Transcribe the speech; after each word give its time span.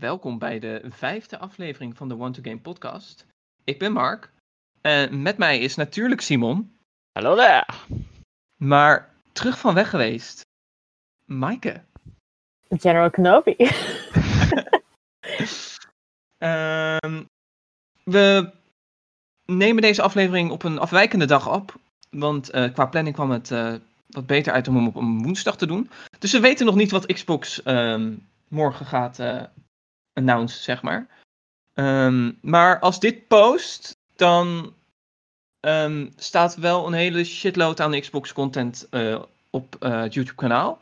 welkom 0.00 0.38
bij 0.38 0.58
de 0.58 0.82
vijfde 0.88 1.38
aflevering 1.38 1.96
van 1.96 2.08
de 2.08 2.14
One 2.14 2.30
to 2.30 2.42
Game 2.42 2.58
podcast. 2.58 3.26
Ik 3.64 3.78
ben 3.78 3.92
Mark. 3.92 4.30
En 4.80 5.22
met 5.22 5.38
mij 5.38 5.58
is 5.58 5.74
natuurlijk 5.74 6.20
Simon. 6.20 6.76
Hallo 7.12 7.36
daar. 7.36 7.84
Maar 8.56 9.14
terug 9.32 9.58
van 9.58 9.74
weg 9.74 9.90
geweest, 9.90 10.40
Maaike. 11.24 11.80
General 12.68 13.10
Kenobi. 13.10 13.56
Ehm, 16.38 17.22
we 18.04 18.52
nemen 19.44 19.82
deze 19.82 20.02
aflevering 20.02 20.50
op 20.50 20.62
een 20.62 20.78
afwijkende 20.78 21.26
dag 21.26 21.52
op. 21.52 21.74
Want 22.10 22.50
eh, 22.50 22.72
qua 22.72 22.86
planning 22.86 23.14
kwam 23.14 23.30
het 23.30 23.50
eh, 23.50 23.74
wat 24.06 24.26
beter 24.26 24.52
uit 24.52 24.68
om 24.68 24.76
hem 24.76 24.86
op 24.86 24.94
een 24.94 25.22
woensdag 25.22 25.56
te 25.56 25.66
doen. 25.66 25.90
Dus 26.18 26.32
we 26.32 26.40
weten 26.40 26.66
nog 26.66 26.74
niet 26.74 26.90
wat 26.90 27.06
Xbox 27.06 27.62
ehm, 27.62 28.14
morgen 28.48 28.86
gaat 28.86 29.18
uh, 29.18 29.42
announce, 30.20 30.62
zeg 30.62 30.82
maar. 30.82 31.06
Ehm, 31.74 32.32
maar 32.40 32.78
als 32.78 33.00
dit 33.00 33.28
post, 33.28 33.96
dan 34.16 34.74
ehm, 35.60 36.08
staat 36.16 36.56
wel 36.56 36.86
een 36.86 36.92
hele 36.92 37.24
shitload 37.24 37.80
aan 37.80 38.00
Xbox 38.00 38.32
content 38.32 38.88
op 39.50 39.76
het 39.78 40.14
YouTube 40.14 40.34
kanaal. 40.34 40.78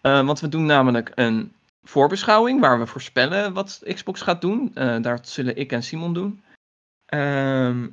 want 0.00 0.40
we 0.40 0.48
doen 0.48 0.66
namelijk 0.66 1.12
een 1.14 1.52
voorbeschouwing 1.82 2.60
waar 2.60 2.78
we 2.78 2.86
voorspellen 2.86 3.52
wat 3.52 3.80
Xbox 3.94 4.20
gaat 4.20 4.40
doen. 4.40 4.70
daar 4.74 5.18
zullen 5.22 5.56
ik 5.56 5.72
en 5.72 5.82
Simon 5.82 6.14
doen. 6.14 6.42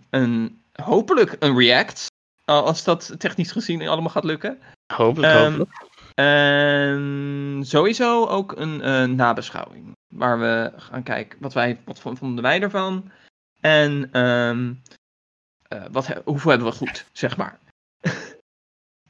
een, 0.10 0.62
hopelijk 0.74 1.36
een 1.40 1.58
react 1.58 2.08
als 2.46 2.84
dat 2.84 3.16
technisch 3.18 3.52
gezien 3.52 3.88
allemaal 3.88 4.10
gaat 4.10 4.24
lukken. 4.24 4.60
Hopelijk, 4.94 5.34
hopelijk. 5.34 5.88
En 6.14 7.62
sowieso 7.66 8.26
ook 8.26 8.52
een 8.58 9.16
nabeschouwing. 9.16 9.98
Waar 10.10 10.40
we 10.40 10.74
gaan 10.76 11.04
kijken 11.04 11.40
wat, 11.42 11.54
wij, 11.54 11.80
wat 11.86 12.00
vonden 12.00 12.42
wij 12.42 12.62
ervan. 12.62 13.12
En 13.60 14.20
um, 14.20 14.82
uh, 15.74 15.86
wat, 15.92 16.08
hoeveel 16.26 16.50
hebben 16.50 16.68
we 16.68 16.76
goed, 16.76 17.06
zeg 17.12 17.38
maar. 17.38 17.60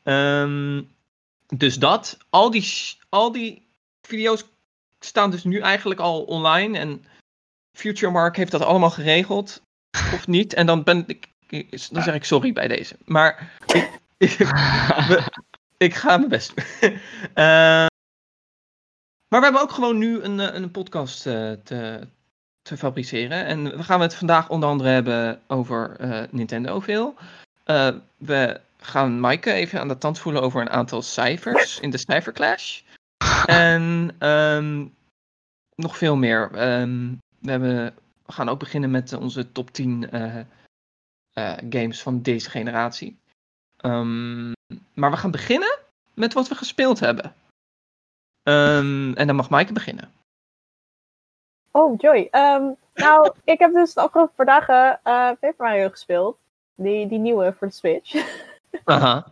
um, 0.03 0.91
dus 1.47 1.80
dat. 1.80 2.17
Al 2.30 2.52
die, 2.52 2.97
al 3.09 3.31
die 3.31 3.67
video's 4.02 4.45
staan 5.00 5.31
dus 5.31 5.44
nu 5.44 5.59
eigenlijk 5.59 6.00
al 6.00 6.23
online. 6.23 6.78
En 6.78 7.06
Future 7.78 8.11
Mark 8.11 8.36
heeft 8.36 8.52
dat 8.52 8.61
allemaal 8.61 8.89
geregeld. 8.89 9.61
Of 10.13 10.28
niet. 10.28 10.53
En 10.53 10.66
dan 10.66 10.84
ben 10.84 11.03
ik 11.08 11.28
dan 11.89 12.03
zeg 12.03 12.13
ik 12.13 12.23
sorry 12.23 12.53
bij 12.53 12.67
deze. 12.67 12.95
Maar 13.06 13.52
ik, 13.66 13.89
ik, 15.78 15.94
ga 16.02 16.17
mijn 16.17 16.30
best 16.30 16.53
doen. 16.56 16.91
Uh, 17.36 17.86
maar 19.30 19.39
we 19.39 19.45
hebben 19.45 19.61
ook 19.61 19.72
gewoon 19.72 19.97
nu 19.97 20.22
een, 20.22 20.39
eh, 20.39 20.53
een 20.53 20.72
podcast 20.72 21.25
uh, 21.25 21.52
te, 21.52 22.08
te 22.61 22.77
fabriceren. 22.77 23.45
En 23.45 23.63
we 23.63 23.83
gaan 23.83 24.02
het 24.02 24.16
vandaag 24.16 24.49
onder 24.49 24.69
andere 24.69 24.89
hebben 24.89 25.41
over 25.47 25.95
uh, 26.02 26.23
Nintendo 26.30 26.80
veel. 26.80 27.16
we 28.17 28.59
gaan 28.77 29.19
Maaike 29.19 29.52
even 29.52 29.80
aan 29.80 29.88
de 29.88 29.97
tand 29.97 30.19
voelen 30.19 30.41
over 30.41 30.61
een 30.61 30.69
aantal 30.69 31.02
cijfers 31.02 31.80
in 31.80 31.89
de 31.89 31.97
cijferclash. 31.97 32.81
En 33.45 34.16
um, 34.19 34.95
nog 35.75 35.97
veel 35.97 36.16
meer. 36.16 36.72
Um, 36.81 37.19
we, 37.39 37.52
hebben, 37.52 37.94
we 38.25 38.31
gaan 38.31 38.50
ook 38.50 38.59
beginnen 38.59 38.91
met 38.91 39.13
onze 39.13 39.52
top 39.52 39.72
10 39.72 40.09
uh, 40.13 41.57
games 41.69 42.02
van 42.02 42.22
deze 42.22 42.50
generatie. 42.50 43.19
Um, 43.85 44.53
maar 44.94 45.11
we 45.11 45.17
gaan 45.17 45.31
beginnen 45.31 45.80
met 46.13 46.33
wat 46.33 46.47
we 46.47 46.55
gespeeld 46.55 47.00
hebben. 47.00 47.33
Um, 48.50 49.14
en 49.14 49.28
dan 49.28 49.36
mag 49.36 49.50
Maaike 49.50 49.73
beginnen. 49.73 50.11
Oh, 51.72 51.97
Joy. 51.97 52.28
Um, 52.31 52.75
nou, 52.94 53.31
ik 53.44 53.59
heb 53.59 53.73
dus 53.73 53.94
de 53.94 54.02
afgelopen 54.02 54.36
paar 54.36 54.45
dagen 54.45 55.00
uh, 55.03 55.30
Paper 55.39 55.53
Mario 55.58 55.89
gespeeld. 55.89 56.38
Die, 56.75 57.07
die 57.07 57.19
nieuwe 57.19 57.53
voor 57.57 57.68
de 57.68 57.73
Switch. 57.73 58.13
Aha. 58.84 59.25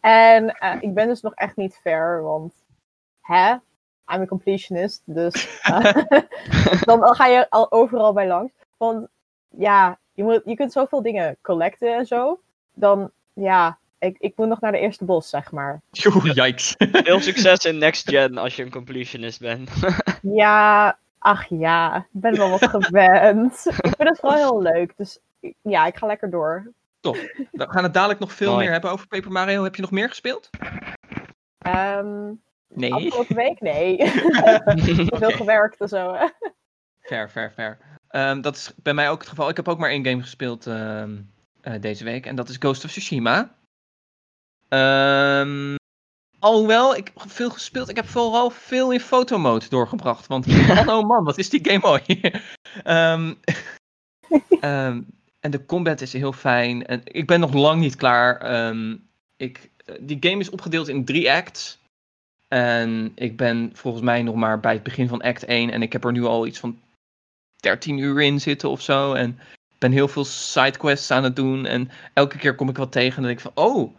en 0.00 0.56
uh, 0.60 0.76
ik 0.80 0.94
ben 0.94 1.06
dus 1.06 1.20
nog 1.20 1.34
echt 1.34 1.56
niet 1.56 1.78
fair, 1.82 2.22
want 2.22 2.54
hè? 3.20 3.50
I'm 4.12 4.20
a 4.20 4.26
completionist, 4.26 5.02
dus 5.04 5.34
uh, 5.70 6.82
dan 6.82 7.14
ga 7.14 7.26
je 7.26 7.50
al 7.50 7.72
overal 7.72 8.12
bij 8.12 8.26
langs. 8.26 8.52
Want 8.76 9.08
ja, 9.48 9.98
je, 10.12 10.22
moet, 10.22 10.42
je 10.44 10.54
kunt 10.54 10.72
zoveel 10.72 11.02
dingen 11.02 11.36
collecten 11.42 11.96
en 11.96 12.06
zo. 12.06 12.40
Dan, 12.72 13.10
ja, 13.32 13.78
ik, 14.00 14.16
ik 14.18 14.32
moet 14.36 14.48
nog 14.48 14.60
naar 14.60 14.72
de 14.72 14.78
eerste 14.78 15.04
bos, 15.04 15.28
zeg 15.28 15.52
maar. 15.52 15.80
Joe, 15.90 16.32
yikes. 16.32 16.74
Veel 17.04 17.20
succes 17.20 17.64
in 17.64 17.78
Next 17.78 18.08
Gen 18.08 18.38
als 18.38 18.56
je 18.56 18.62
een 18.62 18.70
completionist 18.70 19.40
bent. 19.40 19.70
ja, 20.22 20.98
ach 21.18 21.46
ja, 21.48 21.96
ik 21.96 22.20
ben 22.20 22.36
wel 22.36 22.50
wat 22.50 22.68
gewend. 22.68 23.66
ik 23.66 23.94
vind 23.96 24.08
het 24.08 24.18
vooral 24.20 24.38
heel 24.38 24.62
leuk, 24.62 24.92
dus 24.96 25.18
ja, 25.62 25.86
ik 25.86 25.96
ga 25.96 26.06
lekker 26.06 26.30
door. 26.30 26.72
Top. 27.00 27.16
We 27.52 27.68
gaan 27.70 27.82
het 27.82 27.94
dadelijk 27.94 28.20
nog 28.20 28.32
veel 28.32 28.56
meer 28.56 28.70
hebben 28.70 28.90
over 28.90 29.06
Paper 29.06 29.32
Mario. 29.32 29.62
Heb 29.62 29.74
je 29.74 29.82
nog 29.82 29.90
meer 29.90 30.08
gespeeld? 30.08 30.50
Um, 31.66 32.40
nee. 32.68 32.94
Afgelopen 32.94 33.36
week? 33.36 33.60
Nee. 33.60 33.96
Veel 35.06 35.30
gewerkt 35.30 35.80
en 35.80 35.88
zo. 35.88 36.16
Fair, 37.00 37.28
fair, 37.28 37.50
fair. 37.50 37.78
Um, 38.10 38.40
dat 38.40 38.56
is 38.56 38.72
bij 38.76 38.94
mij 38.94 39.10
ook 39.10 39.18
het 39.18 39.28
geval. 39.28 39.48
Ik 39.48 39.56
heb 39.56 39.68
ook 39.68 39.78
maar 39.78 39.90
één 39.90 40.04
game 40.04 40.20
gespeeld 40.20 40.66
uh, 40.66 41.02
uh, 41.62 41.74
deze 41.80 42.04
week. 42.04 42.26
En 42.26 42.36
dat 42.36 42.48
is 42.48 42.56
Ghost 42.58 42.84
of 42.84 42.90
Tsushima. 42.90 43.50
Um, 44.74 45.76
alhoewel, 46.38 46.96
ik 46.96 47.10
heb 47.14 47.30
veel 47.30 47.50
gespeeld. 47.50 47.88
Ik 47.88 47.96
heb 47.96 48.08
vooral 48.08 48.50
veel 48.50 48.92
in 48.92 49.00
fotomode 49.00 49.68
doorgebracht. 49.68 50.26
Want 50.26 50.46
oh 50.86 51.06
man, 51.06 51.24
wat 51.24 51.38
is 51.38 51.50
die 51.50 51.68
game 51.68 51.78
mooi. 51.78 52.20
um, 52.86 53.40
en 55.40 55.50
de 55.50 55.66
combat 55.66 56.00
is 56.00 56.12
heel 56.12 56.32
fijn. 56.32 56.86
En 56.86 57.00
ik 57.04 57.26
ben 57.26 57.40
nog 57.40 57.52
lang 57.52 57.80
niet 57.80 57.96
klaar. 57.96 58.72
ik, 59.36 59.70
die 60.00 60.16
game 60.20 60.40
is 60.40 60.50
opgedeeld 60.50 60.88
in 60.88 61.04
drie 61.04 61.32
acts. 61.32 61.78
En 62.48 63.12
ik 63.14 63.36
ben 63.36 63.70
volgens 63.74 64.04
mij 64.04 64.22
nog 64.22 64.34
maar 64.34 64.60
bij 64.60 64.72
het 64.72 64.82
begin 64.82 65.08
van 65.08 65.20
act 65.20 65.44
1. 65.44 65.70
En 65.70 65.82
ik 65.82 65.92
heb 65.92 66.04
er 66.04 66.12
nu 66.12 66.24
al 66.24 66.46
iets 66.46 66.58
van 66.58 66.80
13 67.56 67.98
uur 67.98 68.22
in 68.22 68.40
zitten 68.40 68.70
of 68.70 68.80
zo. 68.82 69.12
En 69.12 69.38
ben 69.78 69.92
heel 69.92 70.08
veel 70.08 70.24
sidequests 70.24 71.10
aan 71.10 71.24
het 71.24 71.36
doen. 71.36 71.66
En 71.66 71.90
elke 72.12 72.38
keer 72.38 72.54
kom 72.54 72.68
ik 72.68 72.76
wat 72.76 72.92
tegen 72.92 73.16
en 73.16 73.22
denk 73.22 73.38
ik 73.38 73.52
van, 73.52 73.64
oh, 73.64 73.96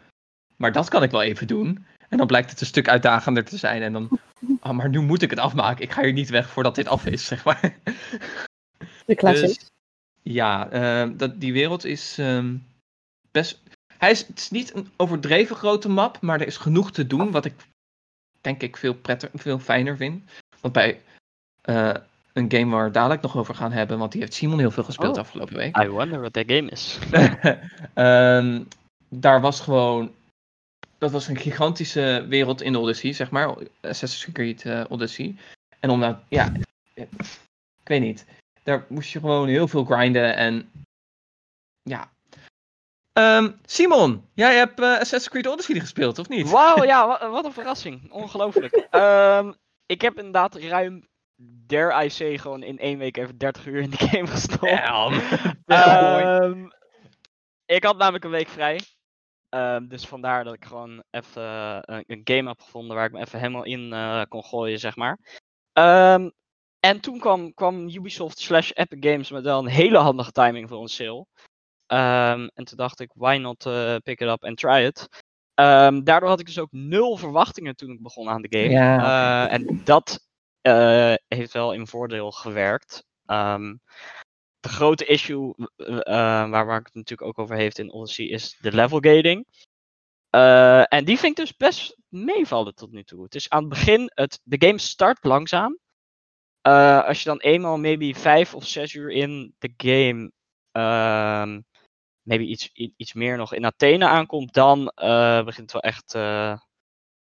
maar 0.61 0.71
dat 0.71 0.89
kan 0.89 1.03
ik 1.03 1.11
wel 1.11 1.21
even 1.21 1.47
doen. 1.47 1.85
En 2.09 2.17
dan 2.17 2.27
blijkt 2.27 2.49
het 2.49 2.61
een 2.61 2.65
stuk 2.65 2.87
uitdagender 2.87 3.45
te 3.45 3.57
zijn. 3.57 3.81
En 3.81 3.93
dan, 3.93 4.19
oh, 4.61 4.71
maar 4.71 4.89
nu 4.89 4.99
moet 4.99 5.21
ik 5.21 5.29
het 5.29 5.39
afmaken. 5.39 5.83
Ik 5.83 5.91
ga 5.91 6.03
hier 6.03 6.13
niet 6.13 6.29
weg 6.29 6.49
voordat 6.49 6.75
dit 6.75 6.87
af 6.87 7.05
is, 7.05 7.25
zeg 7.31 7.43
maar. 7.43 7.75
De 9.05 9.15
classic. 9.15 9.47
Dus, 9.47 9.69
ja, 10.21 10.73
uh, 10.73 11.17
dat, 11.17 11.39
die 11.39 11.53
wereld 11.53 11.85
is 11.85 12.17
um, 12.17 12.65
best... 13.31 13.59
Hij 13.97 14.11
is, 14.11 14.27
het 14.27 14.39
is 14.39 14.49
niet 14.49 14.75
een 14.75 14.87
overdreven 14.95 15.55
grote 15.55 15.89
map, 15.89 16.21
maar 16.21 16.41
er 16.41 16.47
is 16.47 16.57
genoeg 16.57 16.91
te 16.91 17.07
doen, 17.07 17.31
wat 17.31 17.45
ik 17.45 17.53
denk 18.41 18.61
ik 18.61 18.77
veel, 18.77 18.93
pretter, 18.93 19.29
veel 19.33 19.59
fijner 19.59 19.97
vind. 19.97 20.23
Want 20.59 20.73
bij 20.73 21.01
uh, 21.65 21.93
een 22.33 22.51
game 22.51 22.75
waar 22.75 22.85
we 22.85 22.91
dadelijk 22.91 23.21
nog 23.21 23.37
over 23.37 23.55
gaan 23.55 23.71
hebben, 23.71 23.97
want 23.97 24.11
die 24.11 24.21
heeft 24.21 24.33
Simon 24.33 24.59
heel 24.59 24.71
veel 24.71 24.83
gespeeld 24.83 25.15
oh, 25.15 25.21
afgelopen 25.21 25.55
week. 25.55 25.77
I 25.77 25.87
wonder 25.87 26.19
what 26.19 26.33
that 26.33 26.51
game 26.51 26.69
is. 26.69 26.99
um, 27.95 28.67
daar 29.09 29.41
was 29.41 29.59
gewoon. 29.59 30.11
Dat 31.01 31.11
was 31.11 31.27
een 31.27 31.37
gigantische 31.37 32.25
wereld 32.29 32.61
in 32.61 32.71
de 32.71 32.79
Odyssey, 32.79 33.13
zeg 33.13 33.31
maar. 33.31 33.55
Assassin's 33.81 34.33
Creed 34.33 34.63
uh, 34.63 34.83
Odyssey. 34.89 35.35
En 35.79 35.89
om 35.89 35.99
nou, 35.99 36.15
ja, 36.29 36.53
ik 36.93 37.07
weet 37.83 38.01
niet. 38.01 38.25
Daar 38.63 38.85
moest 38.89 39.11
je 39.11 39.19
gewoon 39.19 39.47
heel 39.47 39.67
veel 39.67 39.85
grinden 39.85 40.35
en. 40.35 40.71
Ja. 41.81 42.11
Um, 43.13 43.59
Simon, 43.65 44.25
jij 44.33 44.55
hebt 44.55 44.79
uh, 44.79 44.85
Assassin's 44.85 45.29
Creed 45.29 45.47
Odyssey 45.47 45.79
gespeeld, 45.79 46.19
of 46.19 46.29
niet? 46.29 46.49
Wauw, 46.49 46.83
ja, 46.83 47.07
wat, 47.31 47.45
een 47.45 47.53
verrassing. 47.53 48.11
Ongelooflijk. 48.11 48.87
um, 48.91 49.55
ik 49.85 50.01
heb 50.01 50.17
inderdaad 50.17 50.55
ruim 50.55 51.07
dare 51.67 52.05
I 52.05 52.09
say, 52.09 52.37
gewoon 52.37 52.63
in 52.63 52.79
één 52.79 52.97
week 52.97 53.17
even 53.17 53.37
30 53.37 53.65
uur 53.65 53.81
in 53.81 53.89
die 53.89 54.07
game 54.09 54.27
gestopt. 54.27 54.63
um, 55.65 56.73
ik 57.65 57.83
had 57.83 57.97
namelijk 57.97 58.23
een 58.23 58.31
week 58.31 58.49
vrij. 58.49 58.79
Um, 59.55 59.87
dus 59.87 60.07
vandaar 60.07 60.43
dat 60.43 60.53
ik 60.53 60.65
gewoon 60.65 61.03
even 61.09 61.41
uh, 61.41 61.99
een 62.05 62.21
game 62.23 62.47
heb 62.47 62.61
gevonden 62.61 62.95
waar 62.95 63.05
ik 63.05 63.11
me 63.11 63.19
even 63.19 63.39
helemaal 63.39 63.63
in 63.63 63.93
uh, 63.93 64.21
kon 64.27 64.43
gooien, 64.43 64.79
zeg 64.79 64.95
maar. 64.95 65.39
Um, 65.73 66.31
en 66.79 66.99
toen 66.99 67.19
kwam, 67.19 67.53
kwam 67.53 67.89
Ubisoft 67.89 68.39
slash 68.39 68.71
Epic 68.73 69.09
Games 69.11 69.31
met 69.31 69.43
wel 69.43 69.59
een 69.59 69.67
hele 69.67 69.97
handige 69.97 70.31
timing 70.31 70.69
voor 70.69 70.81
een 70.81 70.87
sale. 70.87 71.25
en 72.53 72.65
toen 72.65 72.77
dacht 72.77 72.99
ik, 72.99 73.11
why 73.13 73.37
not 73.41 73.65
uh, 73.65 73.95
pick 74.03 74.19
it 74.19 74.27
up 74.27 74.43
and 74.43 74.57
try 74.57 74.85
it. 74.85 75.07
daardoor 76.03 76.29
had 76.29 76.39
ik 76.39 76.45
dus 76.45 76.59
ook 76.59 76.71
nul 76.71 77.17
verwachtingen 77.17 77.75
toen 77.75 77.91
ik 77.91 78.01
begon 78.01 78.29
aan 78.29 78.41
de 78.41 78.59
game. 78.59 78.69
Ja. 78.69 79.47
en 79.49 79.81
dat 79.83 80.27
heeft 81.27 81.51
wel 81.51 81.73
in 81.73 81.87
voordeel 81.87 82.31
gewerkt. 82.31 83.03
De 84.61 84.69
grote 84.69 85.05
issue 85.05 85.53
uh, 85.77 85.95
waar 86.49 86.65
Mark 86.65 86.85
het 86.85 86.95
natuurlijk 86.95 87.29
ook 87.29 87.39
over 87.39 87.55
heeft 87.55 87.77
in 87.77 87.91
Odyssey 87.91 88.25
is 88.25 88.57
de 88.59 88.71
level 88.71 88.99
gating. 88.99 89.47
Uh, 90.35 90.93
en 90.93 91.05
die 91.05 91.17
vind 91.17 91.39
ik 91.39 91.45
dus 91.45 91.55
best 91.57 91.97
meevallen 92.07 92.75
tot 92.75 92.91
nu 92.91 93.03
toe. 93.03 93.23
Het 93.23 93.35
is 93.35 93.49
aan 93.49 93.59
het 93.59 93.69
begin, 93.69 94.11
het, 94.13 94.39
de 94.43 94.67
game 94.67 94.77
start 94.77 95.23
langzaam. 95.23 95.79
uh, 96.67 97.03
als 97.05 97.23
je 97.23 97.29
dan 97.29 97.39
eenmaal 97.39 97.77
maybe 97.77 98.19
vijf 98.19 98.55
of 98.55 98.67
zes 98.67 98.93
uur 98.93 99.09
in 99.11 99.55
de 99.57 99.73
game, 99.77 100.31
um, 100.71 101.65
maybe 102.21 102.43
iets, 102.43 102.69
iets 102.73 103.13
meer 103.13 103.37
nog 103.37 103.53
in 103.53 103.65
Athene 103.65 104.07
aankomt, 104.07 104.53
dan 104.53 104.91
begint 105.45 105.71
het 105.71 105.71
wel 105.71 105.81
echt 105.81 106.11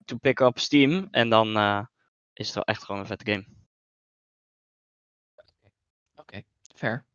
to 0.06 0.18
pick 0.22 0.40
up 0.40 0.60
Steam. 0.60 1.08
En 1.12 1.30
dan 1.30 1.48
is 2.34 2.46
het 2.46 2.56
wel 2.56 2.64
echt 2.64 2.84
gewoon 2.84 3.02
een 3.02 3.08
vette 3.08 3.32
game. 3.32 3.46
Oké, 6.16 6.44
fair. 6.76 7.10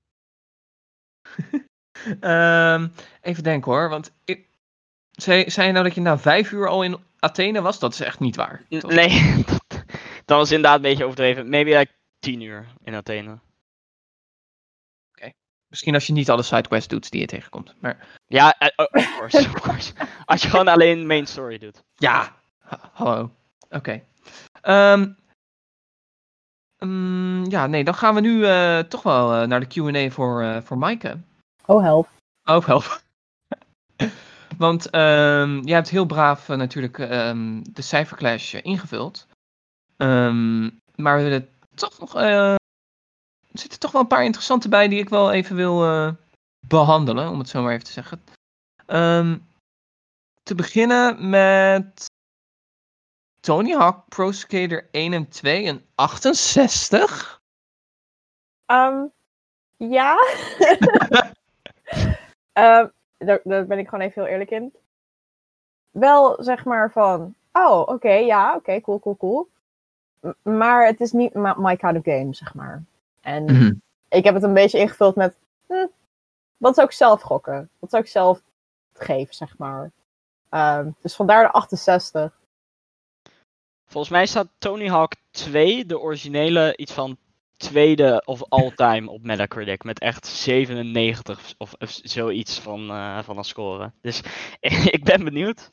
Um, 2.21 2.93
even 3.21 3.43
denken 3.43 3.73
hoor, 3.73 3.89
want 3.89 4.13
ik, 4.25 4.49
zei, 5.11 5.51
zei 5.51 5.67
je 5.67 5.73
nou 5.73 5.85
dat 5.85 5.95
je 5.95 6.01
na 6.01 6.19
vijf 6.19 6.53
uur 6.53 6.69
al 6.69 6.83
in 6.83 6.99
Athene 7.19 7.61
was? 7.61 7.79
Dat 7.79 7.93
is 7.93 8.01
echt 8.01 8.21
niet 8.21 8.37
waar. 8.37 8.65
Nee, 8.69 9.35
dat, 9.47 9.85
dat 10.25 10.39
was 10.39 10.51
inderdaad 10.51 10.77
een 10.77 10.83
beetje 10.83 11.05
overdreven. 11.05 11.49
Maybe 11.49 11.77
like 11.77 11.93
tien 12.19 12.41
uur 12.41 12.67
in 12.85 12.95
Athene. 12.95 13.31
Oké. 13.31 13.41
Okay. 15.15 15.35
Misschien 15.69 15.95
als 15.95 16.07
je 16.07 16.13
niet 16.13 16.31
alle 16.31 16.43
sidequests 16.43 16.89
doet 16.89 17.11
die 17.11 17.21
je 17.21 17.27
tegenkomt. 17.27 17.75
Maar... 17.81 18.07
Ja, 18.27 18.57
uh, 18.59 18.69
of 18.77 19.17
course, 19.17 19.39
of 19.39 19.61
course. 19.61 19.93
Als 20.25 20.43
je 20.43 20.49
gewoon 20.49 20.69
alleen 20.69 21.07
main 21.07 21.27
story 21.27 21.59
doet. 21.59 21.83
Ja, 21.95 22.37
ha 22.59 22.91
hallo. 22.93 23.31
Oké. 23.69 24.03
Okay. 24.63 24.93
Um, 24.93 25.17
um, 26.79 27.51
ja, 27.51 27.67
nee, 27.67 27.85
dan 27.85 27.95
gaan 27.95 28.15
we 28.15 28.21
nu 28.21 28.39
uh, 28.39 28.79
toch 28.79 29.03
wel 29.03 29.43
uh, 29.43 29.49
naar 29.49 29.61
de 29.61 29.67
Q&A 29.67 30.11
voor, 30.11 30.43
uh, 30.43 30.61
voor 30.61 30.79
Maaike. 30.79 31.19
Oh, 31.67 31.83
help. 31.83 32.09
Oh, 32.45 32.67
help. 32.67 33.01
Want 34.59 34.95
um, 34.95 35.63
jij 35.63 35.75
hebt 35.75 35.91
heel 35.91 36.07
braaf 36.07 36.49
natuurlijk 36.49 36.97
de 37.75 37.83
cijferclash 37.83 38.55
ingevuld. 38.55 39.27
maar 40.95 41.17
we 41.17 41.23
willen 41.23 41.49
toch 41.75 41.99
nog. 41.99 42.15
Er 42.15 42.59
zitten 43.53 43.79
toch 43.79 43.93
wel 43.93 44.01
een 44.01 44.07
paar 44.07 44.25
interessante 44.25 44.69
bij 44.69 44.89
die 44.89 44.99
ik 44.99 45.09
wel 45.09 45.33
even 45.33 45.57
wil 45.57 46.15
behandelen, 46.67 47.29
om 47.29 47.39
het 47.39 47.49
zo 47.49 47.63
maar 47.63 47.73
even 47.73 47.85
te 47.85 47.93
zeggen. 47.93 48.23
Te 50.43 50.55
beginnen 50.55 51.31
met 51.31 52.07
Tony 53.47 53.73
Hawk 53.73 54.09
Pro 54.09 54.33
Skater 54.33 54.89
1 54.91 55.13
en 55.13 55.29
2 55.29 55.67
en 55.67 55.83
68. 55.95 57.41
Um, 58.67 59.13
ja. 59.77 60.17
uh, 62.55 62.85
daar, 63.19 63.41
daar, 63.45 63.67
ben 63.67 63.79
ik 63.79 63.89
gewoon 63.89 64.05
even 64.05 64.23
heel 64.23 64.33
eerlijk 64.33 64.51
in. 64.51 64.75
Wel 65.91 66.37
zeg 66.43 66.65
maar 66.65 66.93
van, 66.93 67.35
oh 67.53 67.81
oké, 67.81 67.93
okay, 67.93 68.25
ja, 68.25 68.49
oké, 68.49 68.57
okay, 68.57 68.81
cool, 68.81 69.01
cool, 69.01 69.17
cool 69.17 69.49
maar 70.43 70.87
het 70.87 71.01
is 71.01 71.13
niet 71.13 71.35
my 71.35 71.77
kind 71.77 71.97
of 71.97 72.05
game, 72.05 72.35
zeg 72.35 72.55
maar. 72.55 72.83
En 73.21 73.43
mm-hmm. 73.43 73.83
ik 74.09 74.25
heb 74.25 74.35
het 74.35 74.43
een 74.43 74.55
beetje 74.55 74.79
ingevuld 74.79 75.17
met, 75.17 75.37
hm, 75.67 75.87
wat 76.57 76.75
zou 76.75 76.87
ik 76.87 76.93
zelf 76.93 77.21
gokken? 77.21 77.71
Wat 77.79 77.91
zou 77.91 78.03
ik 78.03 78.09
zelf 78.09 78.43
geven, 78.93 79.35
zeg 79.35 79.59
maar. 79.59 79.91
Um, 80.51 80.97
dus 81.01 81.17
vandaar 81.17 81.43
de 81.43 81.53
68. 81.53 82.45
Volgens 83.97 84.17
mij 84.17 84.27
staat 84.27 84.49
Tony 84.59 84.89
Hawk 84.89 85.15
2, 85.31 85.87
de 85.87 86.01
originele, 86.01 86.77
iets 86.77 86.93
van 86.93 87.17
tweede 87.57 88.23
of 88.25 88.49
all-time 88.49 89.11
op 89.11 89.23
Metacritic. 89.23 89.85
Met 89.85 89.99
echt 89.99 90.27
97 90.27 91.55
of, 91.59 91.75
of 91.79 91.91
zoiets 92.03 92.61
van, 92.61 92.91
uh, 92.91 93.23
van 93.23 93.39
een 93.39 93.45
score. 93.45 93.93
Dus 94.01 94.21
ik 94.97 95.05
ben 95.05 95.25
benieuwd. 95.25 95.73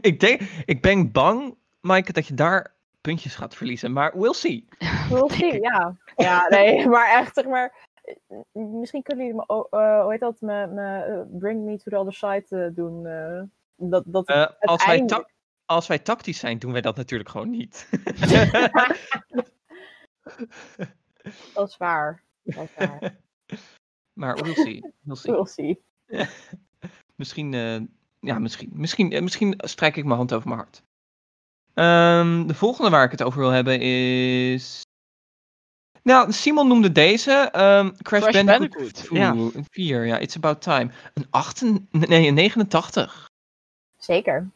Ik, 0.00 0.20
denk, 0.20 0.40
ik 0.64 0.82
ben 0.82 1.12
bang, 1.12 1.56
Maaike, 1.80 2.12
dat 2.12 2.26
je 2.26 2.34
daar 2.34 2.74
puntjes 3.00 3.34
gaat 3.34 3.54
verliezen. 3.54 3.92
Maar 3.92 4.18
we'll 4.18 4.32
see. 4.32 4.68
We'll 5.08 5.28
see, 5.38 5.60
ja. 5.60 5.96
Ja, 6.16 6.46
nee, 6.48 6.86
maar 6.94 7.18
echt, 7.18 7.34
zeg 7.34 7.44
maar. 7.44 7.88
Misschien 8.52 9.02
kunnen 9.02 9.26
jullie 9.26 9.40
me, 9.46 9.66
uh, 9.70 10.02
hoe 10.02 10.10
heet 10.10 10.20
dat, 10.20 10.40
me, 10.40 10.66
me, 10.66 11.06
uh, 11.08 11.38
Bring 11.38 11.64
Me 11.64 11.76
to 11.76 11.90
the 11.90 11.96
Other 11.98 12.14
Side 12.14 12.46
uh, 12.50 12.74
doen. 12.74 13.02
dat, 13.76 14.04
dat 14.06 14.56
als, 14.60 14.86
wij 14.86 15.04
als 15.68 15.86
wij 15.86 15.98
tactisch 15.98 16.38
zijn, 16.38 16.58
doen 16.58 16.72
wij 16.72 16.80
dat 16.80 16.96
natuurlijk 16.96 17.28
gewoon 17.30 17.50
niet. 17.50 17.88
dat 21.54 21.68
is 21.68 21.76
waar. 21.76 22.22
Dat 22.42 22.64
is 22.64 22.86
waar. 22.86 23.16
Maar 24.12 24.36
we'll 24.36 24.54
see. 24.54 24.92
We'll 25.00 25.16
see. 25.16 25.32
We'll 25.32 25.46
see. 25.46 25.80
misschien, 27.20 27.52
ja, 28.20 28.38
misschien, 28.38 28.70
misschien, 28.72 29.08
misschien 29.22 29.54
strijk 29.56 29.96
ik 29.96 30.04
mijn 30.04 30.16
hand 30.16 30.32
over 30.32 30.48
mijn 30.48 30.60
hart. 30.60 30.82
Um, 31.74 32.46
de 32.46 32.54
volgende 32.54 32.90
waar 32.90 33.04
ik 33.04 33.10
het 33.10 33.22
over 33.22 33.40
wil 33.40 33.50
hebben 33.50 33.80
is. 33.80 34.82
Nou, 36.02 36.32
Simon 36.32 36.68
noemde 36.68 36.92
deze. 36.92 37.40
Um, 37.40 37.96
Crash, 38.02 38.22
Crash 38.22 38.44
Bandicoot. 38.44 39.08
ja. 39.10 39.30
Een 39.30 39.66
4, 39.70 40.06
ja. 40.06 40.18
It's 40.18 40.36
about 40.36 40.62
time. 40.62 40.90
Een 41.14 41.26
8, 41.30 41.62
nee, 41.90 42.28
een 42.28 42.34
89. 42.34 43.28
Zeker. 43.96 44.50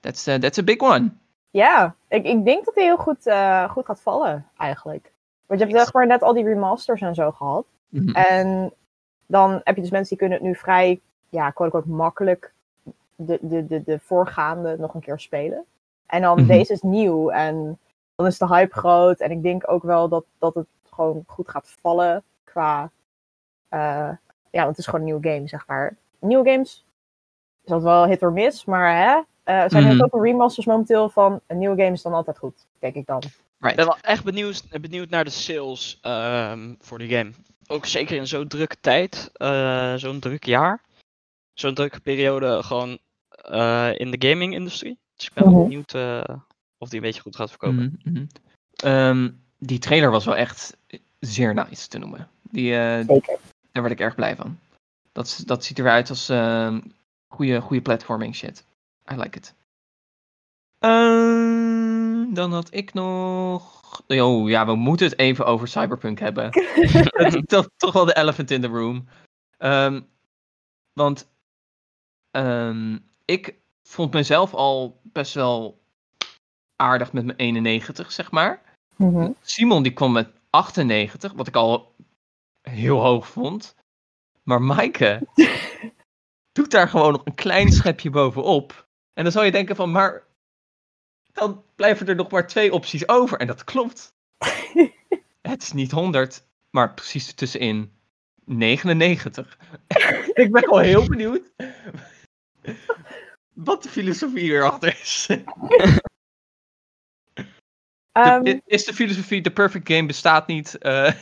That's, 0.00 0.28
uh, 0.28 0.34
that's 0.34 0.58
a 0.58 0.62
big 0.62 0.82
one. 0.82 1.10
Ja, 1.50 1.94
ik, 2.08 2.24
ik 2.24 2.44
denk 2.44 2.64
dat 2.64 2.74
hij 2.74 2.84
heel 2.84 2.96
goed, 2.96 3.26
uh, 3.26 3.70
goed 3.70 3.86
gaat 3.86 4.00
vallen, 4.00 4.46
eigenlijk. 4.56 5.12
Want 5.46 5.60
je 5.60 5.66
hebt 5.66 5.78
zeg 5.78 5.92
maar 5.92 6.06
net 6.06 6.22
al 6.22 6.32
die 6.32 6.44
remasters 6.44 7.00
en 7.00 7.14
zo 7.14 7.30
gehad. 7.30 7.66
Mm 7.88 8.00
-hmm. 8.00 8.14
En 8.14 8.72
dan 9.26 9.60
heb 9.64 9.74
je 9.74 9.82
dus 9.82 9.90
mensen 9.90 10.08
die 10.08 10.18
kunnen 10.18 10.38
het 10.38 10.46
nu 10.46 10.54
vrij, 10.54 11.00
ja, 11.28 11.50
quote 11.50 11.82
makkelijk 11.86 12.52
de, 13.14 13.38
de, 13.40 13.66
de, 13.66 13.82
de 13.82 13.98
voorgaande 13.98 14.76
nog 14.78 14.94
een 14.94 15.00
keer 15.00 15.18
spelen. 15.18 15.64
En 16.06 16.22
dan 16.22 16.38
mhm. 16.38 16.46
deze 16.46 16.72
is 16.72 16.82
nieuw 16.82 17.30
en 17.30 17.78
dan 18.14 18.26
is 18.26 18.38
de 18.38 18.46
hype 18.46 18.78
groot. 18.78 19.20
En 19.20 19.30
ik 19.30 19.42
denk 19.42 19.70
ook 19.70 19.82
wel 19.82 20.08
dat, 20.08 20.24
dat 20.38 20.54
het 20.54 20.66
gewoon 20.90 21.24
goed 21.26 21.48
gaat 21.48 21.76
vallen 21.80 22.22
qua... 22.44 22.90
Uh, 23.74 24.10
ja, 24.50 24.64
want 24.64 24.68
het 24.68 24.78
is 24.78 24.84
gewoon 24.84 25.00
een 25.00 25.06
nieuwe 25.06 25.28
game, 25.28 25.48
zeg 25.48 25.66
maar. 25.66 25.96
Nieuwe 26.18 26.50
games 26.50 26.86
is 27.64 27.70
dat 27.70 27.82
wel 27.82 28.06
hit 28.06 28.22
or 28.22 28.32
miss, 28.32 28.64
maar 28.64 28.96
hè, 28.96 29.20
uh, 29.48 29.54
er 29.54 29.70
zijn 29.70 29.82
mm. 29.84 29.90
heel 29.90 30.08
veel 30.08 30.22
remasters 30.22 30.66
momenteel 30.66 31.08
van 31.08 31.40
een 31.46 31.58
nieuwe 31.58 31.76
game 31.76 31.92
is 31.92 32.02
dan 32.02 32.12
altijd 32.12 32.38
goed, 32.38 32.66
denk 32.78 32.94
ik 32.94 33.06
dan. 33.06 33.22
Right. 33.58 33.70
Ik 33.70 33.76
ben 33.76 33.86
wel 33.86 33.98
echt 34.00 34.24
benieuwd, 34.24 34.80
benieuwd 34.80 35.10
naar 35.10 35.24
de 35.24 35.30
sales 35.30 36.00
um, 36.02 36.76
voor 36.80 36.98
die 36.98 37.16
game. 37.16 37.30
Ook 37.66 37.86
zeker 37.86 38.16
in 38.16 38.26
zo'n 38.26 38.48
drukke 38.48 38.76
tijd, 38.80 39.30
uh, 39.36 39.94
zo'n 39.94 40.20
druk 40.20 40.44
jaar, 40.44 40.80
zo'n 41.52 41.74
drukke 41.74 42.00
periode 42.00 42.62
gewoon 42.62 42.98
uh, 43.50 43.90
in 43.94 44.10
de 44.10 44.28
gaming-industrie. 44.28 44.98
Dus 45.16 45.26
ik 45.26 45.32
ben 45.32 45.44
wel 45.44 45.52
mhm. 45.52 45.62
benieuwd 45.62 45.94
uh, 45.94 46.22
of 46.78 46.88
die 46.88 46.98
een 46.98 47.06
beetje 47.06 47.20
goed 47.20 47.36
gaat 47.36 47.50
verkopen. 47.50 47.98
Mm 48.02 48.14
-hmm. 48.14 48.90
um, 48.90 49.42
die 49.58 49.78
trailer 49.78 50.10
was 50.10 50.24
wel 50.24 50.36
echt 50.36 50.76
zeer 51.18 51.54
nice 51.54 51.88
te 51.88 51.98
noemen. 51.98 52.28
Die, 52.42 52.70
uh, 52.72 53.06
Daar 53.72 53.82
werd 53.82 53.90
ik 53.90 54.00
erg 54.00 54.14
blij 54.14 54.36
van. 54.36 54.58
Dat, 55.12 55.42
dat 55.46 55.64
ziet 55.64 55.78
eruit 55.78 56.08
als 56.08 56.30
uh, 56.30 56.78
goede, 57.28 57.60
goede 57.60 57.82
platforming 57.82 58.34
shit. 58.34 58.64
I 59.12 59.16
like 59.16 59.38
it. 59.38 59.54
Uh, 60.80 62.34
dan 62.34 62.52
had 62.52 62.74
ik 62.74 62.94
nog. 62.94 63.76
Oh 64.06 64.48
ja, 64.48 64.66
we 64.66 64.74
moeten 64.74 65.06
het 65.06 65.18
even 65.18 65.46
over 65.46 65.68
Cyberpunk 65.68 66.18
hebben. 66.18 66.50
toch, 67.46 67.68
toch 67.76 67.92
wel 67.92 68.04
de 68.04 68.16
elephant 68.16 68.50
in 68.50 68.60
the 68.60 68.66
room. 68.66 69.08
Um, 69.58 70.08
want 70.92 71.28
um, 72.30 73.04
ik 73.24 73.54
vond 73.82 74.12
mezelf 74.12 74.54
al 74.54 75.00
best 75.02 75.34
wel 75.34 75.82
aardig 76.76 77.12
met 77.12 77.24
mijn 77.24 77.38
91, 77.38 78.12
zeg 78.12 78.30
maar. 78.30 78.62
Mm-hmm. 78.96 79.36
Simon 79.40 79.82
die 79.82 79.92
kwam 79.92 80.12
met 80.12 80.30
98, 80.50 81.32
wat 81.32 81.46
ik 81.46 81.56
al 81.56 81.94
heel 82.62 83.00
hoog 83.00 83.28
vond. 83.28 83.74
Maar 84.42 84.62
Maaike 84.62 85.28
doet 86.52 86.70
daar 86.70 86.88
gewoon 86.88 87.12
nog 87.12 87.24
een 87.24 87.34
klein 87.34 87.72
schepje 87.72 88.10
bovenop. 88.10 88.87
En 89.18 89.24
dan 89.24 89.32
zou 89.32 89.44
je 89.44 89.50
denken 89.50 89.76
van, 89.76 89.90
maar 89.90 90.22
dan 91.32 91.64
blijven 91.74 92.06
er 92.06 92.14
nog 92.14 92.30
maar 92.30 92.46
twee 92.46 92.72
opties 92.72 93.08
over. 93.08 93.38
En 93.38 93.46
dat 93.46 93.64
klopt. 93.64 94.14
Het 95.50 95.62
is 95.62 95.72
niet 95.72 95.90
100, 95.90 96.46
maar 96.70 96.94
precies 96.94 97.28
ertussenin 97.28 97.92
99. 98.44 99.58
ik 100.42 100.52
ben 100.52 100.68
al 100.68 100.78
heel 100.78 101.08
benieuwd 101.08 101.52
wat 103.68 103.82
de 103.82 103.88
filosofie 103.88 104.52
erachter 104.52 105.00
is. 105.00 105.28
um, 108.12 108.60
is 108.64 108.84
de 108.84 108.94
filosofie, 108.94 109.42
de 109.42 109.52
perfect 109.52 109.88
game 109.88 110.06
bestaat 110.06 110.46
niet? 110.46 110.76
Uh... 110.80 111.12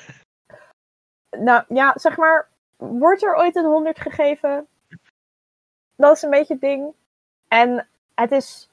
Nou 1.31 1.65
ja, 1.69 1.93
zeg 1.99 2.17
maar, 2.17 2.49
wordt 2.77 3.23
er 3.23 3.37
ooit 3.37 3.57
een 3.57 3.65
100 3.65 4.01
gegeven? 4.01 4.67
Dat 5.95 6.17
is 6.17 6.23
een 6.23 6.31
beetje 6.31 6.53
het 6.53 6.63
ding. 6.63 6.95
En 7.49 7.89
het 8.15 8.33
is, 8.33 8.69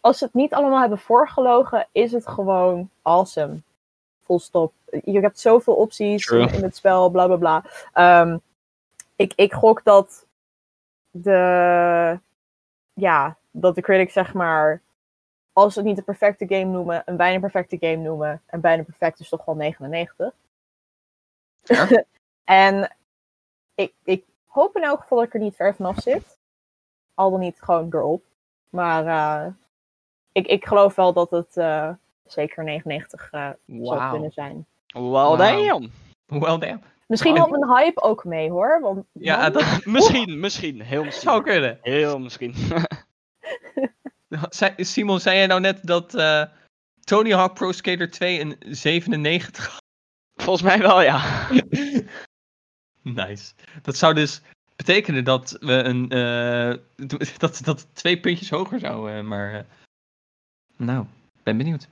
als 0.00 0.18
ze 0.18 0.24
het 0.24 0.34
niet 0.34 0.54
allemaal 0.54 0.80
hebben 0.80 0.98
voorgelogen, 0.98 1.88
is 1.92 2.12
het 2.12 2.28
gewoon 2.28 2.90
awesome. 3.02 3.60
Full 4.22 4.38
stop. 4.38 4.72
Je 5.04 5.20
hebt 5.20 5.40
zoveel 5.40 5.74
opties 5.74 6.26
in, 6.26 6.52
in, 6.52 6.62
het 6.62 6.76
spel, 6.76 7.10
bla 7.10 7.26
bla 7.26 7.36
bla. 7.36 7.64
Um, 8.22 8.40
ik, 9.16 9.32
ik 9.36 9.52
gok 9.52 9.84
dat 9.84 10.26
de 11.10 12.20
ja, 12.92 13.36
dat 13.50 13.74
de 13.74 13.80
critics 13.80 14.12
zeg 14.12 14.34
maar 14.34 14.82
als 15.52 15.72
ze 15.72 15.78
het 15.78 15.88
niet 15.88 15.96
de 15.96 16.02
perfecte 16.02 16.46
game 16.48 16.64
noemen, 16.64 17.02
een 17.04 17.16
bijna 17.16 17.40
perfecte 17.40 17.76
game 17.80 17.96
noemen. 17.96 18.42
En 18.46 18.60
bijna 18.60 18.82
perfect 18.82 19.20
is 19.20 19.28
toch 19.28 19.44
wel 19.44 19.54
99. 19.54 20.34
Ja. 21.62 22.04
en 22.44 22.96
ik, 23.74 23.92
ik 24.04 24.24
hoop 24.46 24.76
in 24.76 24.82
elk 24.82 25.00
geval 25.00 25.18
dat 25.18 25.26
ik 25.26 25.34
er 25.34 25.40
niet 25.40 25.56
ver 25.56 25.74
vanaf 25.74 25.98
zit. 25.98 26.35
Al 27.16 27.30
dan 27.30 27.40
niet 27.40 27.60
gewoon 27.60 27.88
erop. 27.90 28.24
Maar 28.70 29.06
uh, 29.06 29.52
ik, 30.32 30.46
ik 30.46 30.66
geloof 30.66 30.94
wel 30.94 31.12
dat 31.12 31.30
het 31.30 31.56
uh, 31.56 31.90
zeker 32.24 32.64
99 32.64 33.32
uh, 33.32 33.50
wow. 33.64 33.86
zou 33.86 34.10
kunnen 34.10 34.32
zijn. 34.32 34.66
Well 34.86 35.02
wow. 35.02 35.38
damn. 35.38 35.90
Well 36.26 36.58
damn. 36.58 36.82
Misschien 37.06 37.36
helpt 37.36 37.50
mijn 37.50 37.68
hype 37.68 38.02
ook 38.02 38.24
mee 38.24 38.50
hoor. 38.50 38.80
Want 38.80 39.04
ja, 39.12 39.50
dat, 39.50 39.80
misschien, 39.84 40.40
misschien. 40.40 40.80
Heel 40.80 41.04
misschien. 41.04 41.30
Zou 41.30 41.42
kunnen. 41.42 41.78
Heel 41.82 42.18
misschien. 42.18 42.54
Simon, 44.76 45.20
zei 45.20 45.36
jij 45.36 45.46
nou 45.46 45.60
net 45.60 45.86
dat 45.86 46.14
uh, 46.14 46.44
Tony 47.00 47.32
Hawk 47.32 47.54
Pro 47.54 47.72
Skater 47.72 48.10
2 48.10 48.40
een 48.40 48.56
97 48.60 49.80
Volgens 50.34 50.64
mij 50.64 50.78
wel, 50.78 51.02
ja. 51.02 51.48
nice. 53.02 53.54
Dat 53.82 53.96
zou 53.96 54.14
dus 54.14 54.42
betekenen 54.76 55.24
dat 55.24 55.56
we 55.60 55.72
een. 55.72 56.14
Uh, 56.14 56.74
dat, 57.38 57.60
dat 57.64 57.86
twee 57.92 58.20
puntjes 58.20 58.50
hoger 58.50 58.78
zou. 58.78 59.12
Uh, 59.12 59.22
maar. 59.22 59.54
Uh, 59.54 59.60
nou, 60.76 61.06
ben 61.42 61.56
benieuwd. 61.56 61.88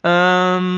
Um, 0.00 0.74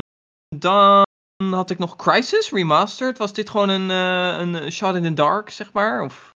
dan 0.57 1.05
had 1.51 1.69
ik 1.69 1.77
nog 1.77 1.95
Crisis 1.95 2.51
Remastered. 2.51 3.17
Was 3.17 3.33
dit 3.33 3.49
gewoon 3.49 3.69
een, 3.69 3.89
een 3.89 4.71
shot 4.71 4.95
in 4.95 5.03
the 5.03 5.13
dark, 5.13 5.49
zeg 5.49 5.73
maar? 5.73 6.03
Of? 6.03 6.29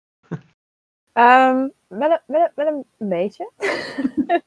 Um, 1.12 1.73
wel, 1.87 2.11
een, 2.11 2.21
wel, 2.26 2.50
wel 2.54 2.66
een 2.99 3.09
beetje. 3.09 3.50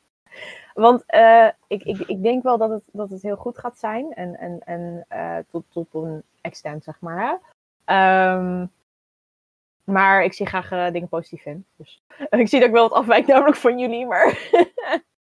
Want 0.74 1.04
ik, 1.68 1.84
ik, 1.84 2.00
ik 2.00 2.24
denk 2.24 2.44
wel 2.44 2.58
dat 2.58 2.70
het, 2.70 2.84
dat 2.92 3.10
het 3.10 3.22
heel 3.22 3.36
goed 3.36 3.58
gaat 3.58 3.80
zijn. 3.80 4.14
En, 4.14 4.40
en, 4.40 4.60
en 4.66 5.06
tot, 5.52 5.64
tot 5.70 5.88
een 5.94 6.24
extent, 6.42 6.84
zeg 6.84 7.00
maar. 7.00 7.40
Um, 7.86 8.72
maar 9.88 10.24
ik 10.24 10.34
zie 10.34 10.46
graag 10.46 10.72
uh, 10.72 10.92
dingen 10.92 11.08
positief 11.08 11.46
in. 11.46 11.66
Dus 11.76 12.02
ik 12.30 12.48
zie 12.48 12.60
dat 12.60 12.68
ik 12.68 12.74
wel 12.74 12.90
wat 12.90 12.98
afwijk 12.98 13.28
namelijk 13.28 13.58
van 13.58 13.80
jullie, 13.80 14.06
maar... 14.06 14.38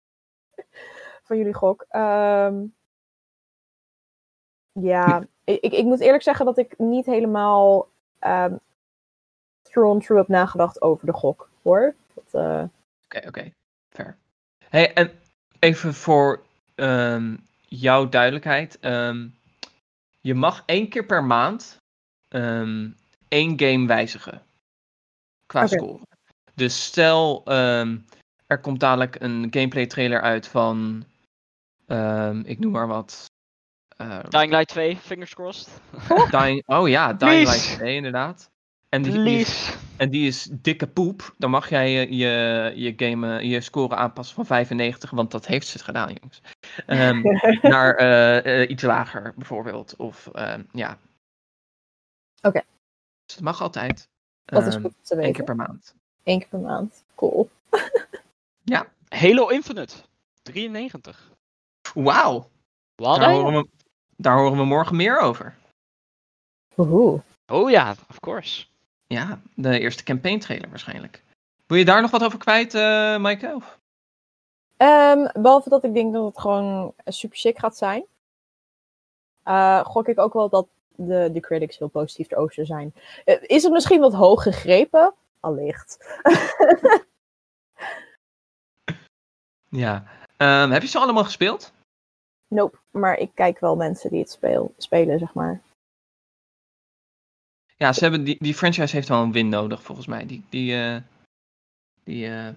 van 1.27 1.37
jullie 1.37 1.55
gok. 1.55 1.87
Um, 1.91 2.75
ja, 4.73 5.27
ik, 5.45 5.61
ik 5.61 5.85
moet 5.85 6.01
eerlijk 6.01 6.23
zeggen 6.23 6.45
dat 6.45 6.59
ik 6.59 6.79
niet 6.79 7.07
helemaal 7.07 7.89
um, 8.21 8.59
and 9.75 10.05
through 10.05 10.17
heb 10.17 10.29
nagedacht 10.29 10.83
over 10.83 11.07
de 11.07 11.13
gok, 11.13 11.51
hoor. 11.63 11.95
Oké, 12.33 12.71
oké. 13.09 13.27
Okay. 13.27 13.55
Fair. 13.89 14.17
Hey, 14.69 14.93
en 14.93 15.11
even 15.59 15.95
voor 15.95 16.43
um, 16.75 17.47
jouw 17.69 18.09
duidelijkheid. 18.09 18.79
Um, 18.81 19.35
je 20.21 20.35
mag 20.35 20.63
één 20.67 20.89
keer 20.89 21.07
per 21.07 21.25
maand 21.25 21.81
één 23.29 23.61
game 23.61 23.87
wijzigen. 23.87 24.43
Qua 25.53 25.65
okay. 25.65 25.79
score. 25.79 26.01
Dus 26.55 26.85
stel, 26.85 27.47
er 28.47 28.61
komt 28.61 28.81
dadelijk 28.81 29.17
een 29.21 29.47
gameplay 29.51 29.87
trailer 29.87 30.21
uit 30.21 30.47
van. 30.47 31.05
ik 32.45 32.59
noem 32.59 32.73
maar 32.73 32.87
wat. 32.87 33.31
Dying 34.29 34.51
Light 34.51 34.69
2, 34.69 34.97
fingers 34.97 35.35
crossed. 35.35 35.81
Dying, 36.31 36.63
oh 36.67 36.89
ja, 36.89 37.13
Dying 37.13 37.49
Light 37.49 37.75
2 37.75 37.95
inderdaad. 37.95 38.51
En 38.93 39.03
die, 39.03 39.23
die 39.23 39.39
is, 39.39 39.77
en 39.97 40.11
die 40.11 40.27
is 40.27 40.49
dikke 40.51 40.87
poep. 40.87 41.35
Dan 41.39 41.51
mag 41.51 41.69
jij 41.69 41.91
je, 41.91 42.17
je, 42.17 42.73
je, 42.75 42.93
game, 42.97 43.47
je 43.47 43.61
score 43.61 43.95
aanpassen 43.95 44.35
van 44.35 44.47
95, 44.47 45.11
want 45.11 45.31
dat 45.31 45.47
heeft 45.47 45.67
ze 45.67 45.79
gedaan, 45.79 46.13
jongens. 46.21 46.41
Um, 46.87 47.23
naar 47.73 48.01
uh, 48.01 48.61
uh, 48.61 48.71
iets 48.71 48.83
lager, 48.83 49.33
bijvoorbeeld. 49.37 49.97
Of 49.97 50.31
uh, 50.35 50.55
ja. 50.73 50.99
Oké. 52.37 52.49
Okay. 52.49 52.65
Dus 53.27 53.35
dat 53.35 53.45
mag 53.45 53.63
altijd. 53.63 54.09
Dat 54.45 54.67
is 54.67 54.75
goed 54.75 54.93
te 55.03 55.15
weten. 55.15 55.29
Eén 55.29 55.33
keer 55.33 55.45
per 55.45 55.57
maand. 55.57 55.95
Eén 56.25 56.39
keer 56.39 56.49
per 56.49 56.59
maand. 56.59 57.05
Cool. 57.15 57.51
ja. 58.75 58.87
Halo 59.09 59.49
Infinite. 59.49 59.95
93. 60.43 61.31
Wauw. 61.95 62.49
Daar, 62.95 63.33
horen 63.33 63.63
we, 63.63 63.69
daar 64.17 64.37
horen 64.37 64.57
we 64.57 64.65
morgen 64.65 64.97
meer 64.97 65.19
over. 65.19 65.57
Oeh. 66.77 67.21
Oh 67.47 67.71
ja, 67.71 67.95
of 68.09 68.21
course. 68.21 68.67
Ja, 69.07 69.41
de 69.55 69.79
eerste 69.79 70.03
campaign 70.03 70.39
trailer 70.39 70.69
waarschijnlijk. 70.69 71.23
Wil 71.67 71.79
je 71.79 71.85
daar 71.85 72.01
nog 72.01 72.11
wat 72.11 72.25
over 72.25 72.39
kwijt, 72.39 72.75
uh, 72.75 72.81
Maaike? 73.19 73.53
Of? 73.55 73.79
Um, 74.77 75.43
behalve 75.43 75.69
dat 75.69 75.85
ik 75.85 75.95
denk 75.95 76.13
dat 76.13 76.25
het 76.25 76.39
gewoon 76.39 76.95
super 77.05 77.37
chic 77.37 77.59
gaat 77.59 77.77
zijn. 77.77 78.05
Uh, 79.45 79.85
gok 79.85 80.09
ik 80.09 80.19
ook 80.19 80.33
wel 80.33 80.49
dat 80.49 80.67
de, 80.97 81.31
de 81.33 81.41
critics 81.41 81.79
heel 81.79 81.89
positief 81.89 82.31
erover 82.31 82.67
zijn. 82.67 82.95
Uh, 83.25 83.37
is 83.43 83.63
het 83.63 83.73
misschien 83.73 84.01
wat 84.01 84.15
hoog 84.15 84.43
gegrepen? 84.43 85.15
Allicht. 85.41 86.21
ja. 89.83 90.05
Um, 90.37 90.71
heb 90.71 90.83
je 90.83 90.89
ze 90.89 90.99
allemaal 90.99 91.25
gespeeld? 91.25 91.73
Nope, 92.49 92.79
maar 92.91 93.19
ik 93.19 93.31
kijk 93.35 93.59
wel 93.59 93.77
mensen 93.77 94.11
die 94.11 94.21
het 94.21 94.31
speel, 94.31 94.75
spelen, 94.77 95.19
zeg 95.19 95.35
maar. 95.35 95.61
Ja, 97.77 97.93
ze 97.93 98.01
hebben 98.01 98.25
die, 98.25 98.37
die 98.39 98.55
franchise 98.55 98.97
heeft 98.97 99.09
wel 99.09 99.23
een 99.23 99.33
win 99.33 99.49
nodig, 99.49 99.83
volgens 99.83 100.07
mij. 100.07 100.27
Die, 100.27 100.45
die, 100.49 100.75
uh, 100.75 100.97
die 102.05 102.27
uh, 102.27 102.49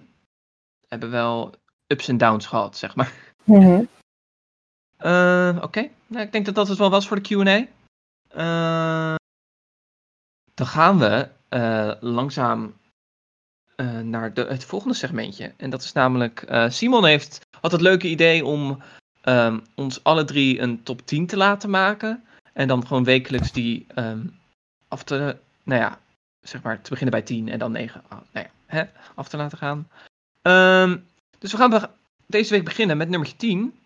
hebben 0.88 1.10
wel 1.10 1.54
ups 1.86 2.08
en 2.08 2.16
downs 2.16 2.46
gehad, 2.46 2.76
zeg 2.76 2.96
maar. 2.96 3.12
Mm 3.44 3.62
-hmm. 3.62 3.88
uh, 4.98 5.52
Oké, 5.56 5.64
okay. 5.64 5.90
nou, 6.06 6.24
ik 6.24 6.32
denk 6.32 6.46
dat 6.46 6.54
dat 6.54 6.68
het 6.68 6.78
wel 6.78 6.90
was 6.90 7.08
voor 7.08 7.22
de 7.22 7.42
Q&A. 7.42 7.66
Dan 10.54 10.66
gaan 10.66 10.98
we 10.98 11.28
langzaam 12.00 12.74
naar 14.02 14.34
de, 14.34 14.44
het 14.44 14.64
volgende 14.64 14.94
segmentje. 14.94 15.54
En 15.56 15.70
dat 15.70 15.82
is 15.82 15.92
namelijk, 15.92 16.44
Simon 16.68 17.04
heeft, 17.04 17.46
had 17.60 17.72
het 17.72 17.80
leuke 17.80 18.08
idee 18.08 18.44
om 18.44 18.82
um, 19.24 19.62
ons 19.74 20.04
alle 20.04 20.24
drie 20.24 20.60
een 20.60 20.82
top 20.82 21.06
10 21.06 21.26
te 21.26 21.36
laten 21.36 21.70
maken. 21.70 22.24
En 22.52 22.68
dan 22.68 22.86
gewoon 22.86 23.04
wekelijks 23.04 23.52
die... 23.52 23.86
Um, 23.94 24.38
af 24.88 25.02
te, 25.02 25.36
nou 25.62 25.80
ja, 25.80 25.98
zeg 26.40 26.62
maar, 26.62 26.80
te 26.80 26.90
beginnen 26.90 27.14
bij 27.14 27.22
10 27.22 27.48
en 27.48 27.58
dan 27.58 27.72
9 27.72 28.02
oh, 28.04 28.10
nou 28.10 28.46
ja, 28.46 28.50
hè, 28.66 28.84
af 29.14 29.28
te 29.28 29.36
laten 29.36 29.58
gaan. 29.58 29.88
Um, 30.42 31.06
dus 31.38 31.52
we 31.52 31.58
gaan 31.58 31.90
deze 32.26 32.54
week 32.54 32.64
beginnen 32.64 32.96
met 32.96 33.08
nummertje 33.08 33.36
10. 33.36 33.78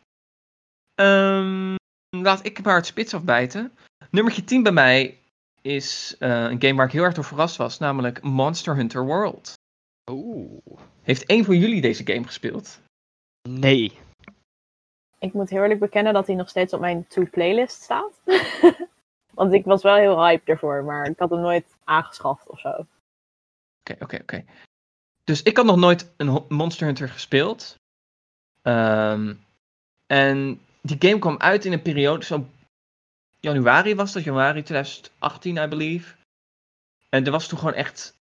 Um, 0.95 1.75
laat 2.16 2.45
ik 2.45 2.62
maar 2.62 2.76
het 2.76 2.87
spits 2.87 3.14
afbijten. 3.14 3.73
Nummertje 4.11 4.45
10 4.45 4.62
bij 4.62 4.73
mij 4.73 5.19
is 5.62 6.17
uh, 6.19 6.29
een 6.29 6.62
game 6.62 6.75
waar 6.75 6.87
ik 6.87 6.93
heel 6.93 7.02
erg 7.02 7.14
door 7.14 7.25
verrast 7.25 7.57
was, 7.57 7.79
namelijk 7.79 8.23
Monster 8.23 8.76
Hunter 8.76 9.05
World. 9.05 9.52
Oeh. 10.11 10.62
Heeft 11.02 11.26
één 11.26 11.45
van 11.45 11.59
jullie 11.59 11.81
deze 11.81 12.07
game 12.07 12.26
gespeeld? 12.26 12.81
Nee. 13.49 13.99
Ik 15.19 15.33
moet 15.33 15.50
heel 15.50 15.62
eerlijk 15.62 15.81
bekennen 15.81 16.12
dat 16.12 16.26
hij 16.26 16.37
nog 16.37 16.49
steeds 16.49 16.73
op 16.73 16.81
mijn 16.81 17.07
to-playlist 17.07 17.83
staat. 17.83 18.21
Want 19.35 19.52
ik 19.52 19.64
was 19.64 19.83
wel 19.83 19.97
heel 19.97 20.25
hype 20.25 20.50
ervoor, 20.50 20.85
maar 20.85 21.07
ik 21.07 21.19
had 21.19 21.31
hem 21.31 21.40
nooit 21.40 21.76
aangeschaft 21.85 22.49
of 22.49 22.61
zo. 22.61 22.87
Oké, 23.81 23.97
oké, 23.99 24.19
oké. 24.23 24.45
Dus 25.25 25.43
ik 25.43 25.57
had 25.57 25.67
nog 25.67 25.76
nooit 25.76 26.12
een 26.17 26.45
Monster 26.49 26.87
Hunter 26.87 27.09
gespeeld. 27.09 27.75
Um, 28.62 29.45
en 30.07 30.61
die 30.81 30.97
game 30.99 31.19
kwam 31.19 31.38
uit 31.38 31.64
in 31.64 31.73
een 31.73 31.83
periode, 31.83 32.25
zo 32.25 32.47
januari 33.40 33.94
was 33.94 34.12
dat, 34.12 34.25
januari 34.25 34.62
2018, 34.62 35.56
I 35.56 35.66
believe. 35.68 36.14
En 37.09 37.25
er 37.25 37.30
was 37.30 37.49
toen 37.49 37.59
gewoon 37.59 37.75
echt 37.75 38.18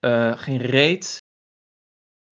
uh, 0.00 0.38
geen 0.38 0.58
reet 0.58 1.22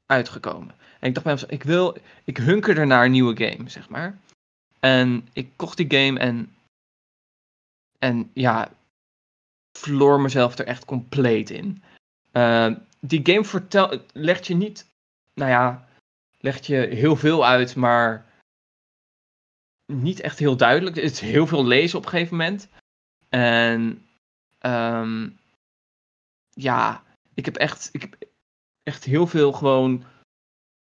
uitgekomen. 0.07 0.75
En 1.01 1.09
ik 1.09 1.15
dacht 1.15 1.25
bij 1.27 1.35
mezelf, 1.35 1.51
ik 1.51 1.63
wil, 1.63 1.97
ik 2.25 2.37
hunker 2.37 2.79
er 2.79 2.87
naar 2.87 3.05
een 3.05 3.11
nieuwe 3.11 3.37
game, 3.37 3.69
zeg 3.69 3.89
maar. 3.89 4.19
En 4.81 5.29
ik 5.33 5.53
kocht 5.57 5.77
die 5.77 5.91
game 5.99 6.19
en 6.19 6.55
en 8.05 8.31
ja, 8.35 8.73
verloor 9.79 10.21
mezelf 10.21 10.59
er 10.59 10.67
echt 10.67 10.85
compleet 10.85 11.51
in. 11.51 11.83
Uh, 12.33 12.75
die 13.01 13.21
game 13.23 13.45
vertelt, 13.45 14.03
legt 14.13 14.47
je 14.47 14.55
niet, 14.55 14.87
nou 15.35 15.51
ja, 15.51 15.89
legt 16.39 16.67
je 16.67 16.77
heel 16.77 17.17
veel 17.17 17.47
uit, 17.47 17.77
maar 17.77 18.27
niet 19.87 20.21
echt 20.21 20.39
heel 20.39 20.57
duidelijk. 20.57 20.97
Het 20.97 21.13
is 21.13 21.21
heel 21.21 21.47
veel 21.47 21.67
lezen 21.67 21.99
op 21.99 22.05
een 22.05 22.11
gegeven 22.11 22.37
moment. 22.37 22.69
En 23.29 24.07
um, 24.61 25.39
ja, 26.51 27.03
ik 27.35 27.45
heb 27.45 27.57
echt, 27.57 27.89
ik 27.93 28.01
heb 28.01 28.17
echt 28.83 29.05
heel 29.05 29.27
veel 29.27 29.53
gewoon 29.53 30.05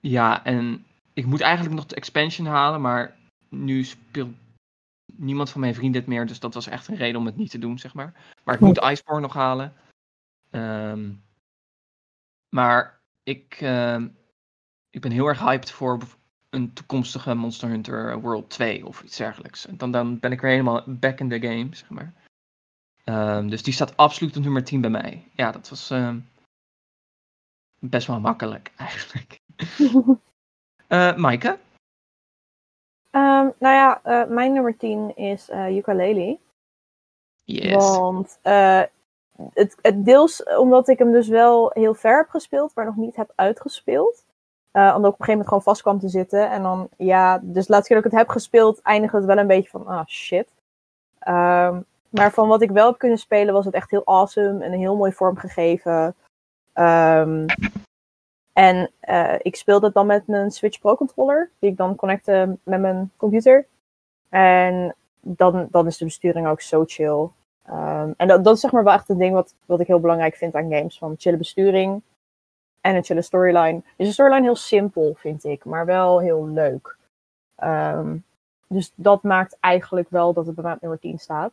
ja, 0.00 0.44
en 0.44 0.86
ik 1.12 1.26
moet 1.26 1.40
eigenlijk 1.40 1.74
nog 1.74 1.86
de 1.86 1.94
expansion 1.94 2.46
halen, 2.46 2.80
maar 2.80 3.16
nu 3.48 3.84
speelt 3.84 4.34
niemand 5.12 5.50
van 5.50 5.60
mijn 5.60 5.74
vrienden 5.74 6.00
het 6.00 6.10
meer, 6.10 6.26
dus 6.26 6.40
dat 6.40 6.54
was 6.54 6.66
echt 6.66 6.88
een 6.88 6.96
reden 6.96 7.20
om 7.20 7.26
het 7.26 7.36
niet 7.36 7.50
te 7.50 7.58
doen, 7.58 7.78
zeg 7.78 7.94
maar. 7.94 8.14
Maar 8.44 8.54
ik 8.54 8.60
moet 8.60 8.84
Iceborne 8.84 9.20
nog 9.20 9.34
halen. 9.34 9.74
Ehm, 10.50 11.12
maar 12.48 13.00
ik, 13.22 13.56
ehm, 13.60 14.08
ik 14.90 15.00
ben 15.00 15.10
heel 15.10 15.26
erg 15.26 15.40
hyped 15.40 15.70
voor 15.70 15.98
een 16.50 16.72
toekomstige 16.72 17.34
Monster 17.34 17.68
Hunter 17.68 18.20
World 18.20 18.50
2 18.50 18.86
of 18.86 19.02
iets 19.02 19.16
dergelijks. 19.16 19.66
Dan, 19.70 19.90
dan 19.90 20.18
ben 20.18 20.32
ik 20.32 20.40
weer 20.40 20.50
helemaal 20.50 20.82
back 20.86 21.20
in 21.20 21.28
the 21.28 21.40
game, 21.40 21.68
zeg 21.70 21.88
maar. 21.88 22.12
Ehm, 23.04 23.48
dus 23.48 23.62
die 23.62 23.72
staat 23.72 23.96
absoluut 23.96 24.36
op 24.36 24.42
nummer 24.42 24.64
10 24.64 24.80
bij 24.80 24.90
mij. 24.90 25.28
Ja, 25.34 25.52
dat 25.52 25.68
was 25.68 25.92
best 27.78 28.06
wel 28.06 28.20
makkelijk 28.20 28.72
eigenlijk. 28.76 29.40
uh, 30.92 31.16
Maaike? 31.16 31.58
Um, 33.10 33.52
nou 33.58 33.74
ja, 33.74 34.00
uh, 34.04 34.28
mijn 34.28 34.52
nummer 34.52 34.76
10 34.76 35.16
is 35.16 35.50
uh, 35.50 35.76
Ukulele. 35.76 36.38
Yes. 37.44 37.72
Want 37.72 38.38
uh, 38.42 38.82
het, 39.52 39.76
het 39.82 40.04
deels 40.04 40.44
omdat 40.44 40.88
ik 40.88 40.98
hem 40.98 41.12
dus 41.12 41.28
wel 41.28 41.70
heel 41.74 41.94
ver 41.94 42.16
heb 42.16 42.28
gespeeld, 42.28 42.74
maar 42.74 42.84
nog 42.84 42.96
niet 42.96 43.16
heb 43.16 43.32
uitgespeeld. 43.34 44.24
omdat 44.72 44.90
ik 44.90 44.96
op 44.96 45.04
een 45.04 45.10
gegeven 45.10 45.26
moment 45.26 45.48
gewoon 45.48 45.62
vast 45.62 45.82
kwam 45.82 45.98
te 45.98 46.08
zitten. 46.08 46.50
En 46.50 46.62
dan, 46.62 46.88
ja, 46.96 47.40
dus 47.42 47.68
laatst 47.68 47.86
keer 47.86 47.96
dat 47.96 48.04
ik 48.04 48.10
het 48.10 48.20
heb 48.20 48.30
gespeeld, 48.30 48.82
eindigde 48.82 49.16
het 49.16 49.26
wel 49.26 49.38
een 49.38 49.46
beetje 49.46 49.70
van, 49.70 49.86
ah 49.86 50.06
shit. 50.06 50.48
Um, 51.28 51.84
maar 52.08 52.32
van 52.32 52.48
wat 52.48 52.62
ik 52.62 52.70
wel 52.70 52.86
heb 52.86 52.98
kunnen 52.98 53.18
spelen, 53.18 53.54
was 53.54 53.64
het 53.64 53.74
echt 53.74 53.90
heel 53.90 54.06
awesome 54.06 54.64
en 54.64 54.72
een 54.72 54.78
heel 54.78 54.96
mooi 54.96 55.12
vormgegeven. 55.12 56.14
Um, 56.74 57.46
en 58.60 58.90
uh, 59.08 59.34
ik 59.38 59.56
speelde 59.56 59.86
het 59.86 59.94
dan 59.94 60.06
met 60.06 60.26
mijn 60.26 60.50
Switch 60.50 60.78
Pro 60.78 60.96
controller, 60.96 61.50
die 61.58 61.70
ik 61.70 61.76
dan 61.76 61.94
connecte 61.94 62.58
met 62.62 62.80
mijn 62.80 63.12
computer. 63.16 63.66
En 64.28 64.94
dan, 65.20 65.68
dan 65.70 65.86
is 65.86 65.96
de 65.96 66.04
besturing 66.04 66.46
ook 66.46 66.60
zo 66.60 66.84
chill. 66.86 67.28
Um, 67.70 68.14
en 68.16 68.28
dat, 68.28 68.44
dat 68.44 68.54
is 68.54 68.60
zeg 68.60 68.72
maar 68.72 68.84
wel 68.84 68.92
echt 68.92 69.08
een 69.08 69.18
ding 69.18 69.32
wat, 69.32 69.54
wat 69.66 69.80
ik 69.80 69.86
heel 69.86 70.00
belangrijk 70.00 70.34
vind 70.36 70.54
aan 70.54 70.72
games. 70.72 70.98
Van 70.98 71.14
chille 71.18 71.36
besturing 71.36 72.02
en 72.80 72.94
een 72.94 73.04
chille 73.04 73.22
storyline. 73.22 73.82
Dus 73.96 74.06
de 74.06 74.12
storyline 74.12 74.42
heel 74.42 74.56
simpel, 74.56 75.14
vind 75.18 75.44
ik, 75.44 75.64
maar 75.64 75.86
wel 75.86 76.20
heel 76.20 76.48
leuk. 76.48 76.96
Um, 77.64 78.24
dus 78.66 78.92
dat 78.94 79.22
maakt 79.22 79.56
eigenlijk 79.60 80.10
wel 80.10 80.32
dat 80.32 80.46
het 80.46 80.54
bij 80.54 80.64
mij 80.64 80.72
op 80.72 80.80
nummer 80.80 80.98
10 80.98 81.18
staat. 81.18 81.52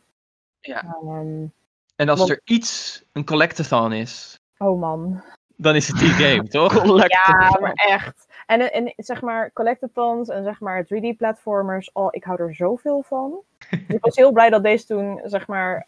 Ja. 0.60 0.96
Um, 1.02 1.52
en 1.96 2.08
als 2.08 2.18
want... 2.18 2.30
er 2.30 2.40
iets 2.44 3.04
een 3.12 3.24
collectathon 3.24 3.92
is. 3.92 4.40
Oh 4.58 4.80
man 4.80 5.22
dan 5.60 5.74
is 5.74 5.88
het 5.88 5.98
die 5.98 6.08
game, 6.08 6.48
toch? 6.58 6.84
ja, 7.08 7.58
maar 7.60 7.72
echt. 7.72 8.26
En, 8.46 8.72
en 8.72 8.92
zeg 8.96 9.22
maar, 9.22 9.52
collectathons 9.52 10.28
en 10.28 10.44
zeg 10.44 10.60
maar 10.60 10.84
3D-platformers, 10.84 11.90
oh, 11.92 12.08
ik 12.10 12.24
hou 12.24 12.42
er 12.42 12.54
zoveel 12.54 13.02
van. 13.02 13.40
Dus 13.70 13.80
ik 13.86 14.04
was 14.04 14.16
heel 14.16 14.32
blij 14.32 14.50
dat 14.50 14.62
deze 14.62 14.86
toen, 14.86 15.20
zeg 15.24 15.46
maar, 15.46 15.86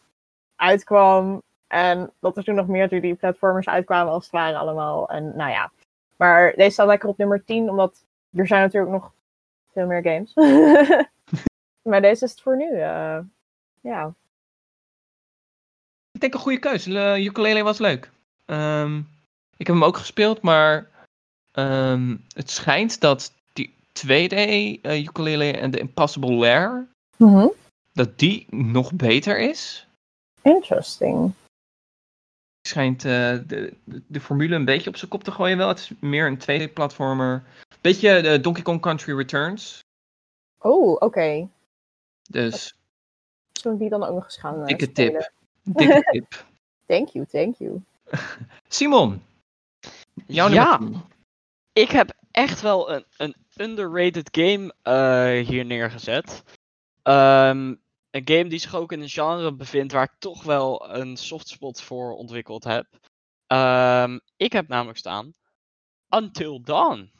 uitkwam. 0.56 1.42
En 1.66 2.12
dat 2.20 2.36
er 2.36 2.44
toen 2.44 2.54
nog 2.54 2.66
meer 2.66 2.88
3D-platformers 2.88 3.68
uitkwamen 3.68 4.12
als 4.12 4.22
het 4.22 4.32
ware 4.32 4.56
allemaal. 4.56 5.08
En 5.08 5.36
nou 5.36 5.50
ja. 5.50 5.70
Maar 6.16 6.52
deze 6.56 6.70
staat 6.70 6.86
lekker 6.86 7.08
op 7.08 7.18
nummer 7.18 7.44
10, 7.44 7.70
omdat 7.70 8.04
er 8.32 8.46
zijn 8.46 8.62
natuurlijk 8.62 8.92
nog 8.92 9.12
veel 9.72 9.86
meer 9.86 10.02
games. 10.02 10.34
maar 11.90 12.00
deze 12.00 12.24
is 12.24 12.30
het 12.30 12.40
voor 12.40 12.56
nu. 12.56 12.70
Uh, 12.70 13.18
ja. 13.80 14.14
Ik 16.12 16.20
denk 16.20 16.34
een 16.34 16.40
goede 16.40 16.58
keuze. 16.58 17.20
Ukulele 17.22 17.62
was 17.62 17.78
leuk. 17.78 18.10
Um, 18.46 19.08
ik 19.60 19.66
heb 19.66 19.76
hem 19.76 19.84
ook 19.84 19.96
gespeeld, 19.96 20.42
maar 20.42 20.88
um, 21.52 22.24
het 22.34 22.50
schijnt 22.50 23.00
dat 23.00 23.32
die 23.52 23.74
2D 23.98 24.34
uh, 24.36 25.02
ukulele 25.02 25.52
en 25.52 25.70
de 25.70 25.78
Impossible 25.78 26.32
Lair, 26.32 26.88
mm 27.16 27.34
-hmm. 27.34 27.52
dat 27.92 28.18
die 28.18 28.46
nog 28.50 28.92
beter 28.92 29.38
is. 29.38 29.86
Interesting. 30.42 31.32
Schijnt 32.68 33.04
uh, 33.04 33.38
de, 33.46 33.75
de, 33.84 34.20
formule 34.20 34.54
een 34.54 34.64
beetje 34.64 34.88
op 34.88 34.96
zijn 34.96 35.10
kop 35.10 35.25
te 35.25 35.32
gooien 35.32 35.56
wel. 35.56 35.68
Het 35.68 35.78
is 35.78 35.92
meer 36.00 36.26
een 36.26 36.68
2D-platformer. 36.68 37.44
Beetje 37.80 38.23
de 38.23 38.40
Donkey 38.40 38.62
Kong 38.62 38.80
Country 38.80 39.16
Returns. 39.16 39.84
Oh, 40.58 40.92
oké. 40.92 41.04
Okay. 41.04 41.49
Dus. 42.30 42.75
Zullen 43.52 43.78
die 43.78 43.88
dan 43.88 44.04
ook 44.04 44.14
nog 44.14 44.25
eens 44.25 44.36
gaan 44.36 44.64
Dikke 44.64 44.84
spelen? 44.84 45.20
tip. 45.20 45.32
Dikke 45.76 46.02
tip. 46.12 46.44
thank 46.86 47.08
you, 47.08 47.26
thank 47.26 47.56
you. 47.56 47.82
Simon, 48.68 49.23
Jouw 50.30 50.49
ja, 50.49 50.80
ik 51.73 51.90
heb 51.90 52.16
echt 52.30 52.60
wel 52.60 52.93
een, 52.93 53.04
een 53.16 53.34
underrated 53.56 54.28
game 54.32 54.75
uh, 54.82 55.47
hier 55.47 55.64
neergezet. 55.64 56.43
Um, 57.02 57.82
een 58.10 58.23
game 58.28 58.49
die 58.49 58.58
zich 58.58 58.75
ook 58.75 58.93
in 58.93 59.00
een 59.00 59.08
genre 59.08 59.54
bevindt 59.54 59.93
waar 59.93 60.04
ik 60.04 60.19
toch 60.19 60.43
wel 60.43 60.95
een 60.95 61.16
softspot 61.16 61.82
voor 61.82 62.12
ontwikkeld 62.12 62.64
heb. 62.64 62.86
Um, 63.47 64.21
ik 64.36 64.52
heb 64.52 64.69
namelijk 64.69 64.99
staan 64.99 65.34
Until 66.08 66.62
Dawn. 66.62 67.12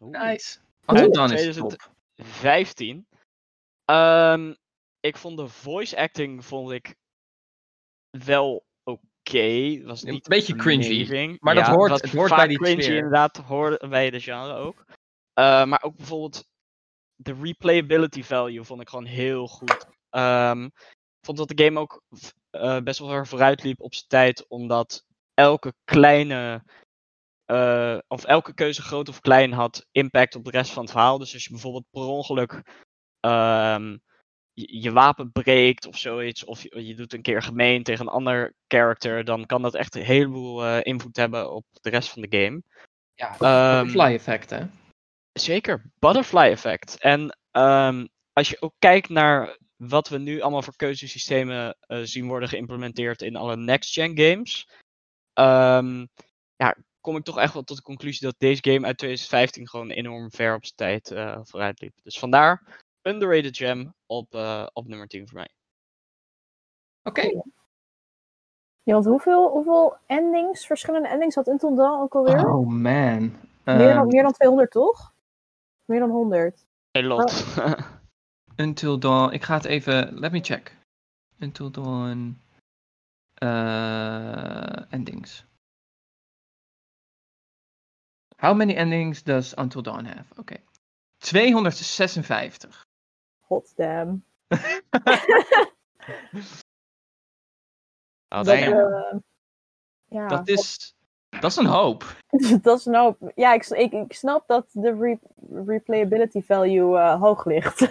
Oeh. 0.00 0.22
Nice. 0.22 0.58
Until 0.86 1.12
Dawn 1.12 1.32
is 1.32 1.56
2015. 1.56 3.06
Um, 3.84 4.56
ik 5.00 5.16
vond 5.16 5.36
de 5.36 5.48
voice 5.48 5.96
acting 5.96 6.44
vond 6.44 6.70
ik 6.70 6.94
wel 8.10 8.66
okay. 9.28 9.82
was 9.84 10.02
niet 10.02 10.14
een 10.14 10.36
beetje 10.36 10.56
cringy. 10.56 11.36
Maar 11.40 11.54
dat 11.54 11.66
hoort, 11.66 11.90
het 11.90 12.12
hoort 12.12 12.36
bij 12.36 12.46
die 12.46 12.58
cringy 12.58 12.82
sfeer. 12.82 12.96
inderdaad, 12.96 13.36
hoort 13.36 13.88
bij 13.88 14.10
de 14.10 14.20
genre 14.20 14.54
ook. 14.54 14.84
Uh, 15.38 15.64
maar 15.64 15.82
ook 15.82 15.96
bijvoorbeeld 15.96 16.44
de 17.14 17.36
replayability 17.42 18.22
value 18.22 18.64
vond 18.64 18.80
ik 18.80 18.88
gewoon 18.88 19.04
heel 19.04 19.46
goed. 19.46 19.86
Um, 20.10 20.64
ik 20.64 21.24
vond 21.26 21.38
dat 21.38 21.48
de 21.48 21.64
game 21.64 21.80
ook 21.80 22.02
uh, 22.50 22.78
best 22.78 22.98
wel 22.98 23.08
ver 23.08 23.26
vooruit 23.26 23.62
liep 23.62 23.80
op 23.80 23.94
zijn 23.94 24.08
tijd, 24.08 24.48
omdat 24.48 25.04
elke 25.34 25.74
kleine. 25.84 26.62
Uh, 27.46 27.98
of 28.06 28.24
elke 28.24 28.54
keuze 28.54 28.82
groot 28.82 29.08
of 29.08 29.20
klein 29.20 29.52
had 29.52 29.86
impact 29.92 30.34
op 30.34 30.44
de 30.44 30.50
rest 30.50 30.72
van 30.72 30.82
het 30.82 30.92
verhaal. 30.92 31.18
Dus 31.18 31.32
als 31.32 31.44
je 31.44 31.50
bijvoorbeeld 31.50 31.84
per 31.90 32.02
ongeluk 32.02 32.52
um, 33.20 34.00
je, 34.66 34.92
wapen 34.92 35.32
breekt 35.32 35.86
of 35.86 35.96
zoiets, 35.96 36.44
of 36.44 36.62
je, 36.62 36.86
je, 36.86 36.94
doet 36.94 37.12
een 37.12 37.22
keer 37.22 37.42
gemeen 37.42 37.82
tegen 37.82 38.06
een 38.06 38.12
ander 38.12 38.54
character, 38.68 39.24
dan 39.24 39.46
kan 39.46 39.62
dat 39.62 39.74
echt 39.74 39.94
een 39.94 40.02
heleboel 40.02 40.64
uh, 40.64 40.78
invloed 40.82 41.16
hebben 41.16 41.52
op 41.52 41.64
de 41.80 41.90
rest 41.90 42.08
van 42.08 42.22
de 42.22 42.38
game. 42.38 42.62
Ja, 43.14 43.32
um, 43.32 43.38
butterfly 43.38 44.14
effect 44.14 44.50
hè? 44.50 44.66
Zeker, 45.32 45.90
butterfly 45.98 46.50
effect. 46.50 46.98
En 46.98 47.38
um, 47.52 48.08
als 48.32 48.48
je 48.48 48.60
ook 48.60 48.74
kijkt 48.78 49.08
naar 49.08 49.58
wat 49.76 50.08
we 50.08 50.18
nu 50.18 50.40
allemaal 50.40 50.62
voor 50.62 50.76
keuzesystemen 50.76 51.76
uh, 51.86 52.00
zien 52.02 52.26
worden 52.26 52.48
geïmplementeerd 52.48 53.22
in 53.22 53.36
alle 53.36 53.56
next-gen 53.56 54.18
games, 54.18 54.68
um, 55.34 56.08
ja, 56.56 56.76
kom 57.00 57.16
ik 57.16 57.24
toch 57.24 57.38
echt 57.38 57.52
wel 57.52 57.62
tot 57.62 57.76
de 57.76 57.82
conclusie 57.82 58.26
dat 58.26 58.34
deze 58.38 58.62
game 58.62 58.86
uit 58.86 58.98
2015 58.98 59.68
gewoon 59.68 59.90
enorm 59.90 60.30
ver 60.30 60.54
op 60.54 60.64
zijn 60.64 60.76
tijd 60.76 61.10
uh, 61.10 61.38
vooruit 61.42 61.80
liep. 61.80 61.94
Dus 62.02 62.18
vandaar 62.18 62.86
underrated 63.08 63.56
gem 63.56 63.94
op, 64.06 64.34
uh, 64.34 64.66
op 64.72 64.86
nummer 64.86 65.06
10 65.06 65.28
voor 65.28 65.38
mij. 65.38 65.48
Oké. 67.02 67.20
Okay. 67.20 67.42
Ja, 68.82 68.92
want 68.92 69.06
hoeveel, 69.06 69.50
hoeveel 69.50 69.96
endings, 70.06 70.66
verschillende 70.66 71.08
endings 71.08 71.34
had 71.34 71.46
Until 71.46 71.74
Dawn 71.74 72.00
ook 72.00 72.14
alweer? 72.14 72.48
Oh 72.50 72.66
man. 72.66 73.20
Meer, 73.64 73.94
dan, 73.94 73.98
um, 73.98 74.06
meer 74.06 74.22
dan 74.22 74.32
200 74.32 74.70
toch? 74.70 75.12
Meer 75.84 75.98
dan 75.98 76.10
100. 76.10 76.66
Een 76.90 77.04
lot. 77.04 77.56
Oh. 77.58 77.72
Until 78.56 78.98
Dawn, 78.98 79.32
ik 79.32 79.42
ga 79.42 79.54
het 79.54 79.64
even, 79.64 80.18
let 80.18 80.32
me 80.32 80.40
check. 80.40 80.76
Until 81.38 81.70
Dawn 81.70 82.40
uh, 83.42 84.92
endings. 84.92 85.44
How 88.36 88.54
many 88.54 88.74
endings 88.74 89.22
does 89.22 89.54
Until 89.54 89.82
Dawn 89.82 90.04
have? 90.04 90.30
Oké. 90.30 90.40
Okay. 90.40 90.62
256. 91.18 92.87
Hot 93.48 93.72
damn. 93.76 94.24
oh, 98.28 98.44
dat, 98.44 98.58
uh, 98.58 99.14
ja, 100.04 100.28
dat, 100.28 100.48
is, 100.48 100.96
dat 101.28 101.50
is 101.50 101.56
een 101.56 101.66
hoop. 101.66 102.16
dat 102.62 102.78
is 102.78 102.86
een 102.86 102.94
hoop. 102.94 103.32
Ja, 103.34 103.52
ik, 103.52 103.66
ik, 103.66 103.92
ik 103.92 104.12
snap 104.12 104.46
dat 104.46 104.68
de 104.72 104.94
re 104.94 105.18
replayability 105.64 106.42
value 106.42 106.96
uh, 106.96 107.20
hoog 107.20 107.44
ligt. 107.44 107.90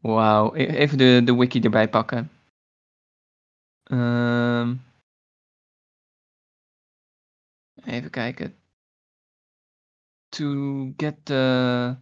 Wauw, 0.00 0.54
e-, 0.54 0.66
even 0.66 0.98
de, 0.98 1.22
de 1.24 1.36
wiki 1.36 1.60
erbij 1.60 1.88
pakken. 1.88 2.30
Um, 3.84 4.82
even 7.84 8.10
kijken 8.10 8.59
to 10.30 10.92
get 10.96 11.14
the 11.24 11.96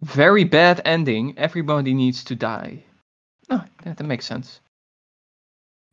very 0.00 0.48
bad 0.48 0.78
ending, 0.78 1.36
everybody 1.36 1.92
needs 1.92 2.22
to 2.22 2.36
die. 2.36 2.84
Oh, 3.48 3.64
that, 3.82 3.96
that 3.96 4.06
makes 4.06 4.26
sense. 4.26 4.60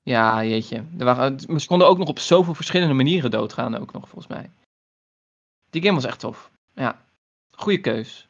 Ja, 0.03 0.43
jeetje. 0.43 0.86
Er 0.97 1.05
waren, 1.05 1.39
ze 1.39 1.67
konden 1.67 1.88
ook 1.88 1.97
nog 1.97 2.08
op 2.08 2.19
zoveel 2.19 2.53
verschillende 2.53 2.93
manieren 2.93 3.32
doodgaan, 3.32 3.75
ook 3.75 3.91
nog, 3.91 4.10
volgens 4.10 4.27
mij. 4.27 4.49
Die 5.69 5.82
game 5.82 5.95
was 5.95 6.05
echt 6.05 6.19
tof. 6.19 6.51
Ja, 6.73 7.01
goede 7.51 7.82
keus. 7.82 8.27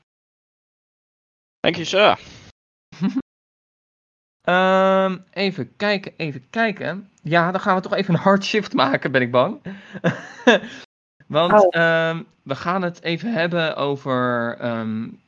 Thank 1.60 1.76
you, 1.76 1.86
sir. 1.86 2.20
um, 4.44 5.24
even 5.46 5.76
kijken, 5.76 6.14
even 6.18 6.50
kijken. 6.50 7.10
Ja, 7.24 7.52
dan 7.52 7.62
gaan 7.62 7.76
we 7.76 7.82
toch 7.82 7.94
even 7.94 8.14
een 8.14 8.20
hard 8.20 8.44
shift 8.44 8.74
maken, 8.74 9.12
ben 9.12 9.22
ik 9.22 9.32
bang. 9.32 9.62
Want 11.30 11.76
oh. 11.76 11.82
um, 11.82 12.28
we 12.44 12.56
gaan 12.56 12.82
het 12.82 13.02
even 13.02 13.34
hebben 13.34 13.76
over 13.76 14.58
um, 14.66 15.22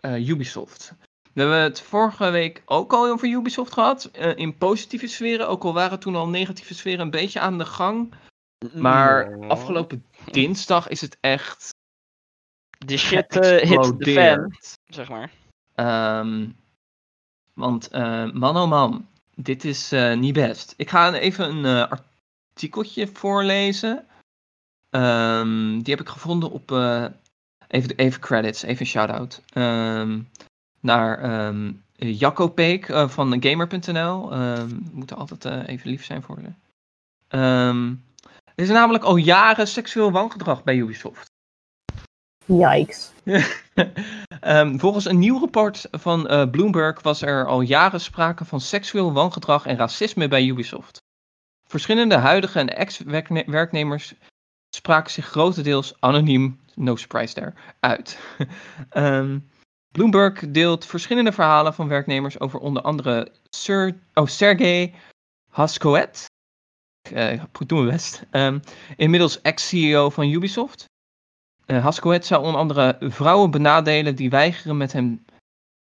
uh, 0.00 0.28
Ubisoft. 0.28 0.94
We 1.32 1.40
hebben 1.40 1.60
het 1.60 1.80
vorige 1.80 2.30
week 2.30 2.62
ook 2.64 2.92
al 2.92 3.08
over 3.08 3.28
Ubisoft 3.28 3.72
gehad. 3.72 4.10
Uh, 4.18 4.36
in 4.36 4.56
positieve 4.56 5.06
sferen, 5.06 5.48
ook 5.48 5.64
al 5.64 5.72
waren 5.72 5.98
toen 5.98 6.16
al 6.16 6.28
negatieve 6.28 6.74
sferen 6.74 7.00
een 7.00 7.10
beetje 7.10 7.40
aan 7.40 7.58
de 7.58 7.64
gang. 7.64 8.14
Maar 8.74 9.38
afgelopen 9.48 10.04
dinsdag 10.30 10.88
is 10.88 11.00
het 11.00 11.16
echt. 11.20 11.74
De 12.78 12.96
shit 12.96 13.36
uh, 13.36 13.42
hit 13.42 13.98
the 13.98 14.12
fan, 14.12 14.52
zeg 14.84 15.08
maar. 15.08 15.30
Um, 16.20 16.56
want 17.54 17.88
uh, 17.92 18.30
man 18.30 18.56
oh 18.56 18.68
man, 18.68 19.08
dit 19.34 19.64
is 19.64 19.92
uh, 19.92 20.14
niet 20.14 20.34
best. 20.34 20.74
Ik 20.76 20.90
ga 20.90 21.12
even 21.12 21.48
een 21.48 21.64
uh, 21.64 21.92
artikeltje 22.52 23.06
voorlezen. 23.06 24.06
Um, 24.96 25.82
die 25.82 25.94
heb 25.94 26.02
ik 26.02 26.08
gevonden 26.08 26.50
op. 26.50 26.70
even, 27.68 27.96
even 27.96 28.20
credits, 28.20 28.62
even 28.62 28.86
shout-out. 28.86 29.42
Um, 29.54 30.28
naar 30.80 31.46
um, 31.46 31.82
Jacco 31.94 32.48
Peek 32.48 32.86
van 33.06 33.42
Gamer.nl. 33.42 34.30
we 34.30 34.90
moeten 34.92 35.16
altijd 35.16 35.44
even 35.44 35.90
lief 35.90 36.04
zijn 36.04 36.22
voor 36.22 36.38
ze. 36.40 36.48
er 38.54 38.64
is 38.64 38.68
namelijk 38.68 39.04
al 39.04 39.16
jaren 39.16 39.68
seksueel 39.68 40.10
wangedrag 40.10 40.64
bij 40.64 40.76
Ubisoft. 40.76 41.30
Yikes. 42.44 43.12
volgens 44.80 45.04
een 45.04 45.18
nieuw 45.18 45.38
rapport 45.38 45.88
van 45.90 46.50
Bloomberg 46.50 47.02
was 47.02 47.22
er 47.22 47.46
al 47.46 47.60
jaren 47.60 48.00
sprake 48.00 48.44
van 48.44 48.60
seksueel 48.60 49.12
wangedrag 49.12 49.66
en 49.66 49.76
racisme 49.76 50.28
bij 50.28 50.44
Ubisoft. 50.44 51.02
Verschillende 51.66 52.16
huidige 52.16 52.58
en 52.58 52.76
ex-werknemers 52.76 54.14
spraken 54.74 55.12
zich 55.12 55.26
grotendeels 55.26 55.94
anoniem, 56.00 56.60
no 56.74 56.96
surprise 56.96 57.34
there, 57.34 57.52
uit. 57.80 58.18
um, 58.92 59.48
Bloomberg 59.92 60.50
deelt 60.50 60.86
verschillende 60.86 61.32
verhalen 61.32 61.74
van 61.74 61.88
werknemers 61.88 62.40
over 62.40 62.58
onder 62.58 62.82
andere 62.82 63.32
Sir, 63.50 63.98
oh, 64.14 64.26
Sergey 64.26 64.94
Haskoet, 65.50 66.26
ik 67.10 67.68
doe 67.68 67.78
mijn 67.78 67.90
best, 67.90 68.22
um, 68.30 68.60
inmiddels 68.96 69.40
ex-CEO 69.40 70.10
van 70.10 70.28
Ubisoft. 70.28 70.84
Uh, 71.66 71.90
zou 72.20 72.44
onder 72.44 72.60
andere 72.60 72.96
vrouwen 73.00 73.50
benadelen 73.50 74.16
die 74.16 74.30
weigeren 74.30 74.76
met 74.76 74.92
hem 74.92 75.24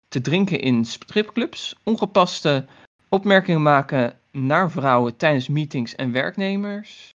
te 0.08 0.20
drinken 0.20 0.60
in 0.60 0.84
stripclubs, 0.84 1.76
ongepaste 1.82 2.66
opmerkingen 3.08 3.62
maken 3.62 4.18
naar 4.30 4.70
vrouwen 4.70 5.16
tijdens 5.16 5.48
meetings 5.48 5.94
en 5.94 6.12
werknemers, 6.12 7.14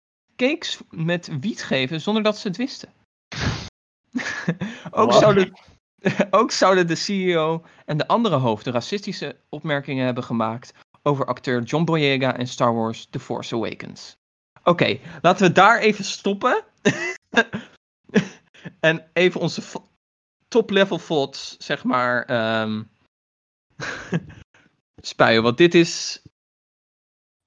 cakes 0.47 0.79
met 0.89 1.29
wiet 1.39 1.63
geven 1.63 2.01
zonder 2.01 2.23
dat 2.23 2.37
ze 2.37 2.47
het 2.47 2.57
wisten. 2.57 2.93
ook, 4.91 5.13
zouden, 5.13 5.59
ook 6.39 6.51
zouden 6.51 6.87
de 6.87 6.95
CEO 6.95 7.65
en 7.85 7.97
de 7.97 8.07
andere 8.07 8.35
hoofden 8.35 8.73
racistische 8.73 9.35
opmerkingen 9.49 10.05
hebben 10.05 10.23
gemaakt 10.23 10.73
over 11.03 11.25
acteur 11.25 11.63
John 11.63 11.83
Boyega 11.83 12.37
en 12.37 12.47
Star 12.47 12.73
Wars 12.73 13.07
The 13.09 13.19
Force 13.19 13.55
Awakens. 13.55 14.15
Oké, 14.63 14.99
laten 15.21 15.47
we 15.47 15.51
daar 15.53 15.79
even 15.79 16.03
stoppen. 16.03 16.63
En 18.79 19.09
even 19.13 19.41
onze 19.41 19.61
top-level 20.47 20.97
thoughts, 20.97 21.55
zeg 21.57 21.83
maar, 21.83 22.29
um, 22.61 22.89
spuien. 25.01 25.43
Want 25.43 25.57
dit 25.57 25.73
is. 25.73 26.21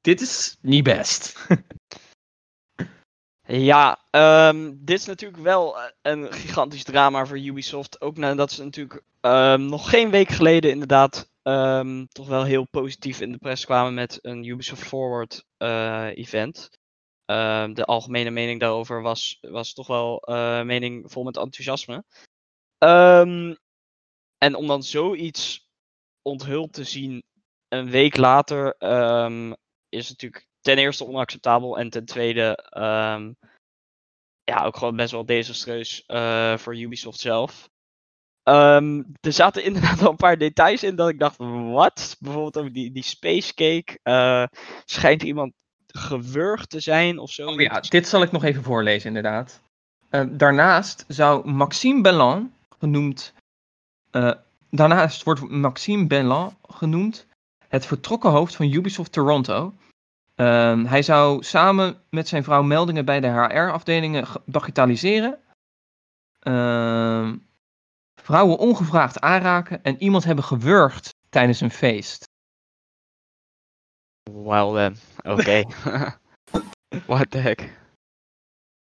Dit 0.01 0.21
is 0.21 0.57
niet 0.61 0.85
best. 0.85 1.47
Ja, 3.47 3.99
um, 4.11 4.85
dit 4.85 4.99
is 4.99 5.05
natuurlijk 5.05 5.43
wel 5.43 5.79
eh, 5.79 5.91
een 6.03 6.33
gigantisch 6.33 6.85
drama 6.85 7.27
voor 7.27 7.39
Ubisoft. 7.39 8.01
Ook 8.01 8.17
nadat 8.17 8.53
ze 8.53 8.65
natuurlijk 8.65 9.03
um, 9.21 9.67
nog 9.67 9.91
geen 9.91 10.11
week 10.11 10.29
geleden 10.29 10.71
inderdaad 10.71 11.33
toch 12.13 12.27
wel 12.29 12.45
heel 12.45 12.65
positief 12.65 13.21
in 13.21 13.33
de 13.33 13.39
press 13.39 13.65
kwamen 13.65 13.95
met 13.95 14.19
een 14.23 14.45
Ubisoft 14.45 14.83
Forward 14.83 15.45
uh, 15.59 16.17
event. 16.17 16.71
Ehm, 17.25 17.73
de 17.73 17.85
algemene 17.85 18.31
mening 18.31 18.61
daarover 18.61 19.03
was, 19.03 19.39
was 19.41 19.73
toch 19.73 19.87
wel 19.87 20.23
uh, 20.31 20.63
mening 20.63 21.13
vol 21.13 21.25
met 21.25 21.37
enthousiasme. 21.37 22.05
En 24.39 24.55
om 24.55 24.67
dan 24.67 24.83
zoiets 24.83 25.69
onthuld 26.23 26.73
te 26.73 26.85
zien 26.85 27.23
een 27.69 27.91
week 27.91 28.17
later 28.17 28.77
is 29.89 30.09
natuurlijk 30.09 30.49
ten 30.65 30.79
eerste 30.79 31.07
onacceptabel 31.07 31.79
en 31.79 31.91
ten 31.91 32.05
tweede 32.05 32.59
ja, 34.45 34.65
ook 34.65 34.77
gewoon 34.77 34.97
best 34.97 35.11
wel 35.11 35.27
desastreus 35.27 36.05
uh, 36.07 36.57
voor 36.57 36.77
Ubisoft 36.77 37.21
zelf. 37.21 37.69
er 38.43 39.33
zaten 39.33 39.65
inderdaad 39.69 40.01
wel 40.01 40.11
een 40.11 40.17
paar 40.17 40.39
details 40.39 40.83
in 40.83 40.97
dat 40.97 41.09
ik 41.09 41.19
dacht, 41.19 41.37
wat? 41.73 42.17
Bijvoorbeeld 42.19 42.59
over 42.59 42.73
die, 42.73 42.93
die 42.93 43.03
Space 43.03 43.55
Cake. 43.55 43.99
Uh, 44.03 44.45
schijnt 44.85 45.23
iemand 45.23 45.53
gewurgd 45.87 46.71
te 46.71 46.81
zijn 46.81 47.19
of 47.19 47.31
zo. 47.31 47.47
Oh 47.47 47.61
ja, 47.61 47.81
dit 47.81 48.09
zal 48.09 48.23
ik 48.23 48.33
nog 48.33 48.45
even 48.45 48.63
voorlezen, 48.63 49.09
inderdaad. 49.09 49.61
Uh, 50.11 50.25
daarnaast 50.31 51.05
zou 51.09 51.51
Maxime 51.51 52.01
Bellan 52.01 52.53
genoemd. 52.79 53.33
Daarnaast 54.71 55.23
wordt 55.23 55.49
Maxime 55.49 56.07
Bellan 56.07 56.57
genoemd 56.63 57.27
het 57.69 57.87
vertrokken 57.87 58.31
hoofd 58.31 58.57
van 58.57 58.73
Ubisoft 58.73 59.13
Toronto. 59.13 59.75
Uh, 60.37 60.85
hij 60.85 61.03
zou 61.03 61.43
samen 61.43 62.03
met 62.11 62.29
zijn 62.29 62.45
vrouw 62.45 62.63
meldingen 62.63 63.05
bij 63.05 63.21
de 63.21 63.29
HR-afdelingen 63.29 64.27
bagatelliseren. 64.47 65.39
Ehm, 66.39 67.37
vrouwen 68.15 68.59
ongevraagd 68.59 69.21
aanraken 69.21 69.83
en 69.83 70.03
iemand 70.03 70.25
hebben 70.25 70.45
gewurgd 70.45 71.15
tijdens 71.29 71.61
een 71.61 71.71
feest. 71.71 72.29
Well 74.31 74.73
then, 74.73 74.97
oké. 75.33 75.63
What 77.07 77.31
the 77.31 77.39
heck. 77.39 77.81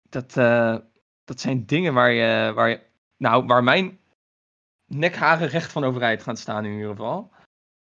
Dat, 0.08 0.36
uh, 0.36 0.76
dat 1.24 1.40
zijn 1.40 1.66
dingen 1.66 1.94
waar 1.94 2.10
je, 2.10 2.52
waar 2.54 2.68
je, 2.68 2.80
nou, 3.16 3.46
waar 3.46 3.64
mijn 3.64 3.98
nekharen 4.86 5.48
recht 5.48 5.72
van 5.72 5.84
overheid 5.84 6.22
gaan 6.22 6.36
staan 6.36 6.64
in 6.64 6.72
ieder 6.72 6.90
geval. 6.90 7.30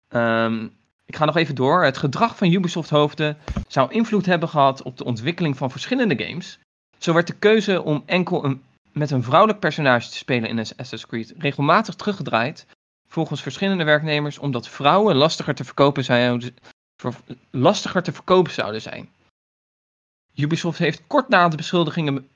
Um, 0.09 0.77
ik 1.07 1.17
ga 1.17 1.25
nog 1.25 1.37
even 1.37 1.55
door. 1.55 1.85
Het 1.85 1.97
gedrag 1.97 2.37
van 2.37 2.53
Ubisoft-hoofden 2.53 3.37
zou 3.69 3.93
invloed 3.93 4.27
hebben 4.27 4.49
gehad 4.49 4.83
op 4.83 4.97
de 4.97 5.05
ontwikkeling 5.05 5.57
van 5.57 5.71
verschillende 5.71 6.25
games. 6.25 6.59
Zo 6.99 7.13
werd 7.13 7.27
de 7.27 7.35
keuze 7.39 7.83
om 7.83 8.03
enkel 8.07 8.45
een, 8.45 8.63
met 8.93 9.11
een 9.11 9.23
vrouwelijk 9.23 9.61
personage 9.61 10.09
te 10.09 10.17
spelen 10.17 10.49
in 10.49 10.59
Assassin's 10.59 11.07
Creed 11.07 11.35
regelmatig 11.39 11.95
teruggedraaid. 11.95 12.67
Volgens 13.09 13.43
verschillende 13.43 13.85
werknemers 13.85 14.39
omdat 14.39 14.69
vrouwen 14.69 15.17
lastiger 15.17 15.55
te 15.55 15.65
verkopen 15.65 16.05
lastiger 17.51 18.03
te 18.03 18.13
verkopen 18.13 18.53
zouden 18.53 18.83
zijn. 18.83 19.09
Ubisoft 20.35 20.79
heeft 20.79 21.03
kort 21.07 21.29
na 21.29 21.49
de 21.49 21.57
beschuldigingen 21.57 22.29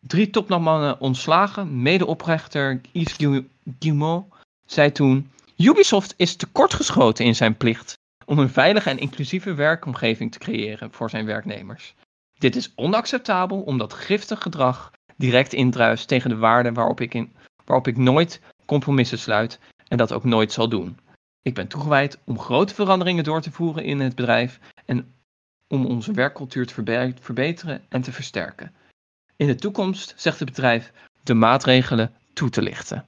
drie 0.00 0.30
topmannen 0.30 1.00
ontslagen. 1.00 1.82
Medeoprichter 1.82 2.80
Yves 2.92 3.42
Guillemot 3.78 4.24
zei 4.66 4.92
toen: 4.92 5.30
Ubisoft 5.58 6.14
is 6.16 6.36
tekortgeschoten 6.36 7.24
in 7.24 7.34
zijn 7.34 7.56
plicht 7.56 7.98
om 8.24 8.38
een 8.38 8.50
veilige 8.50 8.90
en 8.90 8.98
inclusieve 8.98 9.54
werkomgeving 9.54 10.32
te 10.32 10.38
creëren 10.38 10.92
voor 10.92 11.10
zijn 11.10 11.26
werknemers. 11.26 11.94
Dit 12.38 12.56
is 12.56 12.72
onacceptabel 12.74 13.60
omdat 13.60 13.92
giftig 13.92 14.42
gedrag 14.42 14.90
direct 15.16 15.52
indruist 15.52 16.08
tegen 16.08 16.30
de 16.30 16.36
waarden 16.36 16.74
waarop 16.74 17.00
ik, 17.00 17.28
waarop 17.64 17.86
ik 17.86 17.96
nooit 17.96 18.40
compromissen 18.66 19.18
sluit 19.18 19.58
en 19.88 19.96
dat 19.96 20.12
ook 20.12 20.24
nooit 20.24 20.52
zal 20.52 20.68
doen. 20.68 20.98
Ik 21.42 21.54
ben 21.54 21.68
toegewijd 21.68 22.18
om 22.24 22.38
grote 22.38 22.74
veranderingen 22.74 23.24
door 23.24 23.40
te 23.40 23.52
voeren 23.52 23.84
in 23.84 24.00
het 24.00 24.14
bedrijf 24.14 24.60
en 24.84 25.14
om 25.68 25.86
onze 25.86 26.12
werkcultuur 26.12 26.66
te 26.66 26.74
verbeteren 27.20 27.84
en 27.88 28.00
te 28.00 28.12
versterken. 28.12 28.74
In 29.36 29.46
de 29.46 29.54
toekomst, 29.54 30.14
zegt 30.16 30.38
het 30.38 30.48
bedrijf, 30.48 30.92
de 31.22 31.34
maatregelen 31.34 32.14
toe 32.32 32.50
te 32.50 32.62
lichten. 32.62 33.06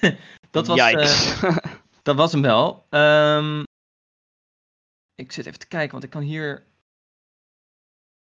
dat, 0.50 0.66
was, 0.66 0.78
uh, 0.78 1.56
dat 2.02 2.16
was 2.16 2.32
hem 2.32 2.42
wel. 2.42 2.86
Um, 2.90 3.62
ik 5.14 5.32
zit 5.32 5.46
even 5.46 5.58
te 5.58 5.68
kijken, 5.68 5.90
want 5.90 6.04
ik 6.04 6.10
kan 6.10 6.22
hier. 6.22 6.64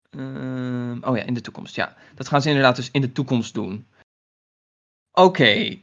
Uh, 0.10 0.98
oh 1.02 1.18
ja, 1.18 1.24
in 1.24 1.34
de 1.34 1.42
toekomst. 1.42 1.76
Ja, 1.76 1.96
dat 2.16 2.28
gaan 2.28 2.42
ze 2.42 2.48
inderdaad 2.48 2.76
dus 2.76 2.92
in 2.92 3.02
de 3.02 3.12
toekomst 3.12 3.54
doen. 3.54 3.88
Oké, 5.12 5.78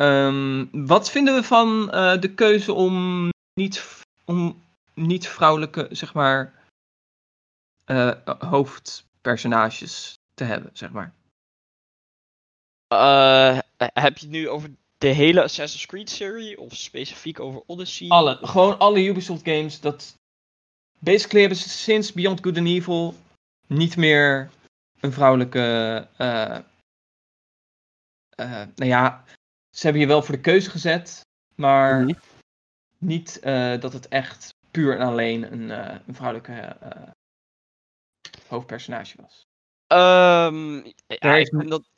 Um, 0.00 0.68
wat 0.86 1.10
vinden 1.10 1.34
we 1.34 1.42
van 1.42 1.94
uh, 1.94 2.20
de 2.20 2.34
keuze 2.34 2.72
om 2.72 3.28
niet, 3.54 4.02
om 4.24 4.62
niet-vrouwelijke, 4.94 5.88
zeg 5.90 6.14
maar, 6.14 6.64
uh, 7.86 8.12
hoofdpersonages 8.38 10.18
te 10.34 10.44
hebben, 10.44 10.70
zeg 10.72 10.90
maar. 10.90 11.14
Heb 13.76 14.18
je 14.18 14.26
het 14.26 14.34
nu 14.34 14.48
over 14.48 14.70
de 15.00 15.08
hele 15.08 15.42
Assassin's 15.42 15.86
Creed 15.86 16.10
serie 16.10 16.60
of 16.60 16.76
specifiek 16.76 17.40
over 17.40 17.62
Odyssey? 17.66 18.08
Alle, 18.08 18.38
gewoon 18.42 18.78
alle 18.78 19.04
Ubisoft 19.04 19.44
games. 19.44 19.80
Dat 19.80 20.14
basically 20.98 21.40
hebben 21.40 21.58
ze 21.58 21.68
sinds 21.68 22.12
Beyond 22.12 22.42
Good 22.42 22.56
and 22.58 22.66
Evil 22.66 23.14
niet 23.66 23.96
meer 23.96 24.50
een 25.00 25.12
vrouwelijke. 25.12 26.06
Uh, 26.18 26.58
uh, 28.40 28.66
nou 28.74 28.90
ja, 28.90 29.24
ze 29.70 29.82
hebben 29.82 30.00
je 30.00 30.08
wel 30.08 30.22
voor 30.22 30.34
de 30.34 30.40
keuze 30.40 30.70
gezet, 30.70 31.26
maar 31.54 32.00
mhm. 32.00 32.14
niet 32.98 33.40
uh, 33.44 33.80
dat 33.80 33.92
het 33.92 34.08
echt 34.08 34.54
puur 34.70 34.98
en 34.98 35.06
alleen 35.06 35.52
een, 35.52 35.70
een 36.08 36.14
vrouwelijke 36.14 36.76
hoofdpersonage 38.48 39.16
was. 39.22 39.46
Um, 39.92 40.84
ja, 41.06 41.34
ik 41.36 41.48
vind 41.48 41.68
dat. 41.68 41.88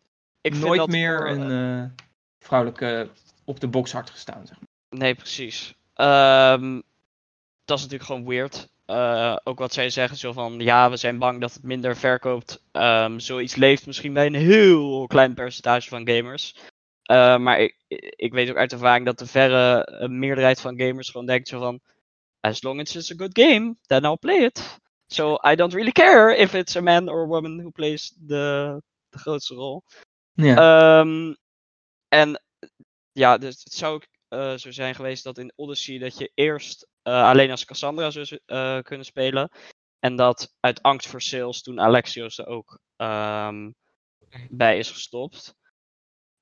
Ik 0.41 0.53
nooit 0.53 0.63
vind 0.63 0.77
dat 0.77 0.89
meer 0.89 1.19
voor, 1.19 1.29
een 1.29 1.95
vrouwelijke 2.43 3.09
op 3.45 3.61
de 3.61 3.69
box 3.69 3.93
hard 3.93 4.11
gestaan. 4.11 4.47
Zeg 4.47 4.57
maar. 4.61 4.99
Nee, 5.01 5.15
precies. 5.15 5.75
Um, 5.97 6.83
dat 7.65 7.79
is 7.79 7.83
natuurlijk 7.83 8.03
gewoon 8.03 8.27
weird. 8.27 8.71
Uh, 8.87 9.37
ook 9.45 9.59
wat 9.59 9.73
zij 9.73 9.91
zeggen, 9.91 10.19
zo 10.19 10.33
van 10.33 10.61
ja, 10.61 10.91
we 10.91 10.97
zijn 10.97 11.19
bang 11.19 11.41
dat 11.41 11.53
het 11.53 11.63
minder 11.63 11.97
verkoopt. 11.97 12.63
Um, 12.73 13.21
zoiets 13.21 13.55
leeft 13.55 13.87
misschien 13.87 14.13
bij 14.13 14.27
een 14.27 14.35
heel 14.35 15.07
klein 15.07 15.35
percentage 15.35 15.89
van 15.89 16.09
gamers. 16.09 16.55
Uh, 17.11 17.37
maar 17.39 17.61
ik, 17.61 17.77
ik 18.17 18.33
weet 18.33 18.51
ook 18.51 18.57
uit 18.57 18.73
ervaring 18.73 19.07
dat 19.07 19.19
de 19.19 19.27
verre 19.27 20.09
meerderheid 20.09 20.61
van 20.61 20.79
gamers 20.79 21.11
gewoon 21.11 21.27
denkt 21.27 21.49
zo 21.49 21.59
van 21.59 21.81
as 22.41 22.63
long 22.63 22.81
as 22.81 22.97
it's 22.97 23.13
a 23.13 23.15
good 23.17 23.39
game, 23.39 23.77
then 23.87 24.05
I'll 24.05 24.17
play 24.17 24.45
it. 24.45 24.79
So 25.07 25.39
I 25.51 25.55
don't 25.55 25.75
really 25.75 25.93
care 25.93 26.37
if 26.37 26.55
it's 26.55 26.77
a 26.77 26.81
man 26.81 27.09
or 27.09 27.23
a 27.23 27.27
woman 27.27 27.61
who 27.61 27.71
plays 27.71 28.13
de, 28.17 28.83
de 29.09 29.19
grootste 29.19 29.55
rol. 29.55 29.83
Ja. 30.33 30.99
Um, 31.01 31.37
en 32.13 32.43
ja, 33.13 33.39
dus 33.39 33.65
het 33.65 33.73
zou 33.73 34.03
uh, 34.29 34.55
zo 34.55 34.71
zijn 34.71 34.95
geweest 34.95 35.25
dat 35.25 35.39
in 35.39 35.53
Odyssey 35.57 35.99
dat 35.99 36.19
je 36.19 36.31
eerst 36.35 36.89
uh, 37.03 37.29
alleen 37.29 37.51
als 37.51 37.65
Cassandra 37.65 38.11
zou 38.11 38.39
uh, 38.47 38.79
kunnen 38.79 39.07
spelen. 39.07 39.51
En 39.99 40.17
dat 40.17 40.55
uit 40.61 40.83
angst 40.83 41.09
voor 41.09 41.23
sales 41.23 41.63
toen 41.63 41.81
Alexios 41.81 42.39
er 42.39 42.47
ook 42.47 42.79
um, 42.97 43.75
bij 44.51 44.79
is 44.79 44.91
gestopt. 44.91 45.55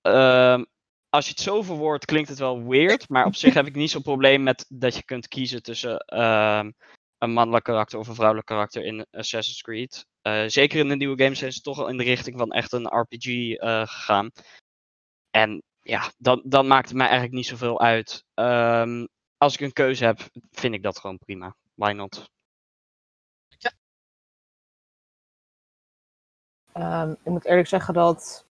Um, 0.02 0.66
als 1.08 1.24
je 1.24 1.30
het 1.30 1.40
zo 1.40 1.62
verwoordt, 1.62 2.04
klinkt 2.04 2.28
het 2.28 2.38
wel 2.38 2.64
weird. 2.64 3.08
Maar 3.08 3.26
op 3.26 3.36
zich 3.36 3.54
heb 3.54 3.66
ik 3.66 3.74
niet 3.74 3.90
zo'n 3.90 4.02
probleem 4.02 4.42
met 4.42 4.66
dat 4.68 4.94
je 4.94 5.04
kunt 5.04 5.28
kiezen 5.28 5.62
tussen 5.62 6.20
um, 6.20 6.74
een 7.18 7.32
mannelijk 7.32 7.64
karakter 7.64 7.98
of 7.98 8.08
een 8.08 8.14
vrouwelijk 8.14 8.46
karakter 8.46 8.84
in 8.84 9.06
Assassin's 9.10 9.62
Creed. 9.62 10.06
Zeker 10.46 10.78
in 10.78 10.88
de 10.88 10.96
nieuwe 10.96 11.22
games 11.22 11.38
zijn 11.38 11.52
ze 11.52 11.60
toch 11.60 11.78
al 11.78 11.88
in 11.88 11.96
de 11.96 12.04
richting 12.04 12.38
van 12.38 12.52
echt 12.52 12.72
een 12.72 12.86
RPG 12.86 13.54
gegaan. 13.88 14.30
En 15.30 15.62
ja, 15.82 16.10
dan, 16.18 16.42
dan 16.44 16.66
maakt 16.66 16.88
het 16.88 16.96
mij 16.96 17.06
eigenlijk 17.06 17.36
niet 17.36 17.46
zoveel 17.46 17.80
uit. 17.80 18.24
Um, 18.34 19.08
als 19.36 19.54
ik 19.54 19.60
een 19.60 19.72
keuze 19.72 20.04
heb, 20.04 20.20
vind 20.50 20.74
ik 20.74 20.82
dat 20.82 20.98
gewoon 20.98 21.18
prima. 21.18 21.56
Why 21.74 21.92
not? 21.92 22.30
Ja. 23.58 23.72
Um, 27.02 27.10
ik 27.10 27.32
moet 27.32 27.44
eerlijk 27.44 27.68
zeggen 27.68 27.94
dat 27.94 28.46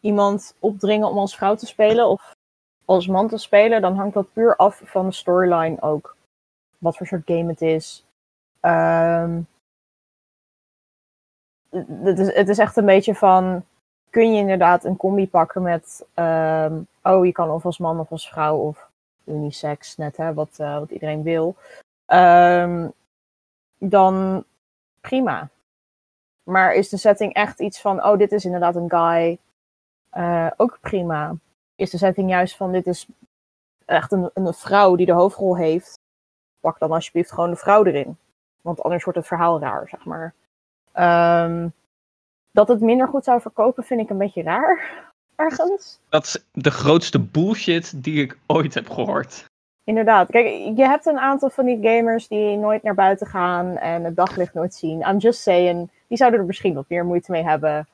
iemand 0.00 0.56
opdringen 0.58 1.08
om 1.08 1.18
als 1.18 1.36
vrouw 1.36 1.54
te 1.54 1.66
spelen 1.66 2.08
of 2.08 2.36
als 2.84 3.06
man 3.06 3.28
te 3.28 3.36
spelen, 3.36 3.80
dan 3.80 3.96
hangt 3.96 4.14
dat 4.14 4.32
puur 4.32 4.56
af 4.56 4.80
van 4.84 5.06
de 5.06 5.12
storyline 5.12 5.82
ook. 5.82 6.16
Wat 6.78 6.96
voor 6.96 7.06
soort 7.06 7.26
game 7.26 7.48
het 7.48 7.60
is. 7.60 8.04
Um, 8.60 9.48
het, 11.70 12.18
is 12.18 12.34
het 12.34 12.48
is 12.48 12.58
echt 12.58 12.76
een 12.76 12.86
beetje 12.86 13.14
van 13.14 13.64
kun 14.10 14.32
je 14.32 14.40
inderdaad 14.40 14.84
een 14.84 14.96
combi 14.96 15.28
pakken 15.28 15.62
met, 15.62 16.06
um, 16.14 16.86
oh, 17.02 17.24
je 17.24 17.32
kan 17.32 17.50
of 17.50 17.64
als 17.64 17.78
man 17.78 18.00
of 18.00 18.10
als 18.10 18.28
vrouw 18.28 18.56
of 18.56 18.90
unisex, 19.24 19.96
net 19.96 20.16
hè, 20.16 20.34
wat, 20.34 20.58
uh, 20.60 20.78
wat 20.78 20.90
iedereen 20.90 21.22
wil, 21.22 21.56
um, 22.06 22.92
dan 23.78 24.44
prima. 25.00 25.48
Maar 26.42 26.74
is 26.74 26.88
de 26.88 26.96
setting 26.96 27.32
echt 27.32 27.60
iets 27.60 27.80
van, 27.80 28.04
oh, 28.04 28.18
dit 28.18 28.32
is 28.32 28.44
inderdaad 28.44 28.76
een 28.76 28.90
guy, 28.90 29.38
uh, 30.16 30.50
ook 30.56 30.78
prima. 30.80 31.34
Is 31.76 31.90
de 31.90 31.98
setting 31.98 32.30
juist 32.30 32.56
van, 32.56 32.72
dit 32.72 32.86
is 32.86 33.06
echt 33.84 34.12
een, 34.12 34.30
een 34.34 34.54
vrouw 34.54 34.96
die 34.96 35.06
de 35.06 35.12
hoofdrol 35.12 35.56
heeft, 35.56 35.98
pak 36.60 36.78
dan 36.78 36.92
alsjeblieft 36.92 37.32
gewoon 37.32 37.50
de 37.50 37.56
vrouw 37.56 37.84
erin. 37.84 38.18
Want 38.60 38.82
anders 38.82 39.04
wordt 39.04 39.18
het 39.18 39.28
verhaal 39.28 39.60
raar, 39.60 39.88
zeg 39.88 40.04
maar. 40.04 40.34
Um, 41.44 41.72
dat 42.58 42.68
het 42.68 42.80
minder 42.80 43.08
goed 43.08 43.24
zou 43.24 43.40
verkopen, 43.40 43.84
vind 43.84 44.00
ik 44.00 44.10
een 44.10 44.18
beetje 44.18 44.42
raar. 44.42 45.06
Ergens. 45.36 46.00
Dat 46.08 46.24
is 46.24 46.44
de 46.52 46.70
grootste 46.70 47.20
bullshit 47.20 48.04
die 48.04 48.22
ik 48.22 48.38
ooit 48.46 48.74
heb 48.74 48.90
gehoord. 48.90 49.44
Inderdaad. 49.84 50.30
Kijk, 50.30 50.46
je 50.76 50.84
hebt 50.86 51.06
een 51.06 51.18
aantal 51.18 51.50
van 51.50 51.64
die 51.64 51.78
gamers 51.82 52.28
die 52.28 52.56
nooit 52.56 52.82
naar 52.82 52.94
buiten 52.94 53.26
gaan 53.26 53.76
en 53.76 54.04
het 54.04 54.16
daglicht 54.16 54.54
nooit 54.54 54.74
zien. 54.74 55.00
I'm 55.00 55.16
just 55.16 55.40
saying, 55.40 55.90
die 56.06 56.16
zouden 56.16 56.40
er 56.40 56.46
misschien 56.46 56.74
wat 56.74 56.88
meer 56.88 57.04
moeite 57.04 57.30
mee 57.30 57.42
hebben. 57.44 57.78
Uh, 57.78 57.86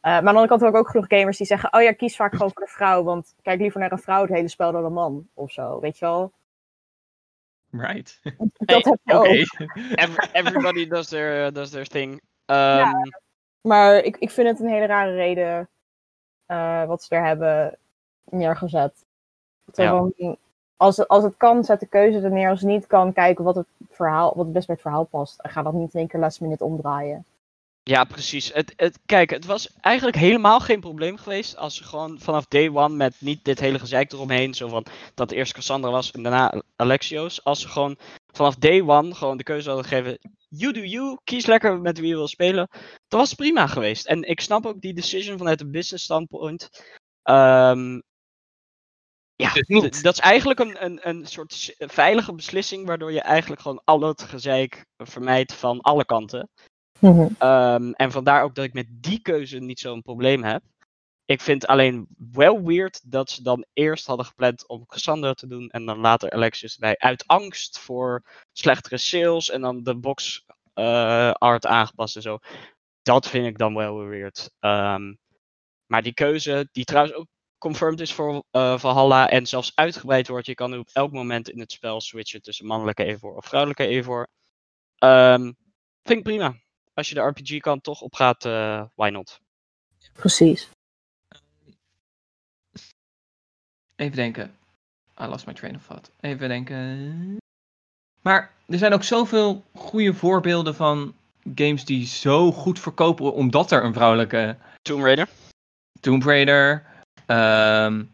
maar 0.00 0.12
aan 0.12 0.22
de 0.22 0.28
andere 0.28 0.48
kant 0.48 0.60
heb 0.60 0.70
ik 0.70 0.76
ook 0.76 0.90
genoeg 0.90 1.06
gamers 1.08 1.36
die 1.36 1.46
zeggen: 1.46 1.72
Oh 1.72 1.82
ja, 1.82 1.92
kies 1.92 2.16
vaak 2.16 2.32
gewoon 2.32 2.50
voor 2.54 2.64
de 2.64 2.72
vrouw, 2.72 3.02
want 3.02 3.34
kijk 3.42 3.60
liever 3.60 3.80
naar 3.80 3.92
een 3.92 3.98
vrouw 3.98 4.20
het 4.20 4.30
hele 4.30 4.48
spel 4.48 4.72
dan 4.72 4.84
een 4.84 4.92
man 4.92 5.28
of 5.34 5.52
zo, 5.52 5.80
weet 5.80 5.98
je 5.98 6.04
wel? 6.04 6.32
Right. 7.70 8.20
Dat 8.58 8.84
heb 8.84 8.98
je 9.02 9.18
okay. 9.18 9.40
ook. 9.40 10.28
everybody 10.44 10.86
does 10.86 11.08
their, 11.08 11.52
does 11.52 11.70
their 11.70 11.86
thing. 11.86 12.10
Um, 12.12 12.56
ja. 12.56 12.92
Maar 13.60 13.96
ik, 13.96 14.16
ik 14.16 14.30
vind 14.30 14.48
het 14.48 14.60
een 14.60 14.68
hele 14.68 14.86
rare 14.86 15.14
reden 15.14 15.68
uh, 16.46 16.84
wat 16.84 17.02
ze 17.02 17.14
er 17.14 17.26
hebben 17.26 17.78
neergezet. 18.24 19.04
Ja. 19.72 20.10
als, 20.76 20.96
het, 20.96 21.08
als 21.08 21.24
het 21.24 21.36
kan, 21.36 21.64
zet 21.64 21.80
de 21.80 21.86
keuze 21.86 22.20
er 22.20 22.30
neer. 22.30 22.48
Als 22.48 22.60
het 22.60 22.68
niet 22.68 22.86
kan, 22.86 23.12
kijken 23.12 23.44
wat 23.44 23.54
het, 23.54 23.66
verhaal, 23.90 24.32
wat 24.36 24.44
het 24.44 24.52
best 24.52 24.66
bij 24.66 24.74
het 24.74 24.84
verhaal 24.84 25.04
past. 25.04 25.40
En 25.40 25.50
ga 25.50 25.62
dat 25.62 25.72
niet 25.72 25.94
in 25.94 26.00
één 26.00 26.08
keer 26.08 26.20
last 26.20 26.40
minute 26.40 26.64
omdraaien. 26.64 27.24
Ja, 27.82 28.04
precies. 28.04 28.52
Het, 28.52 28.72
het, 28.76 28.98
kijk, 29.06 29.30
het 29.30 29.44
was 29.44 29.76
eigenlijk 29.80 30.16
helemaal 30.16 30.60
geen 30.60 30.80
probleem 30.80 31.16
geweest 31.16 31.56
als 31.56 31.76
ze 31.76 31.84
gewoon 31.84 32.18
vanaf 32.18 32.46
day 32.46 32.68
one 32.68 32.96
met 32.96 33.16
niet 33.18 33.44
dit 33.44 33.60
hele 33.60 33.78
gezeik 33.78 34.12
eromheen, 34.12 34.54
zo 34.54 34.68
van 34.68 34.86
dat 35.14 35.30
eerst 35.30 35.52
Cassandra 35.52 35.90
was 35.90 36.10
en 36.10 36.22
daarna 36.22 36.62
Alexios, 36.76 37.44
als 37.44 37.60
ze 37.60 37.68
gewoon 37.68 37.96
vanaf 38.32 38.54
day 38.54 38.80
one 38.80 39.14
gewoon 39.14 39.36
de 39.36 39.42
keuze 39.42 39.68
hadden 39.68 39.86
gegeven, 39.88 40.18
you 40.48 40.72
do 40.72 40.80
you, 40.80 41.18
kies 41.24 41.46
lekker 41.46 41.80
met 41.80 41.98
wie 41.98 42.08
je 42.08 42.14
wil 42.14 42.28
spelen, 42.28 42.68
dat 43.08 43.20
was 43.20 43.34
prima 43.34 43.66
geweest. 43.66 44.06
En 44.06 44.22
ik 44.22 44.40
snap 44.40 44.66
ook 44.66 44.80
die 44.80 44.94
decision 44.94 45.38
vanuit 45.38 45.60
een 45.60 45.70
business 45.70 46.04
standpoint. 46.04 46.68
Um, 47.24 48.02
ja, 49.36 49.52
dat 50.02 50.12
is 50.12 50.18
eigenlijk 50.18 50.60
een, 50.60 50.84
een, 50.84 51.08
een 51.08 51.26
soort 51.26 51.74
veilige 51.78 52.34
beslissing, 52.34 52.86
waardoor 52.86 53.12
je 53.12 53.20
eigenlijk 53.20 53.60
gewoon 53.60 53.82
al 53.84 54.00
het 54.00 54.22
gezeik 54.22 54.86
vermijdt 54.96 55.54
van 55.54 55.80
alle 55.80 56.04
kanten. 56.04 56.48
Mm 56.98 57.36
en 57.92 58.10
vandaar 58.10 58.42
ook 58.42 58.54
dat 58.54 58.64
ik 58.64 58.72
met 58.72 58.86
die 58.90 59.20
keuze 59.20 59.58
niet 59.58 59.78
zo'n 59.78 60.02
probleem 60.02 60.44
heb. 60.44 60.62
Ik 61.30 61.40
vind 61.40 61.66
alleen 61.66 62.08
wel 62.32 62.62
weird 62.62 63.10
dat 63.10 63.30
ze 63.30 63.42
dan 63.42 63.64
eerst 63.72 64.06
hadden 64.06 64.26
gepland 64.26 64.68
om 64.68 64.86
Cassandra 64.86 65.34
te 65.34 65.46
doen 65.46 65.68
en 65.68 65.84
dan 65.84 65.98
later 65.98 66.30
Alexis 66.30 66.76
bij 66.76 66.98
Uit 66.98 67.26
angst 67.26 67.78
voor 67.78 68.24
slechtere 68.52 68.96
sales 68.96 69.50
en 69.50 69.60
dan 69.60 69.82
de 69.82 69.96
box 69.96 70.44
uh, 70.74 71.32
art 71.32 71.66
aangepast 71.66 72.16
en 72.16 72.22
zo. 72.22 72.38
Dat 73.02 73.28
vind 73.28 73.46
ik 73.46 73.58
dan 73.58 73.74
wel 73.74 74.04
weird. 74.04 74.50
Um, 74.60 75.18
maar 75.86 76.02
die 76.02 76.14
keuze, 76.14 76.68
die 76.72 76.84
trouwens 76.84 77.16
ook 77.16 77.26
confirmed 77.58 78.00
is 78.00 78.12
voor 78.12 78.44
uh, 78.52 78.78
Valhalla 78.78 79.28
en 79.28 79.46
zelfs 79.46 79.72
uitgebreid 79.74 80.28
wordt. 80.28 80.46
Je 80.46 80.54
kan 80.54 80.70
nu 80.70 80.78
op 80.78 80.90
elk 80.92 81.12
moment 81.12 81.48
in 81.48 81.60
het 81.60 81.72
spel 81.72 82.00
switchen 82.00 82.42
tussen 82.42 82.66
mannelijke 82.66 83.04
Evor 83.04 83.36
of 83.36 83.44
vrouwelijke 83.44 83.86
Evor. 83.86 84.28
Um, 84.98 85.56
vind 86.02 86.18
ik 86.18 86.22
prima 86.22 86.54
als 86.94 87.08
je 87.08 87.14
de 87.14 87.20
RPG-kant 87.20 87.82
toch 87.82 88.00
op 88.00 88.14
gaat, 88.14 88.44
uh, 88.44 88.84
why 88.94 89.08
not? 89.08 89.40
Precies. 90.12 90.70
Even 94.00 94.16
denken. 94.16 94.56
I 95.20 95.26
lost 95.26 95.46
my 95.46 95.52
train 95.52 95.74
of 95.74 95.86
thought. 95.86 96.10
Even 96.20 96.48
denken. 96.48 97.36
Maar 98.22 98.52
er 98.66 98.78
zijn 98.78 98.92
ook 98.92 99.02
zoveel 99.02 99.64
goede 99.74 100.14
voorbeelden 100.14 100.74
van 100.74 101.14
games 101.54 101.84
die 101.84 102.06
zo 102.06 102.52
goed 102.52 102.78
verkopen 102.78 103.32
omdat 103.32 103.70
er 103.70 103.84
een 103.84 103.92
vrouwelijke... 103.92 104.56
Tomb 104.82 105.04
Raider. 105.04 105.28
Tomb 106.00 106.22
Raider. 106.22 106.86
Um, 107.26 108.10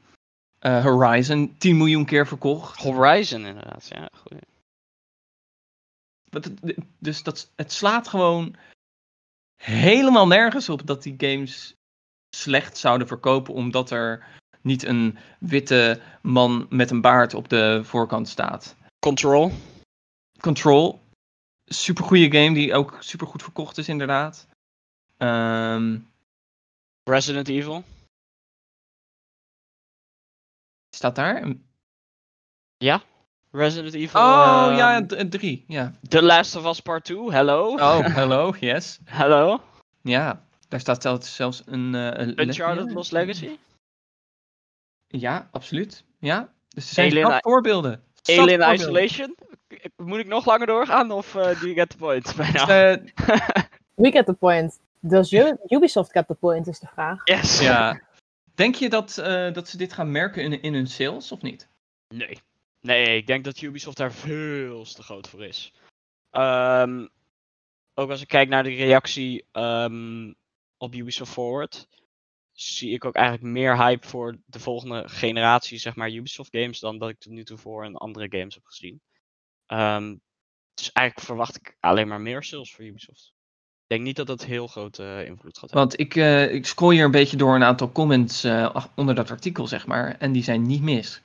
uh, 0.61 0.85
Horizon 0.85 1.55
10 1.59 1.77
miljoen 1.77 2.05
keer 2.05 2.27
verkocht. 2.27 2.83
Horizon 2.83 3.47
inderdaad, 3.47 3.89
ja. 3.89 4.09
Goeie. 4.13 4.43
Dus 6.99 7.23
dat, 7.23 7.51
het 7.57 7.73
slaat 7.73 8.09
gewoon 8.09 8.55
helemaal 9.57 10.27
nergens 10.27 10.69
op 10.69 10.87
dat 10.87 11.03
die 11.03 11.15
games 11.17 11.75
slecht 12.37 12.77
zouden 12.77 13.07
verkopen 13.07 13.55
omdat 13.55 13.91
er 13.91 14.25
niet 14.67 14.85
een 14.85 15.19
witte 15.39 16.01
man 16.23 16.67
met 16.71 16.91
een 16.91 17.01
baard 17.01 17.35
op 17.35 17.49
de 17.49 17.81
voorkant 17.85 18.29
staat. 18.29 18.75
Control. 18.99 19.53
Control. 20.41 21.01
Super 21.65 22.05
goede 22.05 22.39
game 22.39 22.55
die 22.55 22.75
ook 22.75 22.97
super 23.01 23.27
goed 23.27 23.43
verkocht 23.43 23.79
is, 23.79 23.89
inderdaad. 23.89 24.47
Ehm, 25.17 25.99
Resident 27.05 27.49
Evil. 27.49 27.85
staat 30.95 31.15
daar? 31.15 31.53
Ja. 32.77 33.03
Resident 33.51 33.95
Evil. 33.95 34.21
Oh 34.21 34.67
ehm, 34.69 34.77
ja, 34.77 35.07
d- 35.07 35.31
drie. 35.31 35.65
Ja. 35.69 35.93
The 36.09 36.23
Last 36.23 36.57
of 36.57 36.67
Us 36.67 36.81
Part 36.81 37.05
2. 37.05 37.31
Hello. 37.33 37.73
Oh, 37.75 37.99
hello, 38.21 38.55
yes. 38.61 38.99
Hello. 39.05 39.61
Ja, 40.03 40.45
daar 40.69 40.81
staat 40.81 41.25
zelfs, 41.25 41.63
een. 41.67 41.95
eh, 41.95 42.27
een 42.27 42.41
Uncharted. 42.41 42.93
Lost 42.93 43.13
Legacy. 43.13 43.57
Ja, 45.09 45.49
absoluut. 45.53 46.05
Ja. 46.19 46.53
Dus 46.69 46.89
er 46.89 46.95
zijn 46.95 47.11
Alien 47.11 47.27
zat 47.27 47.35
I- 47.37 47.41
voorbeelden. 47.41 48.03
Zat 48.23 48.39
Alien 48.39 48.49
voorbeelden. 48.63 48.75
Isolation. 48.75 49.37
Moet 49.97 50.19
ik 50.19 50.27
nog 50.27 50.47
langer 50.47 50.67
doorgaan 50.67 51.11
of 51.11 51.35
eh 51.35 51.43
do 51.45 51.67
you 51.67 51.75
get 51.75 51.89
the 51.89 51.97
point? 51.97 52.25
Dus, 52.25 52.35
Bijna. 52.53 52.91
eh, 52.93 53.05
We 53.95 54.11
get 54.11 54.27
the 54.27 54.33
point. 54.35 54.81
Does 55.01 55.33
U- 55.33 55.57
Ubisoft 55.69 56.11
get 56.13 56.27
the 56.27 56.35
point, 56.35 56.67
is 56.67 56.79
de 56.79 56.87
vraag. 56.87 57.21
yes. 57.25 57.61
ja. 57.61 58.01
Denk 58.55 58.75
je 58.75 58.89
dat, 58.89 59.19
eh, 59.19 59.53
dat 59.53 59.69
ze 59.69 59.77
dit 59.77 59.93
gaan 59.93 60.11
merken 60.11 60.43
in, 60.43 60.63
in 60.63 60.75
hun 60.75 60.87
sales 60.87 61.33
of 61.33 61.43
niet? 61.43 61.69
Nee. 62.15 62.39
Nee, 62.81 63.17
ik 63.17 63.27
denk 63.27 63.45
dat 63.45 63.61
Ubisoft 63.61 63.97
daar 63.97 64.13
veel 64.13 64.85
te 64.85 65.03
groot 65.03 65.29
voor 65.29 65.45
is. 65.45 65.73
Ehm, 66.31 67.07
ook 67.95 68.11
als 68.11 68.21
ik 68.21 68.29
kijk 68.29 68.49
naar 68.49 68.63
de 68.63 68.75
reactie 68.75 69.45
ehm, 69.53 70.33
op 70.79 70.95
Ubisoft 70.95 71.33
Forward, 71.33 71.87
zie 72.57 72.91
ik 72.93 73.05
ook 73.05 73.15
eigenlijk 73.15 73.47
meer 73.47 73.77
hype 73.77 74.07
voor 74.07 74.37
de 74.47 74.59
volgende 74.59 75.09
generatie, 75.09 75.79
zeg 75.79 75.95
maar, 75.95 76.11
Ubisoft 76.11 76.57
games, 76.57 76.81
dan 76.81 76.99
dat 76.99 77.09
ik 77.09 77.19
tot 77.19 77.33
nu 77.33 77.45
toe 77.45 77.57
voor 77.57 77.85
een 77.85 77.97
andere 77.97 78.27
games 78.39 78.55
heb 78.55 78.65
gezien. 78.65 79.01
Ehm, 79.67 80.17
dus 80.75 80.93
eigenlijk 80.93 81.27
verwacht 81.27 81.57
ik 81.57 81.77
alleen 81.81 82.09
maar 82.09 82.21
meer 82.21 82.43
sales 82.43 82.75
voor 82.75 82.85
Ubisoft. 82.85 83.35
Ik 83.83 83.95
denk 83.95 84.03
niet 84.03 84.17
dat 84.17 84.27
dat 84.27 84.45
heel 84.45 84.67
grote 84.67 85.03
eh, 85.03 85.27
invloed 85.27 85.59
gaat 85.59 85.71
hebben. 85.71 85.79
Want 85.89 86.01
ik, 86.01 86.17
eh, 86.17 86.55
ik 86.55 86.67
scroll 86.67 86.95
hier 86.95 87.05
een 87.05 87.11
beetje 87.11 87.37
door 87.37 87.55
een 87.55 87.63
aantal 87.65 87.93
comments 87.93 88.45
eh, 88.45 88.87
onder 88.95 89.15
dat 89.15 89.31
artikel, 89.31 89.67
zeg 89.67 89.87
maar. 89.87 90.17
En 90.19 90.33
die 90.33 90.43
zijn 90.43 90.63
niet 90.63 90.83
mis. 90.83 91.23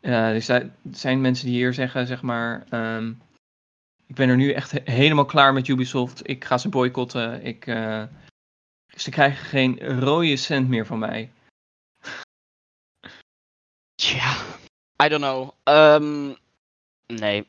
Er 0.00 0.42
zijn 0.90 1.20
mensen 1.20 1.46
die 1.46 1.54
hier 1.54 1.74
zeggen, 1.74 2.06
zeg 2.06 2.22
maar. 2.22 2.66
ehm, 2.70 3.12
ik 4.06 4.14
ben 4.14 4.28
er 4.28 4.36
nu 4.36 4.52
echt 4.52 4.70
he- 4.70 4.92
helemaal 4.92 5.24
klaar 5.24 5.52
met 5.52 5.68
Ubisoft. 5.68 6.28
Ik 6.28 6.44
ga 6.44 6.58
ze 6.58 6.68
boycotten. 6.68 7.44
Ik, 7.44 7.66
ze 9.00 9.10
krijgen 9.10 9.44
geen 9.44 9.98
rode 10.00 10.36
cent 10.36 10.68
meer 10.68 10.86
van 10.86 10.98
mij. 10.98 11.30
Tja, 13.94 14.36
I 15.04 15.08
don't 15.08 15.22
know. 15.22 15.50
Ehm, 15.62 16.34
nee. 17.06 17.46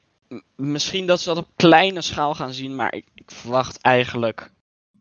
Misschien 0.56 1.08
dat 1.08 1.20
ze 1.20 1.28
dat 1.34 1.38
op 1.38 1.50
kleine 1.56 2.02
schaal 2.02 2.36
gaan 2.36 2.54
zien, 2.54 2.76
maar 2.76 2.94
ik, 2.94 3.06
ik 3.14 3.32
verwacht 3.32 3.82
eigenlijk 3.82 4.52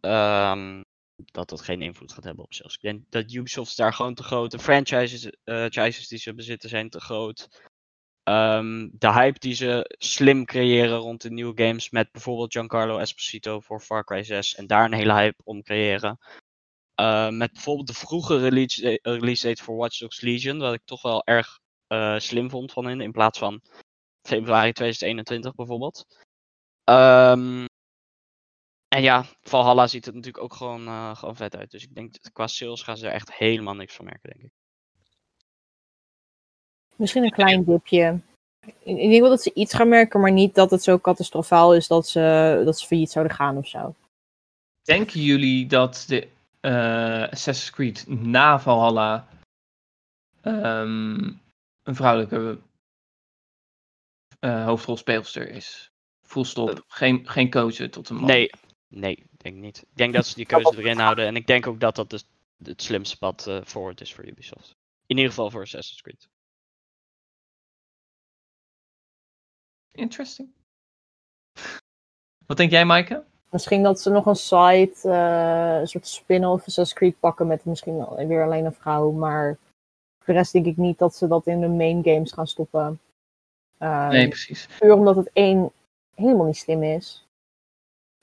ehm, 0.01 0.83
dat 1.33 1.49
dat 1.49 1.61
geen 1.61 1.83
invloed 1.83 2.13
gaat 2.13 2.25
hebben 2.25 2.45
op 2.45 2.55
sales. 2.55 2.75
Ik 2.75 2.81
denk 2.81 3.03
dat 3.11 3.33
Ubisoft 3.33 3.77
daar 3.77 3.95
gewoon 3.95 4.15
te 4.15 4.23
groot. 4.23 4.51
De 4.51 4.57
eh, 4.57 4.63
franchises 4.63 6.09
die 6.09 6.19
ze 6.19 6.35
bezitten 6.35 6.69
zijn 6.69 6.91
te 6.91 7.01
groot. 7.01 7.49
Ehm, 8.25 8.89
de 8.93 9.13
hype 9.13 9.39
die 9.39 9.55
ze 9.55 9.95
slim 9.99 10.45
creëren 10.45 10.99
rond 10.99 11.23
de 11.23 11.31
nieuwe 11.31 11.63
games 11.65 11.91
met 11.91 12.13
bijvoorbeeld 12.13 12.53
Giancarlo 12.53 12.99
Esposito 12.99 13.61
voor 13.61 13.81
Far 13.81 14.05
Cry 14.05 14.23
6 14.23 14.55
en 14.55 14.67
daar 14.67 14.85
een 14.85 14.93
hele 14.93 15.13
hype 15.13 15.41
om 15.45 15.63
creëren. 15.63 16.19
Eh, 16.95 17.29
met 17.31 17.53
bijvoorbeeld 17.53 17.87
de 17.87 17.95
vroege 17.95 18.39
release, 18.39 18.81
da- 19.03 19.13
release 19.13 19.47
date 19.47 19.63
voor 19.63 19.77
Watch 19.77 19.99
Dogs 19.99 20.21
Legion, 20.21 20.59
wat 20.59 20.75
ik 20.75 20.83
toch 20.85 21.03
wel 21.03 21.25
erg 21.25 21.59
eh, 21.87 22.19
slim 22.19 22.51
vond 22.51 22.73
van 22.73 22.87
hen, 22.87 23.01
in 23.01 23.13
plaats 23.13 23.39
van 23.39 23.61
februari 24.29 24.73
2021 24.73 25.55
bijvoorbeeld. 25.55 26.07
Ehm, 26.85 27.65
en 28.89 29.03
ja, 29.03 29.25
Valhalla 29.41 29.87
ziet 29.87 30.05
het 30.05 30.15
natuurlijk 30.15 30.45
ook 30.45 30.55
gewoon, 30.55 30.87
eh, 30.87 31.17
gewoon 31.17 31.37
vet 31.37 31.57
uit. 31.57 31.71
Dus 31.71 31.83
ik 31.83 31.95
denk 31.95 32.15
qua 32.33 32.47
sales 32.47 32.83
gaan 32.83 32.97
ze 32.97 33.07
er 33.07 33.13
echt 33.13 33.33
helemaal 33.35 33.75
niks 33.75 33.95
van 33.95 34.05
merken, 34.05 34.31
denk 34.31 34.45
ik. 34.45 34.64
Misschien 36.97 37.25
een 37.25 37.31
klein 37.31 37.65
dipje. 37.65 38.21
Ik, 38.67 38.75
ik 38.83 38.97
denk 38.97 39.21
wel 39.21 39.31
dat 39.31 39.43
ze 39.43 39.55
iets 39.55 39.75
gaan 39.75 39.89
merken, 39.89 40.21
maar 40.21 40.33
niet 40.33 40.55
dat 40.55 40.71
het 40.71 40.83
zo 40.83 40.99
catastrofaal 40.99 41.75
is 41.75 41.87
dat 41.87 42.09
ze, 42.09 42.63
dat 42.65 42.79
ze 42.79 42.87
failliet 42.87 43.11
zouden 43.11 43.37
gaan 43.37 43.57
of 43.57 43.69
zo. 43.69 43.95
Denken 44.83 45.21
jullie 45.21 45.67
dat 45.67 46.05
de 46.09 46.29
eh, 46.61 47.23
Assassin's 47.23 47.71
Creed 47.71 48.05
na 48.09 48.61
Valhalla 48.61 49.29
ehm, 50.41 51.33
een 51.83 51.95
vrouwelijke 51.95 52.59
eh, 54.41 54.65
hoofdrolspeelster 54.65 55.49
is? 55.49 55.91
Full 56.23 56.45
stop. 56.45 56.85
Geen, 56.89 57.29
geen 57.29 57.51
keuze 57.51 57.89
tot 57.89 58.09
een 58.09 58.17
man. 58.17 58.27
Nee, 58.27 58.51
nee, 58.89 59.13
ik 59.17 59.27
denk 59.37 59.57
niet. 59.57 59.79
Ik 59.79 59.97
denk 59.97 60.15
dat 60.15 60.27
ze 60.27 60.35
die 60.35 60.47
keuze 60.47 60.79
erin 60.79 60.99
houden. 60.99 61.27
En 61.27 61.37
ik 61.37 61.47
denk 61.47 61.67
ook 61.67 61.81
dat 61.81 61.97
dat 61.97 62.11
dus 62.11 62.25
het 62.63 62.83
slimste 62.83 63.19
pad 63.19 63.47
eh 63.47 63.61
forward 63.65 64.01
is 64.01 64.15
voor 64.15 64.27
Ubisoft. 64.27 64.77
In 65.07 65.17
ieder 65.17 65.31
geval 65.31 65.51
voor 65.51 65.63
Assassin's 65.63 66.03
Creed. 66.03 66.29
Interesting. 69.95 70.49
Wat 72.47 72.57
denk 72.57 72.71
jij, 72.71 72.85
Maaike? 72.85 73.23
Misschien 73.51 73.83
dat 73.83 74.01
ze 74.01 74.11
nog 74.11 74.27
een 74.27 74.35
site, 74.37 75.09
eh, 75.09 75.79
een 75.81 75.87
soort 75.89 76.07
spin-off 76.07 76.67
Assassin's 76.67 76.93
Creed 76.93 77.21
pakken 77.21 77.47
met 77.47 77.65
misschien 77.65 77.97
wel 77.97 78.27
weer 78.27 78.45
alleen 78.45 78.65
een 78.65 78.75
vrouw. 78.75 79.11
Maar 79.11 79.59
voor 80.25 80.35
de 80.35 80.41
rest 80.41 80.53
denk 80.53 80.67
ik 80.67 80.77
niet 80.77 80.99
dat 80.99 81.15
ze 81.17 81.29
dat 81.29 81.47
in 81.47 81.61
de 81.61 81.69
main 81.69 82.03
games 82.05 82.33
gaan 82.33 82.47
stoppen. 82.47 83.01
Ehm, 83.79 84.09
Nee, 84.09 84.29
precies. 84.29 84.69
Puur 84.79 84.93
omdat 84.93 85.17
het 85.17 85.31
één 85.33 85.73
helemaal 86.15 86.47
niet 86.47 86.57
slim 86.57 86.83
is. 86.83 87.27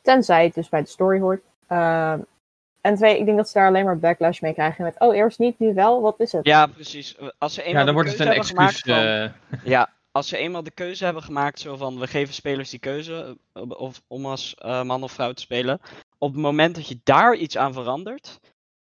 Tenzij 0.02 0.44
het 0.44 0.54
dus 0.54 0.70
bij 0.70 0.82
de 0.82 0.88
story 0.88 1.20
hoort. 1.20 1.44
Ehm, 1.68 2.20
en 2.82 2.96
twee, 2.96 3.20
ik 3.20 3.26
denk 3.26 3.38
dat 3.38 3.48
ze 3.50 3.58
daar 3.58 3.68
alleen 3.68 3.86
maar 3.86 4.00
backlash 4.00 4.40
mee 4.40 4.54
krijgen. 4.54 4.84
Met, 4.84 5.00
oh, 5.00 5.16
eerst 5.16 5.40
niet, 5.40 5.60
nu 5.60 5.74
wel, 5.74 6.02
wat 6.02 6.20
is 6.20 6.32
het? 6.32 6.46
Ja, 6.46 6.68
precies. 6.68 7.18
Als 7.38 7.54
ze 7.54 7.64
eenmaal 7.64 7.80
Ja, 7.80 7.86
dan 7.86 7.94
wordt 7.94 8.10
het 8.10 8.20
een 8.20 8.28
excuus. 8.28 8.82
gemaakt 8.82 8.88
eh, 8.88 9.64
Ja, 9.64 9.90
als 10.12 10.28
ze 10.28 10.38
eenmaal 10.38 10.64
de 10.64 10.72
keuze 10.72 11.04
hebben 11.04 11.24
gemaakt, 11.24 11.60
zo 11.60 11.76
van 11.76 12.00
we 12.00 12.08
geven 12.08 12.34
spelers 12.34 12.70
die 12.70 12.80
keuze 12.80 13.38
eh, 13.54 13.70
of, 13.70 14.02
om 14.08 14.26
als 14.26 14.56
eh, 14.56 14.84
man 14.84 15.04
of 15.04 15.12
vrouw 15.12 15.34
te 15.34 15.42
spelen. 15.42 15.80
Op 16.18 16.32
het 16.32 16.42
moment 16.42 16.76
dat 16.76 16.88
je 16.88 17.00
daar 17.04 17.36
iets 17.36 17.58
aan 17.58 17.74
verandert, 17.74 18.40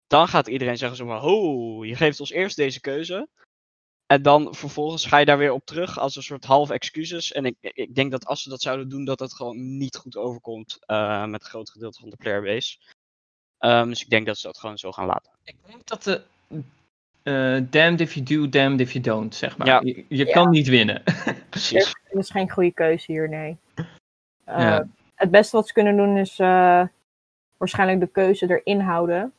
dan 0.07 0.27
gaat 0.27 0.47
iedereen 0.47 0.77
zeggen 0.77 0.97
zo 0.97 1.05
van, 1.05 1.17
ho, 1.17 1.85
je 1.85 1.95
geeft 1.95 2.19
ons 2.19 2.31
eerst 2.31 2.55
deze 2.55 2.79
keuze. 2.79 3.27
En 4.05 4.21
dan 4.21 4.55
vervolgens 4.55 5.05
ga 5.05 5.17
je 5.17 5.25
daar 5.25 5.37
weer 5.37 5.51
op 5.51 5.65
terug 5.65 5.99
als 5.99 6.15
een 6.15 6.23
soort 6.23 6.45
half 6.45 6.69
excuses. 6.69 7.31
En 7.31 7.45
ik, 7.45 7.55
ik 7.59 7.95
denk 7.95 8.11
dat 8.11 8.25
als 8.25 8.43
ze 8.43 8.49
dat 8.49 8.61
zouden 8.61 8.89
doen, 8.89 9.05
dat 9.05 9.19
het 9.19 9.33
gewoon 9.33 9.77
niet 9.77 9.95
goed 9.95 10.17
overkomt 10.17 10.77
eh, 10.85 11.25
met 11.25 11.41
het 11.41 11.49
groot 11.49 11.69
gedeelte 11.69 11.99
van 11.99 12.09
de 12.09 12.15
playerbase. 12.15 12.77
Ehm, 13.57 13.87
dus 13.87 14.01
ik 14.01 14.09
denk 14.09 14.25
dat 14.25 14.37
ze 14.37 14.47
dat 14.47 14.57
gewoon 14.57 14.77
zo 14.77 14.91
gaan 14.91 15.05
laten. 15.05 15.31
ik 15.43 15.55
denk 15.65 15.87
dat 15.87 16.03
de. 16.03 16.23
Eh 17.23 17.57
damned 17.69 18.01
if 18.01 18.13
you 18.13 18.25
do, 18.25 18.49
damned 18.49 18.79
if 18.79 18.91
you 18.91 19.03
don't, 19.03 19.35
zeg 19.35 19.57
maar. 19.57 19.67
Ja. 19.67 19.79
Je, 19.83 20.05
je 20.09 20.25
Ja. 20.25 20.33
kan 20.33 20.49
niet 20.49 20.67
winnen. 20.67 21.03
Precies. 21.49 21.93
Er 22.11 22.19
is 22.19 22.29
geen 22.29 22.49
goede 22.49 22.71
keuze 22.71 23.11
hier, 23.11 23.29
nee. 23.29 23.57
Eh, 23.75 24.59
Ja. 24.59 24.87
Het 25.15 25.31
beste 25.31 25.55
wat 25.55 25.67
ze 25.67 25.73
kunnen 25.73 25.97
doen 25.97 26.17
is 26.17 26.39
eh, 26.39 26.87
waarschijnlijk 27.57 27.99
de 27.99 28.07
keuze 28.07 28.49
erin 28.61 28.79
houden. 28.79 29.33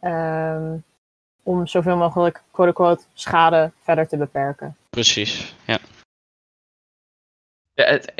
Ehm, 0.00 0.76
om 1.42 1.66
zoveel 1.66 1.96
mogelijk, 1.96 2.42
quote-unquote, 2.50 3.04
schade 3.14 3.72
verder 3.82 4.08
te 4.08 4.16
beperken. 4.16 4.76
Precies, 4.90 5.54
ja. 5.66 5.78
Ja, 7.74 7.84
het, 7.84 8.12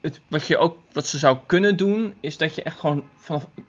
het, 0.00 0.20
wat, 0.28 0.46
je 0.46 0.58
ook, 0.58 0.78
wat 0.92 1.06
ze 1.06 1.18
zou 1.18 1.38
kunnen 1.46 1.76
doen, 1.76 2.14
is 2.20 2.36
dat 2.36 2.54
je 2.54 2.62
echt 2.62 2.78
gewoon 2.78 3.08
vanaf 3.16 3.46
het 3.54 3.64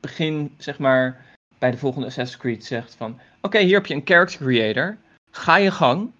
begin, 0.00 0.54
zeg 0.58 0.78
maar, 0.78 1.24
bij 1.58 1.70
de 1.70 1.76
volgende 1.76 2.06
Assassin's 2.06 2.40
Creed 2.40 2.64
zegt 2.64 2.94
van... 2.94 3.20
Oké, 3.40 3.58
hier 3.58 3.74
heb 3.74 3.86
je 3.86 3.94
een 3.94 4.02
character 4.04 4.38
creator. 4.38 4.96
Ga 5.30 5.56
je 5.56 5.70
gang. 5.70 6.12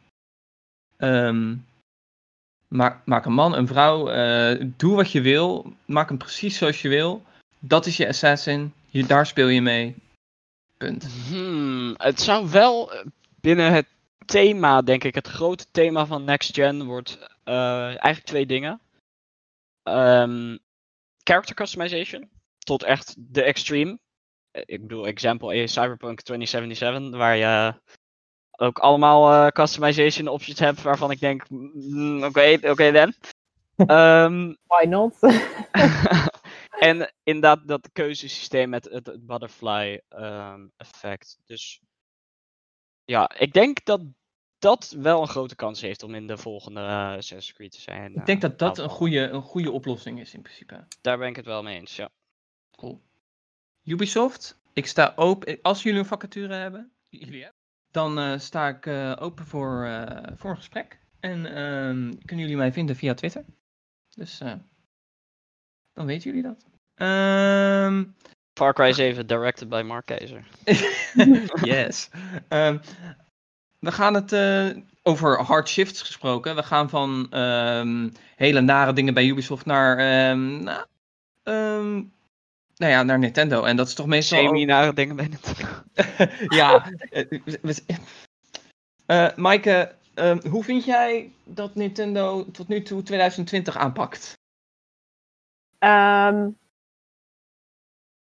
Ehm, 0.96 1.54
maak, 2.68 3.06
maak 3.06 3.24
een 3.24 3.32
man, 3.32 3.56
een 3.56 3.66
vrouw. 3.66 4.08
eh, 4.08 4.66
doe 4.76 4.96
wat 4.96 5.12
je 5.12 5.20
wil. 5.20 5.72
Maak 5.84 6.08
hem 6.08 6.18
precies 6.18 6.58
zoals 6.58 6.82
je 6.82 6.88
wil. 6.88 7.22
Dat 7.58 7.86
is 7.86 7.96
je 7.96 8.08
assassin. 8.08 8.72
Hier, 8.90 9.06
daar 9.06 9.26
speel 9.26 9.48
je 9.48 9.62
mee. 9.62 9.94
Punt. 10.76 11.06
Hmm, 11.28 11.94
het 11.96 12.20
zou 12.20 12.50
wel 12.50 12.92
eh, 12.92 13.06
binnen 13.40 13.72
het 13.72 13.86
thema, 14.26 14.82
denk 14.82 15.04
ik, 15.04 15.14
het 15.14 15.26
grote 15.26 15.66
thema 15.70 16.06
van 16.06 16.24
Next 16.24 16.54
Gen 16.54 16.84
wordt 16.84 17.18
eh, 17.44 17.84
eigenlijk 17.84 18.24
twee 18.24 18.46
dingen. 18.46 18.80
Ehm, 19.82 20.56
character 21.24 21.54
customization, 21.54 22.28
tot 22.58 22.82
echt 22.82 23.14
de 23.18 23.42
extreme. 23.42 23.98
Eh, 24.56 24.62
Ik 24.66 24.80
bedoel, 24.80 25.06
example 25.06 25.56
is 25.56 25.72
Cyberpunk 25.72 26.20
2077, 26.20 27.18
waar 27.18 27.36
je 27.36 27.74
ook 28.50 28.78
allemaal 28.78 29.32
eh, 29.32 29.50
customization 29.50 30.28
options 30.28 30.58
hebt 30.58 30.82
waarvan 30.82 31.10
ik 31.10 31.20
denk, 31.20 31.48
mm, 31.48 32.24
oké, 32.24 32.58
oké 32.62 32.92
dan. 32.92 33.12
Ehm, 33.76 34.54
Why 34.66 34.84
not? 34.84 35.18
en 36.88 37.12
inderdaad 37.22 37.68
dat 37.68 37.88
keuzesysteem 37.92 38.68
met 38.68 38.84
het, 38.84 39.06
het 39.06 39.26
butterfly 39.26 40.00
ehm, 40.08 40.66
effect. 40.76 41.38
Dus 41.44 41.80
ja, 43.04 43.30
ik 43.38 43.52
denk 43.52 43.84
dat 43.84 44.00
dat 44.58 44.94
wel 44.98 45.20
een 45.20 45.28
grote 45.28 45.56
kans 45.56 45.80
heeft 45.80 46.02
om 46.02 46.14
in 46.14 46.26
de 46.26 46.36
volgende 46.36 46.80
uh, 46.80 46.86
Assassin's 46.88 47.52
Creed 47.52 47.72
te 47.72 47.80
zijn. 47.80 48.14
Ik 48.14 48.26
denk 48.26 48.40
dat 48.40 48.58
dat 48.58 48.78
een 48.78 48.88
goede, 48.88 49.20
een 49.20 49.42
goede 49.42 49.70
oplossing 49.70 50.20
is 50.20 50.34
in 50.34 50.42
principe. 50.42 50.86
Daar 51.00 51.18
ben 51.18 51.28
ik 51.28 51.36
het 51.36 51.46
wel 51.46 51.62
mee 51.62 51.78
eens, 51.78 51.96
ja. 51.96 52.10
Cool. 52.76 53.02
Ubisoft, 53.86 54.58
ik 54.72 54.86
sta 54.86 55.12
open. 55.16 55.58
Als 55.62 55.82
jullie 55.82 55.98
een 55.98 56.06
vacature 56.06 56.54
hebben, 56.54 56.90
jullie 57.08 57.42
hebben 57.42 57.64
dan 57.96 58.18
uh, 58.18 58.38
sta 58.38 58.68
ik 58.68 58.86
uh, 58.86 59.12
open 59.18 59.46
voor, 59.46 59.84
uh, 59.86 60.06
voor 60.36 60.50
een 60.50 60.56
gesprek. 60.56 60.98
En 61.20 61.46
ehm, 61.46 62.12
kunnen 62.24 62.44
jullie 62.44 62.56
mij 62.56 62.72
vinden 62.72 62.96
via 62.96 63.14
Twitter. 63.14 63.44
Dus 64.14 64.38
dan 65.92 66.06
weten 66.06 66.30
jullie 66.30 66.42
dat. 66.42 66.64
Um, 67.08 68.14
Far 68.54 68.74
Cry 68.74 68.92
7 68.92 69.26
directed 69.26 69.68
by 69.68 69.82
Mark 69.86 70.06
Keizer. 70.06 70.44
yes. 71.74 72.10
Um, 72.48 72.80
we 73.78 73.92
gaan 73.92 74.14
het 74.14 74.32
over 75.02 75.40
hard 75.40 75.68
shifts 75.68 76.02
gesproken. 76.02 76.54
We 76.54 76.62
gaan 76.62 76.90
van 76.90 77.26
hele 78.36 78.60
nare 78.60 78.92
dingen 78.92 79.14
bij 79.14 79.26
Ubisoft 79.26 79.66
naar, 79.66 79.96
nou, 80.36 80.86
nou 82.76 82.92
ja, 82.92 83.02
naar 83.02 83.18
Nintendo. 83.18 83.62
En 83.64 83.76
dat 83.76 83.86
is 83.86 83.94
toch 83.94 84.06
meestal... 84.06 84.38
Semi-nare 84.38 84.92
dingen 84.92 85.16
bij 85.16 85.28
Nintendo. 85.28 85.68
ja. 86.56 86.90
Uh, 89.06 89.36
Maaike, 89.36 89.94
uh, 90.14 90.36
hoe 90.50 90.64
vind 90.64 90.84
jij 90.84 91.32
dat 91.44 91.74
Nintendo 91.74 92.50
tot 92.50 92.68
nu 92.68 92.82
toe 92.82 93.02
2020 93.02 93.76
aanpakt? 93.76 94.38
Um, 95.78 96.58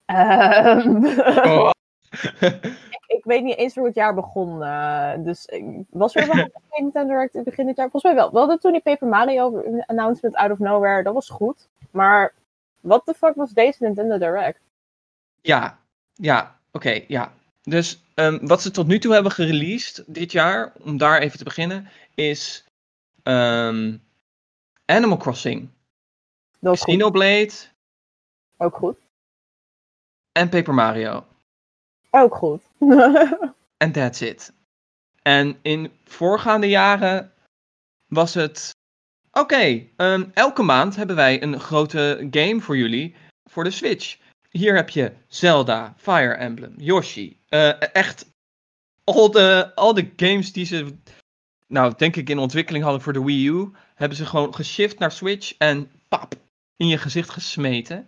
um, 0.05 1.05
oh. 1.51 1.69
ik, 2.39 3.03
ik, 3.07 3.23
weet 3.23 3.43
niet 3.43 3.57
eens 3.57 3.75
hoe 3.75 3.85
het 3.85 3.95
jaar 3.95 4.13
begon. 4.13 4.61
Uh, 4.61 5.13
dus 5.17 5.49
was 5.89 6.15
er 6.15 6.27
wel 6.27 6.37
een 6.37 6.51
Nintendo 6.69 7.13
Direct 7.13 7.33
in 7.33 7.39
het 7.39 7.49
begin 7.49 7.65
dit 7.65 7.75
jaar? 7.75 7.89
Volgens 7.89 8.13
mij 8.13 8.21
wel. 8.21 8.31
We 8.31 8.37
hadden 8.37 8.59
toen 8.59 8.71
die 8.71 8.81
Paper 8.81 9.07
Mario 9.07 9.63
announcement 9.85 10.35
out 10.35 10.51
of 10.51 10.59
nowhere. 10.59 11.03
Dat 11.03 11.13
was 11.13 11.29
goed. 11.29 11.67
Maar 11.91 12.33
wat 12.87 13.05
de 13.05 13.13
fuck 13.13 13.35
was 13.35 13.51
deze 13.51 13.83
Nintendo 13.83 14.17
Direct? 14.17 14.59
Ja, 15.41 15.79
ja, 16.13 16.59
oké, 16.71 17.03
ja. 17.07 17.33
Dus 17.63 18.01
um, 18.15 18.47
wat 18.47 18.61
ze 18.61 18.71
tot 18.71 18.87
nu 18.87 18.99
toe 18.99 19.13
hebben 19.13 19.31
gereleased 19.31 20.03
dit 20.07 20.31
jaar, 20.31 20.73
om 20.81 20.97
daar 20.97 21.19
even 21.19 21.37
te 21.37 21.43
beginnen, 21.43 21.89
is 22.15 22.65
um, 23.23 24.03
Animal 24.85 25.17
Crossing. 25.17 25.69
Xenoblade. 26.61 27.53
Ook 28.57 28.75
goed. 28.75 28.97
En 30.31 30.49
Paper 30.49 30.73
Mario. 30.73 31.25
Ook 32.09 32.35
goed. 32.35 32.63
En 33.77 33.91
that's 33.91 34.21
it. 34.21 34.53
En 35.21 35.57
in 35.61 35.91
voorgaande 36.03 36.69
jaren 36.69 37.33
was 38.07 38.33
het 38.33 38.75
Oké, 39.37 39.53
okay, 39.53 39.73
um, 39.73 39.87
ehm, 39.97 40.23
elke 40.33 40.63
maand 40.63 40.95
hebben 40.95 41.15
wij 41.15 41.43
een 41.43 41.59
grote 41.59 42.27
game 42.31 42.61
voor 42.61 42.77
jullie 42.77 43.15
voor 43.49 43.63
de 43.63 43.71
Switch. 43.71 44.17
Hier 44.49 44.75
heb 44.75 44.89
je 44.89 45.11
Zelda, 45.27 45.93
Fire 45.97 46.33
Emblem, 46.33 46.73
Yoshi. 46.77 47.39
Uh, 47.49 47.95
echt 47.95 48.25
al 49.03 49.31
de, 49.31 49.71
al 49.75 49.93
de 49.93 50.11
games 50.15 50.53
die 50.53 50.65
ze, 50.65 50.95
nou 51.67 51.93
denk 51.97 52.15
ik 52.15 52.29
in 52.29 52.39
ontwikkeling 52.39 52.83
hadden 52.83 53.01
voor 53.01 53.13
de 53.13 53.23
Wii 53.23 53.47
U, 53.47 53.71
hebben 53.95 54.17
ze 54.17 54.25
gewoon 54.25 54.55
geshift 54.55 54.99
naar 54.99 55.11
Switch 55.11 55.57
en 55.57 55.91
pap, 56.09 56.33
in 56.75 56.87
je 56.87 56.97
gezicht 56.97 57.29
gesmeten. 57.29 58.07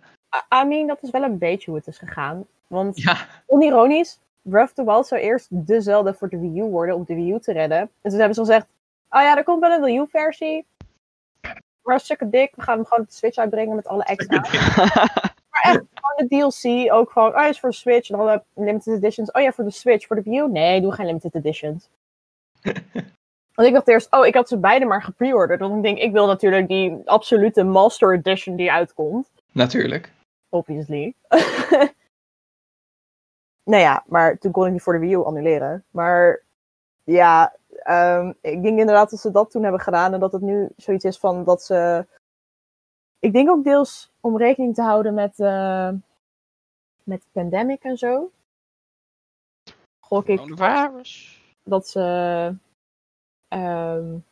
I 0.62 0.66
mean, 0.66 0.86
dat 0.86 1.02
is 1.02 1.10
wel 1.10 1.22
een 1.22 1.38
beetje 1.38 1.70
hoe 1.70 1.78
het 1.78 1.88
is 1.88 1.98
gegaan. 1.98 2.46
Want 2.66 3.02
ja. 3.02 3.26
onironisch, 3.46 4.18
Breath 4.42 4.68
of 4.68 4.74
the 4.74 4.84
Wild 4.84 5.06
zou 5.06 5.20
eerst 5.20 5.46
de 5.50 5.80
Zelda 5.80 6.14
voor 6.14 6.28
de 6.28 6.38
Wii 6.38 6.60
U 6.60 6.62
worden 6.62 6.94
om 6.94 7.04
de 7.06 7.14
Wii 7.14 7.32
U 7.32 7.40
te 7.40 7.52
redden. 7.52 7.78
En 7.78 8.10
toen 8.10 8.18
hebben 8.18 8.34
ze 8.34 8.40
gezegd, 8.40 8.66
oh 9.10 9.20
ja, 9.20 9.36
er 9.36 9.44
komt 9.44 9.60
wel 9.60 9.70
een 9.70 9.82
Wii 9.82 9.98
U 9.98 10.06
versie 11.82 12.16
hartstikke 12.16 12.30
dik. 12.30 12.52
We 12.56 12.62
gaan 12.62 12.76
hem 12.76 12.86
gewoon 12.86 13.04
op 13.04 13.10
de 13.10 13.16
Switch 13.16 13.36
uitbrengen 13.36 13.76
met 13.76 13.86
alle 13.86 14.04
extra. 14.04 14.40
maar 15.50 15.62
echt, 15.62 15.82
gewoon 15.94 16.16
de 16.16 16.28
DLC 16.28 16.92
ook 16.92 17.10
gewoon. 17.10 17.36
Oh, 17.36 17.48
is 17.48 17.60
voor 17.60 17.70
de 17.70 17.76
Switch. 17.76 18.10
En 18.10 18.18
alle 18.18 18.44
limited 18.54 18.96
editions. 18.96 19.30
Oh 19.30 19.42
ja, 19.42 19.52
voor 19.52 19.64
de 19.64 19.70
Switch. 19.70 20.06
Voor 20.06 20.16
de 20.16 20.22
Wii 20.22 20.38
U? 20.38 20.48
Nee, 20.48 20.80
doe 20.80 20.92
geen 20.92 21.06
limited 21.06 21.34
editions. 21.34 21.90
Want 23.54 23.68
ik 23.68 23.74
dacht 23.74 23.88
eerst, 23.88 24.12
oh, 24.12 24.26
ik 24.26 24.34
had 24.34 24.48
ze 24.48 24.58
beide 24.58 24.84
maar 24.84 25.02
gepreorderd. 25.02 25.60
Want 25.60 25.76
ik 25.76 25.82
denk, 25.82 25.98
ik 25.98 26.12
wil 26.12 26.26
natuurlijk 26.26 26.68
die 26.68 27.02
absolute 27.04 27.62
Master 27.62 28.14
Edition 28.14 28.56
die 28.56 28.72
uitkomt. 28.72 29.30
Natuurlijk. 29.52 30.12
Obviously. 30.48 31.14
nou 33.70 33.82
ja, 33.82 34.04
maar 34.06 34.38
toen 34.38 34.52
kon 34.52 34.66
ik 34.66 34.72
die 34.72 34.82
voor 34.82 34.92
de 34.92 34.98
Wii 34.98 35.12
U 35.12 35.24
annuleren. 35.24 35.84
Maar 35.90 36.42
ja, 37.04 37.56
Um, 37.90 38.28
ik 38.40 38.62
denk 38.62 38.78
inderdaad 38.78 39.10
dat 39.10 39.20
ze 39.20 39.30
dat 39.30 39.50
toen 39.50 39.62
hebben 39.62 39.80
gedaan 39.80 40.12
en 40.12 40.20
dat 40.20 40.32
het 40.32 40.42
nu 40.42 40.68
zoiets 40.76 41.04
is 41.04 41.18
van 41.18 41.44
dat 41.44 41.62
ze. 41.62 42.06
Ik 43.18 43.32
denk 43.32 43.50
ook 43.50 43.64
deels 43.64 44.12
om 44.20 44.36
rekening 44.36 44.74
te 44.74 44.82
houden 44.82 45.14
met, 45.14 45.38
uh, 45.38 45.90
met 47.02 47.26
pandemic 47.32 47.82
en 47.82 47.96
zo. 47.96 48.30
Gok 50.00 50.26
ik. 50.26 50.56
Dat 51.62 51.88
ze 51.88 52.54
um, 53.48 54.24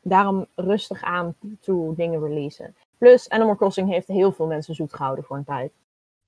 daarom 0.00 0.46
rustig 0.54 1.02
aan 1.02 1.36
toe 1.60 1.94
dingen 1.94 2.20
releasen. 2.20 2.76
Plus, 2.98 3.28
Animal 3.28 3.56
Crossing 3.56 3.88
heeft 3.88 4.06
heel 4.08 4.32
veel 4.32 4.46
mensen 4.46 4.74
zoet 4.74 4.94
gehouden 4.94 5.24
voor 5.24 5.36
een 5.36 5.44
tijd. 5.44 5.72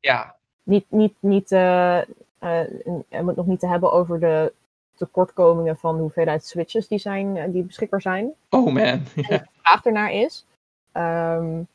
Ja. 0.00 0.36
Niet, 0.62 0.90
niet, 0.90 1.14
niet, 1.20 1.50
uh, 1.50 1.98
uh, 2.40 2.64
het 3.08 3.36
nog 3.36 3.46
niet 3.46 3.60
te 3.60 3.68
hebben 3.68 3.92
over 3.92 4.20
de 4.20 4.52
tekortkomingen 4.94 5.76
van 5.76 5.96
de 5.96 6.02
hoeveelheid 6.02 6.46
switches 6.46 6.88
die, 6.88 6.98
zijn, 6.98 7.36
eh, 7.36 7.52
die 7.52 7.62
beschikbaar 7.62 8.00
zijn. 8.00 8.32
Oh 8.50 8.72
man. 8.72 9.02
de 9.14 9.46
vraag 9.62 9.84
ernaar 9.84 10.12
is. 10.12 10.46
Um, 10.92 11.66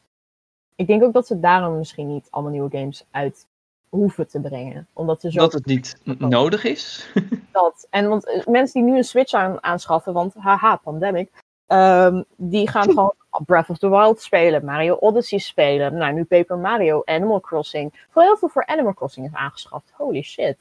ik 0.76 0.88
denk 0.88 1.03
ook 1.03 1.13
dat 1.13 1.28
ze 1.28 1.39
daarom 1.39 1.78
misschien 1.78 2.07
niet 2.07 2.28
allemaal 2.30 2.51
nieuwe 2.51 2.78
games 2.78 3.05
uit 3.11 3.47
hoeven 3.89 4.28
te 4.28 4.39
brengen. 4.39 4.88
Omdat 4.93 5.22
ze 5.22 5.32
zo 5.32 5.39
dat 5.39 5.53
het 5.53 5.65
niet 5.65 5.97
nodig 6.17 6.63
is. 6.63 7.11
dat. 7.51 7.88
En 7.89 8.07
want 8.07 8.28
eh, 8.28 8.45
mensen 8.45 8.82
die 8.82 8.91
nu 8.91 8.97
een 8.97 9.03
Switch 9.03 9.34
aan, 9.34 9.63
aanschaffen, 9.63 10.13
want 10.13 10.34
haha, 10.34 10.76
pandemic. 10.76 11.30
Um, 11.67 12.26
die 12.36 12.70
gaan 12.70 12.89
gewoon 12.95 13.13
Breath 13.45 13.70
of 13.70 13.78
the 13.78 13.89
Wild 13.89 14.22
spelen, 14.22 14.65
Mario 14.65 14.95
Odyssey 14.95 15.38
spelen. 15.38 15.95
Nou, 15.97 16.13
nu 16.13 16.24
Paper 16.24 16.57
Mario, 16.57 17.01
Animal 17.05 17.39
Crossing. 17.39 18.05
Voor 18.09 18.22
heel 18.22 18.38
veel 18.38 18.49
voor 18.49 18.65
Animal 18.65 18.93
Crossing 18.93 19.26
is 19.26 19.34
aangeschaft. 19.34 19.91
Holy 19.93 20.22
shit. 20.22 20.57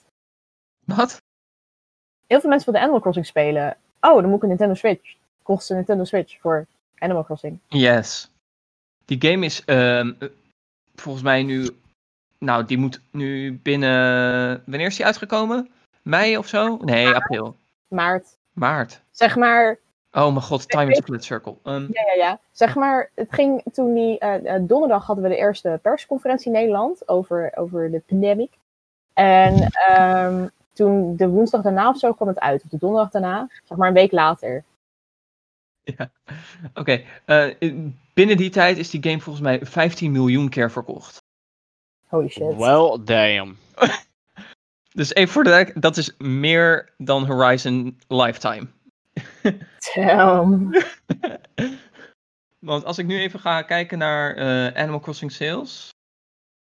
Wat? 0.85 1.23
Heel 2.29 2.41
veel 2.41 2.51
mensen 2.51 2.67
willen 2.67 2.83
Animal 2.83 3.01
Crossing 3.01 3.27
spelen. 3.27 3.77
Oh, 4.01 4.21
dan 4.21 4.25
moet 4.25 4.37
ik 4.37 4.43
een 4.43 4.49
Nintendo 4.49 4.75
Switch. 4.75 5.15
Kost 5.43 5.71
een 5.71 5.77
Nintendo 5.77 6.05
Switch 6.05 6.41
voor 6.41 6.67
Animal 6.99 7.25
Crossing. 7.25 7.59
Yes. 7.69 8.31
Die 9.05 9.21
game 9.21 9.45
is 9.45 9.63
um, 9.67 10.19
volgens 10.95 11.25
mij 11.25 11.43
nu. 11.43 11.69
Nou, 12.39 12.65
die 12.65 12.79
moet 12.79 13.01
nu 13.11 13.59
binnen. 13.63 14.63
Wanneer 14.67 14.87
is 14.87 14.97
die 14.97 15.07
uitgekomen? 15.07 15.71
Mei 16.03 16.37
of 16.37 16.47
zo? 16.47 16.77
Nee, 16.77 17.15
april. 17.15 17.57
Maart. 17.89 18.37
Maart. 18.53 19.01
Zeg 19.11 19.37
maar. 19.37 19.79
Oh 20.13 20.27
mijn 20.27 20.43
god, 20.43 20.69
time 20.69 20.91
is 20.91 20.97
split 20.97 21.25
circle. 21.25 21.55
Um... 21.65 21.89
Ja, 21.91 22.03
ja, 22.07 22.13
ja. 22.13 22.41
Zeg 22.53 22.75
maar, 22.75 23.11
het 23.15 23.33
ging 23.33 23.63
toen 23.73 23.95
die. 23.95 24.25
Uh, 24.25 24.55
donderdag 24.61 25.07
hadden 25.07 25.25
we 25.25 25.31
de 25.31 25.37
eerste 25.37 25.79
persconferentie 25.83 26.47
in 26.47 26.53
Nederland 26.53 27.09
over, 27.09 27.53
over 27.55 27.91
de 27.91 28.03
pandemic. 28.07 28.51
En 29.15 29.69
um, 29.99 30.51
toen 30.79 31.17
de 31.17 31.29
woensdag 31.29 31.63
daarna 31.63 31.89
of 31.89 31.99
zo 31.99 32.13
kwam 32.13 32.29
het 32.29 32.39
uit. 32.39 32.63
Of 32.63 32.71
de 32.71 32.79
donderdag 32.79 33.11
daarna. 33.11 33.49
Zeg 33.65 33.79
maar 33.79 33.89
een 33.89 33.95
week 33.95 34.13
later. 34.13 34.65
Ja, 35.83 36.11
oké. 36.75 36.81
Okay. 36.81 37.07
Uh, 37.27 37.63
eh, 37.63 37.93
binnen 38.15 38.37
die 38.37 38.51
tijd 38.51 38.79
is 38.79 38.91
die 38.91 39.03
game 39.03 39.21
volgens 39.21 39.45
mij 39.45 39.61
15 39.63 40.13
miljoen 40.13 40.49
keer 40.49 40.71
verkocht. 40.71 41.23
Holy 42.07 42.29
shit. 42.29 42.57
Well, 42.57 42.99
damn. 43.05 43.57
dus 44.99 45.15
even 45.15 45.33
voor 45.33 45.45
de 45.45 45.73
dat 45.75 45.97
is 45.97 46.15
meer 46.19 46.93
dan 46.97 47.27
Horizon 47.27 47.99
Lifetime. 48.09 48.67
Damn. 49.95 50.71
Want 52.69 52.85
als 52.85 52.99
ik 52.99 53.07
nu 53.07 53.19
even 53.19 53.41
ga 53.41 53.63
kijken 53.63 53.99
naar 53.99 54.37
uh, 54.37 54.77
Animal 54.83 55.01
Crossing 55.01 55.33
sales. 55.33 55.91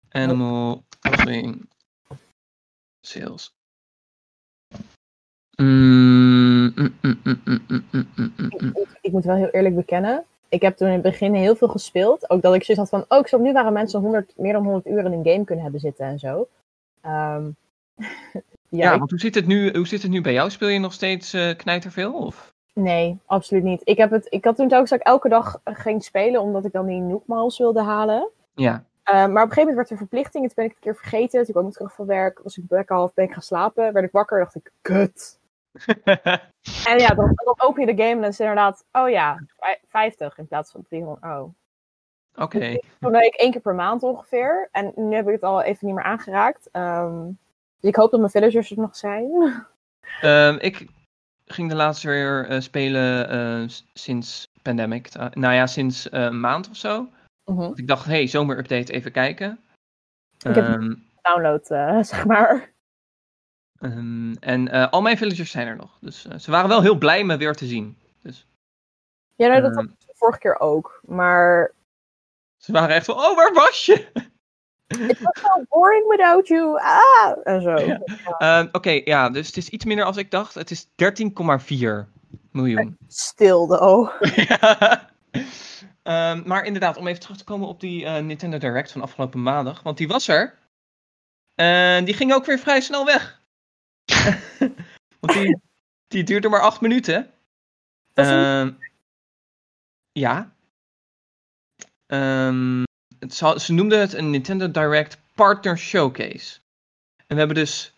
Animal 0.08 0.84
Crossing 1.00 1.68
sales. 3.00 3.54
Mm, 5.56 6.72
mm, 6.74 6.94
mm, 7.02 7.20
ik, 9.00 9.12
moet 9.12 9.24
wel 9.24 9.36
heel 9.36 9.50
eerlijk 9.50 9.74
bekennen. 9.74 10.24
Ik 10.48 10.62
heb 10.62 10.76
toen 10.76 10.86
in 10.86 10.92
het 10.92 11.02
begin 11.02 11.34
heel 11.34 11.56
veel 11.56 11.68
gespeeld. 11.68 12.30
Ook 12.30 12.42
dat 12.42 12.54
ik 12.54 12.64
zoiets 12.64 12.90
had 12.90 13.00
van, 13.00 13.16
oh, 13.16 13.18
ik 13.18 13.26
snap 13.26 13.40
nu 13.40 13.52
waren 13.52 13.72
mensen 13.72 14.00
100, 14.00 14.32
meer 14.36 14.52
dan 14.52 14.64
100 14.64 14.86
uur 14.86 14.98
in 14.98 15.12
een 15.12 15.26
game 15.26 15.44
kunnen 15.44 15.62
hebben 15.62 15.80
zitten 15.80 16.06
en 16.06 16.18
zo. 16.18 16.48
Um, 17.06 17.56
ja, 18.68 18.90
ja 18.90 18.98
want 18.98 19.10
hoe 19.10 19.18
zit, 19.18 19.34
het 19.34 19.46
nu, 19.46 19.76
hoe 19.76 19.86
zit 19.86 20.02
het 20.02 20.10
nu 20.10 20.20
bij 20.20 20.32
jou? 20.32 20.50
Speel 20.50 20.68
je 20.68 20.78
nog 20.78 20.92
steeds 20.92 21.34
uh, 21.34 21.56
knijterveel? 21.56 22.12
Of? 22.12 22.54
Nee, 22.72 23.18
absoluut 23.26 23.62
niet. 23.62 23.80
Ik, 23.84 23.96
heb 23.96 24.10
het, 24.10 24.26
ik 24.28 24.44
had 24.44 24.56
toen 24.56 24.72
ook 24.72 24.88
dat 24.88 24.98
ik 24.98 25.06
elke 25.06 25.28
dag 25.28 25.60
ging 25.64 26.04
spelen, 26.04 26.40
omdat 26.40 26.64
ik 26.64 26.72
dan 26.72 26.86
die 26.86 27.00
Nook 27.00 27.56
wilde 27.58 27.82
halen. 27.82 28.28
Ja. 28.54 28.72
Uh, 28.72 29.14
maar 29.14 29.24
op 29.24 29.34
een 29.34 29.40
gegeven 29.40 29.60
moment 29.60 29.76
werd 29.76 29.90
er 29.90 29.96
verplichting. 29.96 30.44
Toen 30.44 30.52
ben 30.54 30.64
ik 30.64 30.70
het 30.70 30.84
een 30.84 30.92
keer 30.92 31.00
vergeten. 31.00 31.44
Toen 31.44 31.54
kwam 31.54 31.66
ik 31.66 31.72
terug 31.72 31.94
van 31.94 32.06
werk. 32.06 32.40
Was 32.42 32.56
ik 32.56 32.64
lekker 32.68 32.96
half 32.96 33.14
ben 33.14 33.24
ik 33.24 33.32
gaan 33.32 33.42
slapen. 33.42 33.92
Werd 33.92 34.06
ik 34.06 34.12
wakker. 34.12 34.38
Dacht 34.38 34.54
ik, 34.54 34.70
kut 34.82 35.38
en 36.90 36.98
ja, 36.98 37.08
dan, 37.08 37.32
dan 37.34 37.54
open 37.56 37.86
je 37.86 37.94
de 37.94 38.02
game 38.02 38.14
en 38.14 38.20
dan 38.20 38.30
is 38.30 38.38
het 38.38 38.48
inderdaad, 38.48 38.84
oh 38.92 39.08
ja, 39.08 39.46
50 39.88 40.38
in 40.38 40.46
plaats 40.46 40.70
van 40.70 40.82
300. 40.82 41.24
Oh. 41.24 41.54
Oké. 42.36 42.78
Toen 43.00 43.12
deed 43.12 43.24
ik 43.24 43.34
één 43.34 43.50
keer 43.50 43.60
per 43.60 43.74
maand 43.74 44.02
ongeveer. 44.02 44.68
En 44.72 44.92
nu 44.94 45.14
heb 45.14 45.26
ik 45.26 45.32
het 45.32 45.42
al 45.42 45.62
even 45.62 45.86
niet 45.86 45.94
meer 45.94 46.04
aangeraakt. 46.04 46.68
Ehm, 46.72 47.24
dus 47.80 47.90
ik 47.90 47.96
hoop 47.96 48.10
dat 48.10 48.20
mijn 48.20 48.32
villagers 48.32 48.70
er 48.70 48.78
nog 48.78 48.96
zijn. 48.96 49.30
Um, 50.22 50.58
ik 50.68 50.86
ging 51.44 51.68
de 51.68 51.74
laatste 51.74 52.08
weer 52.08 52.50
uh, 52.50 52.60
spelen 52.60 53.34
uh, 53.34 53.68
sinds 53.92 54.48
pandemic. 54.62 55.16
Uh, 55.16 55.26
nou 55.30 55.54
ja, 55.54 55.66
sinds 55.66 56.12
een 56.12 56.40
maand 56.40 56.70
of 56.70 56.76
zo. 56.76 57.08
-huh. 57.44 57.70
Ik 57.74 57.86
dacht, 57.86 58.06
hey, 58.06 58.26
zomerupdate, 58.26 58.92
even 58.92 59.12
kijken. 59.12 59.60
Ik 60.38 60.54
heb 60.54 60.68
um, 60.68 61.04
download, 61.22 61.66
zeg 62.06 62.24
maar. 62.24 62.74
Um, 63.80 64.36
en 64.40 64.90
al 64.90 65.02
mijn 65.02 65.16
villagers 65.16 65.50
zijn 65.50 65.66
er 65.66 65.76
nog. 65.76 65.98
Dus 66.00 66.26
ze 66.38 66.50
waren 66.50 66.68
wel 66.68 66.82
heel 66.82 66.98
blij 66.98 67.24
me 67.24 67.36
weer 67.36 67.54
te 67.54 67.66
zien. 67.66 67.98
Dus, 68.22 68.46
ja, 69.34 69.48
nou, 69.48 69.62
dat 69.62 69.74
had 69.74 69.84
ik 69.84 69.90
de 70.06 70.12
vorige 70.14 70.38
keer 70.38 70.60
ook. 70.60 71.00
Maar 71.04 71.74
ze 72.56 72.72
waren 72.72 72.94
echt 72.94 73.06
van, 73.06 73.14
oh, 73.14 73.36
waar 73.36 73.52
was 73.52 73.86
je? 73.86 74.06
Het 74.86 75.20
was 75.20 75.40
zo 75.40 75.64
boring 75.68 76.08
without 76.08 76.48
you. 76.48 76.80
Ah, 76.80 77.36
en 77.44 77.62
zo. 77.62 77.70
Ja. 77.78 78.00
Ja. 78.38 78.60
Uh, 78.60 78.66
Oké, 78.66 78.76
okay, 78.76 79.02
ja, 79.04 79.30
dus 79.30 79.46
het 79.46 79.56
is 79.56 79.68
iets 79.68 79.84
minder 79.84 80.04
als 80.04 80.16
ik 80.16 80.30
dacht. 80.30 80.54
Het 80.54 80.70
is 80.70 80.86
13,4 80.86 80.88
miljoen. 82.52 82.96
Stil, 83.06 83.66
though. 83.66 84.20
ja. 84.48 85.10
um, 86.02 86.42
maar 86.46 86.64
inderdaad, 86.64 86.96
om 86.96 87.06
even 87.06 87.20
terug 87.20 87.36
te 87.36 87.44
komen 87.44 87.68
op 87.68 87.80
die 87.80 88.04
uh, 88.04 88.18
Nintendo 88.18 88.58
Direct 88.58 88.92
van 88.92 89.02
afgelopen 89.02 89.42
maandag. 89.42 89.82
Want 89.82 89.96
die 89.96 90.08
was 90.08 90.28
er. 90.28 90.58
En 91.54 92.04
die 92.04 92.14
ging 92.14 92.34
ook 92.34 92.44
weer 92.44 92.58
vrij 92.58 92.80
snel 92.80 93.04
weg. 93.04 93.35
want 95.20 95.32
die, 95.32 95.60
die 96.08 96.24
duurde 96.24 96.48
maar 96.48 96.60
acht 96.60 96.80
minuten. 96.80 97.30
Um, 98.14 98.78
ja. 100.12 100.54
Um, 102.06 102.84
het 103.18 103.34
ze 103.34 103.72
noemden 103.72 104.00
het 104.00 104.12
een 104.12 104.30
Nintendo 104.30 104.70
Direct 104.70 105.18
Partner 105.34 105.78
Showcase. 105.78 106.58
En 107.16 107.34
we 107.34 107.34
hebben 107.34 107.56
dus 107.56 107.92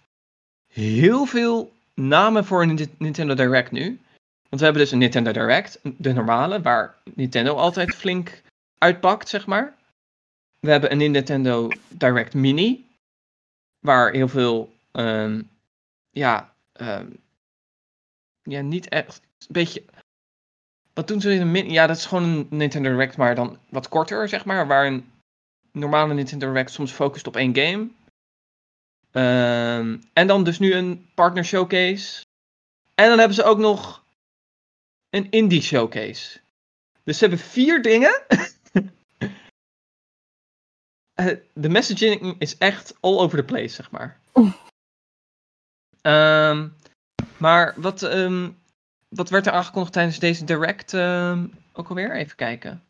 heel 0.67 1.27
veel 1.27 1.73
namen 1.95 2.45
voor 2.45 2.63
een 2.63 2.89
Nintendo 2.99 3.35
Direct 3.35 3.71
nu. 3.71 4.01
Want 4.49 4.61
we 4.61 4.65
hebben 4.65 4.83
dus 4.83 4.93
een 4.93 4.99
Nintendo 4.99 5.33
Direct, 5.33 5.79
de 5.83 6.13
normale, 6.13 6.63
waar 6.63 6.95
Nintendo 7.15 7.55
altijd 7.55 7.95
flink 7.95 8.43
uitpakt, 8.79 9.29
zeg 9.29 9.47
maar. 9.47 9.75
We 10.61 10.71
hebben 10.71 10.93
een 10.93 10.99
Nintendo 10.99 11.69
Direct 11.89 12.35
Mini, 12.35 12.87
waar 13.79 14.13
heel 14.13 14.29
veel, 14.29 14.73
um, 14.93 15.51
ja, 16.19 16.55
um, 16.81 17.17
ja, 18.43 18.61
niet 18.61 18.89
echt, 18.89 19.21
een 19.39 19.47
beetje 19.49 19.85
wat 20.99 21.09
doen 21.09 21.21
ze 21.21 21.33
in 21.33 21.41
een 21.41 21.51
mini? 21.51 21.73
Ja, 21.73 21.87
dat 21.87 21.97
is 21.97 22.07
gewoon 22.07 22.23
een 22.23 22.47
Nintendo 22.51 22.91
Direct, 22.91 23.17
maar 23.17 23.35
dan 23.35 23.59
wat 23.69 23.89
korter, 23.89 24.29
zeg 24.29 24.45
maar. 24.45 24.67
Waar 24.67 24.87
een 24.87 25.11
normale 25.73 26.15
Nintendo 26.15 26.47
Direct 26.47 26.71
soms 26.71 26.93
focust 26.93 27.27
op 27.27 27.37
één 27.37 27.57
game. 27.57 27.89
Um, 29.13 30.03
en 30.13 30.27
dan 30.27 30.45
dus 30.45 30.59
nu 30.59 30.75
een 30.75 31.09
partner 31.15 31.45
showcase. 31.45 32.25
En 32.95 33.09
dan 33.09 33.19
hebben 33.19 33.37
ze 33.37 33.43
ook 33.43 33.59
nog 33.59 34.05
een 35.11 35.31
indie 35.31 35.63
showcase. 35.63 36.41
Dus 37.05 37.19
ze 37.19 37.27
hebben 37.27 37.45
vier 37.45 37.83
dingen. 37.83 38.23
De 41.53 41.69
messaging 41.69 42.37
is 42.39 42.59
echt 42.59 42.95
all 43.01 43.19
over 43.19 43.39
the 43.39 43.45
place, 43.45 43.75
zeg 43.75 43.91
maar. 43.91 44.19
Um, 46.09 46.77
maar 47.37 47.75
wat, 47.77 48.03
um, 48.03 48.59
wat 49.09 49.29
werd 49.29 49.47
er 49.47 49.53
aangekondigd 49.53 49.93
tijdens 49.93 50.19
deze 50.19 50.45
direct 50.45 50.93
uh, 50.93 51.43
ook 51.73 51.89
alweer? 51.89 52.17
Even 52.17 52.37
kijken. 52.37 52.83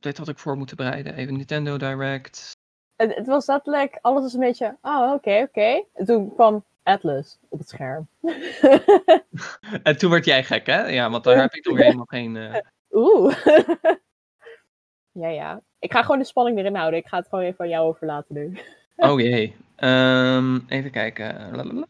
Dit 0.00 0.18
had 0.18 0.28
ik 0.28 0.38
voor 0.38 0.56
moeten 0.56 0.76
bereiden. 0.76 1.14
Even 1.14 1.36
Nintendo 1.36 1.76
Direct. 1.76 2.50
Het, 2.96 3.14
het 3.14 3.26
was 3.26 3.46
letterlijk, 3.46 3.98
alles 4.00 4.22
was 4.22 4.32
een 4.32 4.40
beetje, 4.40 4.76
oh 4.82 5.02
oké, 5.02 5.12
okay, 5.12 5.42
oké. 5.42 5.48
Okay. 5.48 5.86
En 5.94 6.04
toen 6.04 6.34
kwam 6.34 6.64
Atlas 6.82 7.38
op 7.48 7.58
het 7.58 7.68
scherm. 7.68 8.08
en 9.82 9.98
toen 9.98 10.10
werd 10.10 10.24
jij 10.24 10.44
gek, 10.44 10.66
hè? 10.66 10.86
Ja, 10.86 11.10
want 11.10 11.24
daar 11.24 11.40
heb 11.40 11.54
ik 11.54 11.66
nog 11.66 11.78
helemaal 11.78 12.04
geen... 12.04 12.34
Uh... 12.34 12.56
Oeh. 12.90 13.44
ja, 15.22 15.28
ja. 15.28 15.60
Ik 15.78 15.92
ga 15.92 16.02
gewoon 16.02 16.18
de 16.18 16.24
spanning 16.24 16.58
erin 16.58 16.74
houden. 16.74 16.98
Ik 16.98 17.06
ga 17.06 17.16
het 17.16 17.28
gewoon 17.28 17.44
even 17.44 17.64
aan 17.64 17.70
jou 17.70 17.86
overlaten 17.88 18.34
nu. 18.34 18.58
Oh 18.96 19.20
jee. 19.20 19.54
Um, 19.78 20.64
even 20.68 20.90
kijken. 20.90 21.56
Lalalala. 21.56 21.86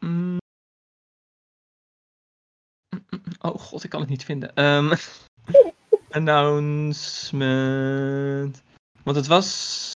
Mm. 0.00 0.38
Oh 3.38 3.58
god, 3.58 3.84
ik 3.84 3.90
kan 3.90 4.00
het 4.00 4.08
niet 4.08 4.24
vinden. 4.24 4.64
Um, 4.64 4.92
announcement. 6.10 8.62
Want 9.02 9.16
het 9.16 9.26
was. 9.26 9.92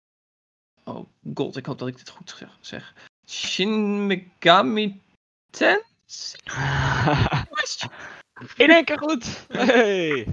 Oh 0.85 1.07
god, 1.35 1.57
ik 1.57 1.67
hoop 1.67 1.79
dat 1.79 1.89
ik 1.89 1.97
dit 1.97 2.09
goed 2.09 2.45
zeg. 2.61 2.95
Shin 3.27 4.07
Megami 4.07 5.01
Tensei? 5.51 5.85
In 8.57 8.71
één 8.71 8.85
keer 8.85 8.99
goed! 8.99 9.47
Hey! 9.49 10.27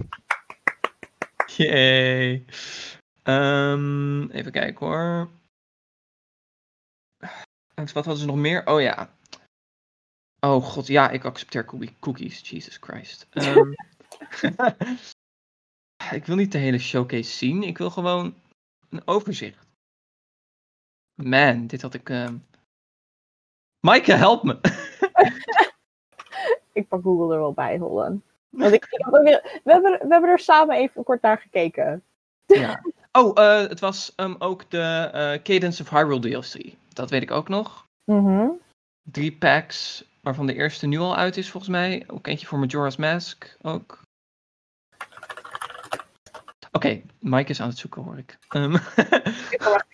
Yay! 1.55 2.45
Um, 3.23 4.31
even 4.31 4.51
kijken 4.51 4.85
hoor. 4.85 5.29
En 7.87 7.93
wat 7.93 8.05
hadden 8.05 8.23
ze 8.23 8.29
nog 8.29 8.35
meer? 8.35 8.67
Oh 8.67 8.81
ja. 8.81 9.09
Oh 10.39 10.63
god, 10.63 10.87
ja, 10.87 11.09
ik 11.09 11.25
accepteer 11.25 11.65
cookies. 11.99 12.49
Jesus 12.49 12.77
Christ. 12.77 13.27
Um, 13.31 13.73
ik 16.17 16.25
wil 16.25 16.35
niet 16.35 16.51
de 16.51 16.57
hele 16.57 16.79
showcase 16.79 17.31
zien. 17.31 17.63
Ik 17.63 17.77
wil 17.77 17.89
gewoon 17.89 18.35
een 18.89 19.01
overzicht. 19.07 19.67
Man, 21.13 21.67
dit 21.67 21.81
had 21.81 21.93
ik. 21.93 22.09
Uh... 22.09 22.29
Maaike, 23.79 24.13
help 24.13 24.43
me! 24.43 24.59
ik 26.79 26.87
pak 26.87 27.01
Google 27.03 27.33
er 27.33 27.39
wel 27.39 27.53
bij, 27.53 27.77
Holland. 27.77 28.23
Want 28.49 28.73
ik, 28.73 28.85
we, 28.89 29.03
hebben, 29.63 29.99
we 30.03 30.07
hebben 30.09 30.29
er 30.29 30.39
samen 30.39 30.75
even 30.75 31.03
kort 31.03 31.21
naar 31.21 31.37
gekeken. 31.37 32.03
ja. 32.45 32.81
Oh, 33.11 33.31
uh, 33.39 33.67
het 33.67 33.79
was 33.79 34.13
um, 34.15 34.35
ook 34.39 34.69
de 34.69 35.11
uh, 35.13 35.43
Cadence 35.43 35.81
of 35.81 35.89
Hyrule 35.89 36.19
DLC. 36.19 36.75
Dat 36.93 37.09
weet 37.09 37.21
ik 37.21 37.31
ook 37.31 37.47
nog. 37.47 37.87
Mm 38.05 38.25
-hmm. 38.25 38.59
Drie 39.03 39.37
packs 39.37 40.05
waarvan 40.21 40.47
de 40.47 40.53
eerste 40.53 40.87
nu 40.87 40.97
al 40.97 41.15
uit 41.15 41.37
is 41.37 41.51
volgens 41.51 41.71
mij. 41.71 42.03
Ook 42.07 42.27
eentje 42.27 42.47
voor 42.47 42.59
Majora's 42.59 42.95
Mask 42.95 43.57
ook. 43.61 44.01
Oké, 46.71 46.87
okay, 46.87 47.05
Mike 47.19 47.49
is 47.49 47.61
aan 47.61 47.67
het 47.67 47.77
zoeken 47.77 48.03
hoor 48.03 48.17
ik. 48.17 48.37
Um. 48.55 48.75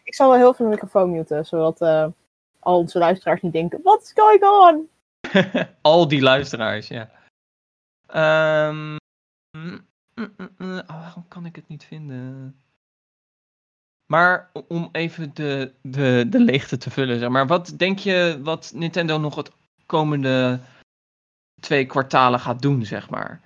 ik, 0.04 0.14
zal 0.16 0.30
wel 0.30 0.38
heel 0.38 0.54
veel 0.54 0.68
microfoon 0.68 1.12
muten, 1.12 1.46
zodat 1.46 1.82
uh, 1.82 2.08
al 2.60 2.78
onze 2.78 2.98
luisteraars 2.98 3.42
niet 3.42 3.54
denken, 3.54 3.80
what's 3.84 4.14
going 4.16 4.44
on? 4.44 4.90
al 5.82 6.08
die 6.08 6.22
luisteraars, 6.22 6.88
ja. 6.88 7.10
Um, 8.68 8.96
mm, 9.58 9.86
mm, 10.16 10.34
mm, 10.58 10.78
oh, 10.80 10.88
waarom 10.88 11.28
kan 11.28 11.46
ik 11.46 11.56
het 11.56 11.68
niet 11.68 11.86
vinden? 11.86 12.56
Maar 14.12 14.50
om 14.68 14.90
even 14.92 15.34
de, 15.34 15.74
de, 15.82 16.26
de 16.30 16.40
leegte 16.40 16.78
te 16.78 16.90
vullen, 16.90 17.20
zeg 17.20 17.30
maar. 17.30 17.48
Wat 17.48 17.74
denk 17.78 18.00
je 18.00 18.40
wat 18.44 18.72
Nintendo 18.76 19.18
nog 19.18 19.36
het 19.36 19.52
komende 19.86 20.60
twee 21.60 21.86
kwartalen 21.86 22.40
gaat 22.40 22.62
doen, 22.62 22.86
zeg 22.86 23.10
maar. 23.10 23.42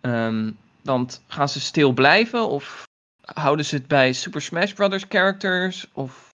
Um, 0.00 0.58
want 0.82 1.22
gaan 1.26 1.48
ze 1.48 1.60
stil 1.60 1.92
blijven 1.92 2.48
of 2.48 2.84
houden 3.20 3.64
ze 3.64 3.76
het 3.76 3.86
bij 3.86 4.12
Super 4.12 4.42
Smash 4.42 4.72
Brothers 4.72 5.04
characters 5.08 5.90
of 5.92 6.30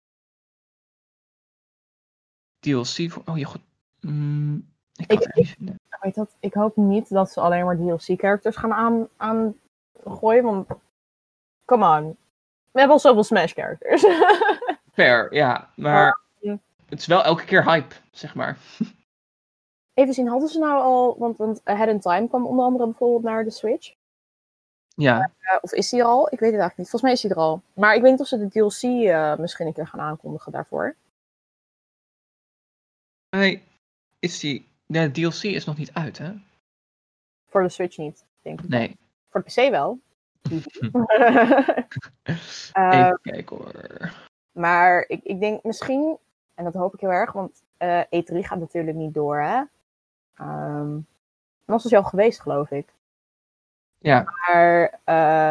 DLC 2.59 3.11
voor... 3.11 3.23
Oh 3.25 3.39
je 3.39 3.45
god. 3.45 3.63
Mm, 4.01 4.69
ik, 4.97 5.11
ik, 5.11 5.55
ik, 5.59 5.67
weet 6.01 6.15
dat, 6.15 6.37
ik 6.41 6.55
hoop 6.55 6.77
niet 6.77 7.09
dat 7.09 7.31
ze 7.31 7.41
alleen 7.41 7.65
maar 7.65 7.77
DLC 7.77 8.21
characters 8.21 8.57
gaan 8.57 8.73
aan, 8.73 9.09
aan 9.17 9.55
gooien, 10.05 10.45
want 10.45 10.69
come 11.65 11.99
on. 11.99 12.17
We 12.71 12.79
hebben 12.79 12.97
al 12.97 13.03
zoveel 13.03 13.25
Smash 13.25 13.53
characters. 13.53 14.05
Fair, 14.93 15.35
ja. 15.35 15.71
Maar 15.77 16.21
het 16.91 16.99
is 17.01 17.07
wel 17.07 17.25
elke 17.25 17.45
keer 17.45 17.65
hype, 17.65 17.95
zeg 18.11 18.35
maar. 18.35 18.59
Even 19.95 20.15
zien, 20.15 20.29
hadden 20.29 20.49
ze 20.49 20.59
nou 20.59 20.83
al, 20.83 21.19
want, 21.19 21.37
want 21.37 21.61
Ahead 21.65 21.89
in 21.89 22.01
Time 22.01 22.29
kwam 22.29 22.47
onder 22.47 22.65
andere 22.65 22.85
bijvoorbeeld 22.85 23.23
naar 23.23 23.45
de 23.45 23.51
Switch. 23.51 23.95
Ja. 24.95 25.31
Uh, 25.41 25.59
of 25.61 25.73
is 25.73 25.89
die 25.89 26.01
er 26.01 26.07
al? 26.07 26.25
Ik 26.25 26.41
weet 26.41 26.51
het 26.53 26.61
eigenlijk 26.61 26.77
niet. 26.77 26.91
Volgens 26.91 27.03
mij 27.03 27.13
is 27.13 27.21
die 27.21 27.31
er 27.31 27.37
al. 27.37 27.63
Maar 27.73 27.95
ik 27.95 28.03
weet 28.03 28.11
niet 28.11 28.21
of 28.21 28.27
ze 28.27 28.39
de 28.39 28.49
DLC 28.49 28.83
uh, 28.83 29.37
misschien 29.37 29.67
een 29.67 29.73
keer 29.73 29.87
gaan 29.87 30.01
aankondigen 30.01 30.53
daarvoor. 30.53 30.97
Nee, 33.31 33.63
is 34.19 34.39
die... 34.39 34.69
De 34.87 35.11
DLC 35.11 35.43
is 35.43 35.65
nog 35.65 35.77
niet 35.77 35.93
uit, 35.93 36.19
hè? 36.19 36.33
Voor 37.49 37.63
de 37.63 37.69
Switch 37.69 37.97
niet, 37.97 38.25
denk 38.43 38.61
ik. 38.61 38.69
Nee. 38.69 38.97
Voor 39.29 39.43
de 39.45 39.63
PC 39.63 39.71
wel. 39.71 39.99
Even 42.73 43.19
kijken 43.23 43.57
hoor. 43.57 44.13
Maar 44.53 45.05
ik, 45.09 45.23
ik 45.23 45.41
denk 45.41 45.63
misschien 45.63 46.19
En 46.55 46.65
dat 46.65 46.75
hoop 46.75 46.95
ik 46.95 47.01
heel 47.01 47.13
erg, 47.13 47.33
want 47.33 47.63
uh, 47.79 48.01
E3 48.03 48.39
gaat 48.39 48.59
natuurlijk 48.59 48.97
niet 48.97 49.15
door, 49.15 49.41
hè. 49.41 49.63
Um, 50.41 51.07
was 51.65 51.83
dus 51.83 51.95
al 51.95 52.05
geweest, 52.05 52.41
geloof 52.41 52.71
ik. 52.71 52.95
Ja. 53.99 54.25
Maar 54.25 55.01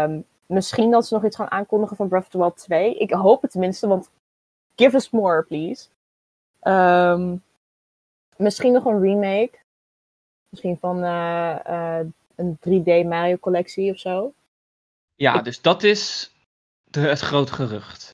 um, 0.03 0.25
misschien 0.45 0.91
dat 0.91 1.07
ze 1.07 1.13
nog 1.13 1.25
iets 1.25 1.35
gaan 1.35 1.51
aankondigen 1.51 1.95
van 1.95 2.07
Breath 2.07 2.23
of 2.23 2.29
the 2.29 2.37
Wild 2.37 2.57
2. 2.57 2.95
Ik 2.95 3.11
hoop 3.11 3.41
het 3.41 3.51
tenminste, 3.51 3.87
want 3.87 4.09
give 4.75 4.95
us 4.95 5.09
more, 5.09 5.43
please. 5.43 5.87
Um, 6.63 7.43
misschien 8.35 8.73
nog 8.73 8.85
een 8.85 9.01
remake. 9.01 9.57
Misschien 10.49 10.77
van 10.77 11.03
uh, 11.03 11.59
uh, 11.67 11.99
een 12.35 12.57
3D 12.57 13.07
Mario 13.07 13.37
collectie 13.37 13.91
of 13.91 13.99
zo. 13.99 14.33
Ja, 15.19 15.41
dus 15.41 15.61
dat 15.61 15.83
is 15.83 16.31
de, 16.83 16.99
het 16.99 17.19
grote 17.19 17.53
gerucht. 17.53 18.09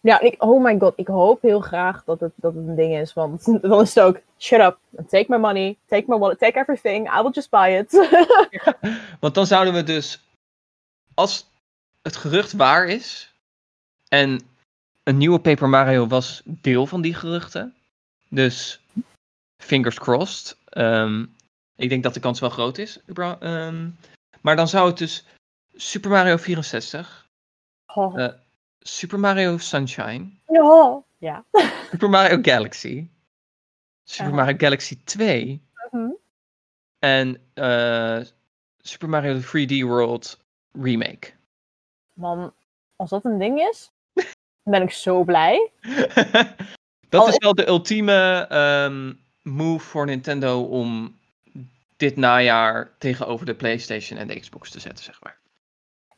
Ja, 0.00 0.20
ik, 0.20 0.42
oh 0.42 0.62
my 0.62 0.78
god, 0.78 0.92
ik 0.96 1.06
hoop 1.06 1.42
heel 1.42 1.60
graag 1.60 2.04
dat 2.04 2.20
het, 2.20 2.32
dat 2.36 2.54
het 2.54 2.66
een 2.66 2.74
ding 2.74 2.96
is. 2.96 3.12
Want 3.12 3.44
dan 3.62 3.80
is 3.80 3.94
het 3.94 4.04
ook, 4.04 4.20
shut 4.38 4.60
up, 4.60 4.78
take 5.08 5.26
my 5.28 5.36
money, 5.36 5.76
take 5.86 6.04
my 6.06 6.18
wallet, 6.18 6.38
take 6.38 6.58
everything, 6.58 7.18
I 7.18 7.22
will 7.22 7.30
just 7.30 7.50
buy 7.50 7.68
it. 7.68 7.92
ja, 8.64 8.78
want 9.20 9.34
dan 9.34 9.46
zouden 9.46 9.74
we 9.74 9.82
dus, 9.82 10.20
als 11.14 11.50
het 12.02 12.16
gerucht 12.16 12.52
waar 12.52 12.86
is, 12.86 13.34
en 14.08 14.40
een 15.02 15.16
nieuwe 15.16 15.40
Paper 15.40 15.68
Mario 15.68 16.06
was 16.06 16.42
deel 16.44 16.86
van 16.86 17.00
die 17.00 17.14
geruchten, 17.14 17.74
dus 18.28 18.80
fingers 19.62 19.98
crossed. 19.98 20.56
Um, 20.70 21.34
ik 21.76 21.88
denk 21.88 22.02
dat 22.02 22.14
de 22.14 22.20
kans 22.20 22.40
wel 22.40 22.50
groot 22.50 22.78
is. 22.78 23.00
Um, 23.40 23.96
maar 24.40 24.56
dan 24.56 24.68
zou 24.68 24.88
het 24.88 24.98
dus 24.98 25.24
Super 25.74 26.10
Mario 26.10 26.36
64, 26.36 27.28
oh. 27.94 28.18
uh, 28.18 28.28
Super 28.80 29.18
Mario 29.18 29.58
Sunshine, 29.58 30.30
oh. 30.46 31.04
ja. 31.18 31.44
Super 31.90 32.08
Mario 32.08 32.38
Galaxy, 32.42 33.08
Super. 34.04 34.34
Mario 34.34 34.56
Galaxy 34.58 34.96
2 35.04 35.60
Mhm. 35.90 36.10
en 36.98 37.36
uh, 37.54 38.20
Super 38.78 39.08
Mario 39.08 39.40
3D 39.40 39.82
World 39.82 40.38
Remake. 40.72 41.32
Man, 42.12 42.54
als 42.96 43.10
dat 43.10 43.24
een 43.24 43.38
ding 43.38 43.60
is, 43.60 43.90
ben 44.70 44.82
ik 44.82 44.90
zo 44.90 45.24
blij. 45.24 45.70
dat 47.08 47.20
Al 47.20 47.26
is 47.28 47.32
is- 47.32 47.38
wel 47.38 47.54
de 47.54 47.68
ultieme 47.68 48.48
um, 48.86 49.20
move 49.42 49.86
voor 49.86 50.06
Nintendo 50.06 50.62
om 50.62 51.18
dit 51.96 52.16
najaar 52.16 52.90
tegenover 52.98 53.46
de 53.46 53.54
PlayStation 53.54 54.18
en 54.18 54.26
de 54.28 54.40
Xbox 54.40 54.70
te 54.70 54.80
zetten, 54.80 55.04
zeg 55.04 55.22
maar. 55.22 55.40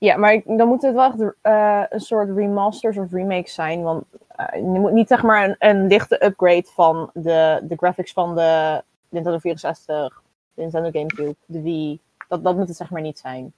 Ja, 0.05 0.16
maar 0.16 0.32
ik- 0.32 0.59
dan 0.59 0.68
moet 0.68 0.82
het 0.82 0.94
wel 0.94 1.05
echt 1.05 1.34
eh, 1.42 1.82
een 1.88 2.00
soort 2.00 2.36
remasters 2.36 2.98
of 2.98 3.12
remakes 3.12 3.55
zijn. 3.55 3.82
Want 3.82 4.05
je 4.52 4.61
moet 4.62 4.92
niet 4.92 5.09
zeg 5.09 5.22
maar 5.22 5.44
een, 5.44 5.57
een 5.59 5.86
lichte 5.86 6.24
upgrade 6.24 6.64
van 6.74 7.11
de, 7.14 7.61
de 7.62 7.76
graphics 7.76 8.12
van 8.12 8.34
de 8.34 8.82
Nintendo 9.09 9.38
64, 9.38 10.22
de 10.55 10.61
Nintendo 10.62 10.90
Gamecube, 10.90 11.36
de 11.46 11.62
Wii. 11.62 12.00
Dat, 12.28 12.44
dat 12.44 12.57
moet 12.57 12.68
het 12.68 12.76
zeg 12.76 12.90
maar 12.90 13.00
niet 13.00 13.18
zijn. 13.18 13.52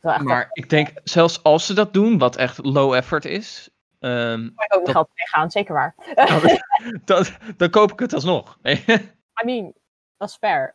Echt 0.00 0.22
Maar 0.22 0.48
ik 0.52 0.70
denk, 0.70 0.90
zelfs 1.04 1.42
als 1.42 1.66
ze 1.66 1.74
dat 1.74 1.92
doen, 1.92 2.18
wat 2.18 2.36
echt 2.36 2.64
low 2.64 2.94
effort 2.94 3.24
is, 3.24 3.70
um, 4.00 4.44
ik 4.56 4.74
ook 4.74 4.84
dat- 4.84 4.90
geld 4.94 5.08
gaan, 5.14 5.50
zeker 5.50 5.74
waar. 5.74 5.94
dan, 7.04 7.24
dan 7.56 7.70
koop 7.70 7.92
ik 7.92 7.98
het 7.98 8.12
alsnog. 8.12 8.58
I 9.42 9.44
mean, 9.44 9.72
dat 10.16 10.28
is 10.28 10.36
fair. 10.36 10.74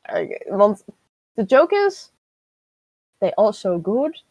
Eh, 0.00 0.50
Want 0.56 0.84
de 1.32 1.44
joke 1.44 1.84
is, 1.86 2.12
they 3.18 3.32
all 3.34 3.52
so 3.52 3.80
good. 3.82 4.24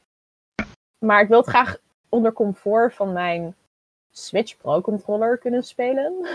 Maar 1.06 1.22
ik 1.22 1.28
wil 1.28 1.38
het 1.38 1.48
graag 1.50 1.78
onder 2.10 2.34
comfort 2.34 2.94
van 2.94 3.14
mijn 3.14 3.56
Switch 4.12 4.58
Pro 4.58 4.82
controller 4.82 5.38
kunnen 5.38 5.64
spelen. 5.64 6.14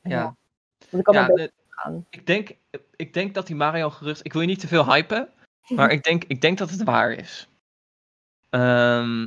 ja. 0.00 0.36
Want 0.90 1.08
ik 1.08 1.14
ja 1.14 1.26
de- 1.26 1.52
ik, 2.10 2.26
denk, 2.26 2.56
ik 2.96 3.12
denk 3.12 3.34
dat 3.34 3.46
die 3.46 3.56
Mario 3.56 3.90
gerucht. 3.90 4.24
Ik 4.24 4.32
wil 4.32 4.40
je 4.40 4.46
niet 4.46 4.60
te 4.60 4.68
veel 4.68 4.92
hypen, 4.92 5.32
maar 5.68 5.90
ik 5.90 6.02
denk, 6.02 6.24
ik 6.24 6.40
denk 6.40 6.58
dat 6.58 6.70
het 6.70 6.82
waar 6.82 7.12
is. 7.12 7.48
Ehm, 8.50 9.22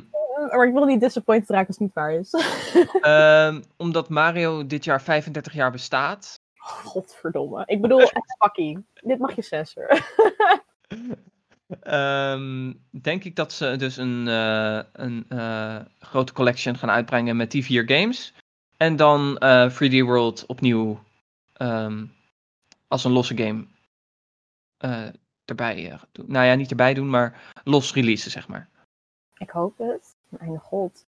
Maar 0.51 0.67
ik 0.67 0.73
wil 0.73 0.85
niet 0.85 0.99
disappointed 0.99 1.49
raken 1.49 1.67
als 1.67 1.77
het 1.77 1.85
niet 1.85 1.95
waar 1.95 2.13
is. 2.13 2.31
ehm, 3.01 3.61
omdat 3.77 4.09
Mario 4.09 4.65
dit 4.67 4.83
jaar 4.83 5.01
35 5.01 5.53
jaar 5.53 5.71
bestaat. 5.71 6.39
Godverdomme. 6.91 7.63
Ik 7.65 7.81
bedoel, 7.81 8.01
echt 8.01 8.35
fucking. 8.39 8.85
Dit 8.93 9.19
mag 9.19 9.35
je 9.35 9.41
censoren. 9.41 10.03
ehm, 11.81 12.73
denk 12.89 13.23
ik 13.23 13.35
dat 13.35 13.53
ze 13.53 13.75
dus 13.75 13.97
een, 13.97 14.27
eh, 14.27 14.79
een 14.93 15.25
eh, 15.29 15.79
grote 15.99 16.33
collection 16.33 16.77
gaan 16.77 16.89
uitbrengen 16.89 17.35
met 17.35 17.51
die 17.51 17.63
vier 17.63 17.83
games. 17.89 18.33
En 18.77 18.95
dan 18.95 19.37
eh 19.37 19.69
3D 19.69 20.05
World 20.05 20.45
opnieuw 20.45 20.99
ehm, 21.53 22.05
als 22.87 23.03
een 23.03 23.11
losse 23.11 23.37
game 23.37 23.65
eh, 24.77 25.07
erbij 25.45 25.91
eh, 25.91 26.01
doen. 26.11 26.25
Nou 26.31 26.45
ja, 26.45 26.55
niet 26.55 26.69
erbij 26.69 26.93
doen, 26.93 27.09
maar 27.09 27.51
los 27.63 27.93
releasen, 27.93 28.31
zeg 28.31 28.47
maar. 28.47 28.69
Ik 29.37 29.49
hoop 29.49 29.77
het. 29.77 30.15
Mijn 30.29 30.59
god. 30.59 31.05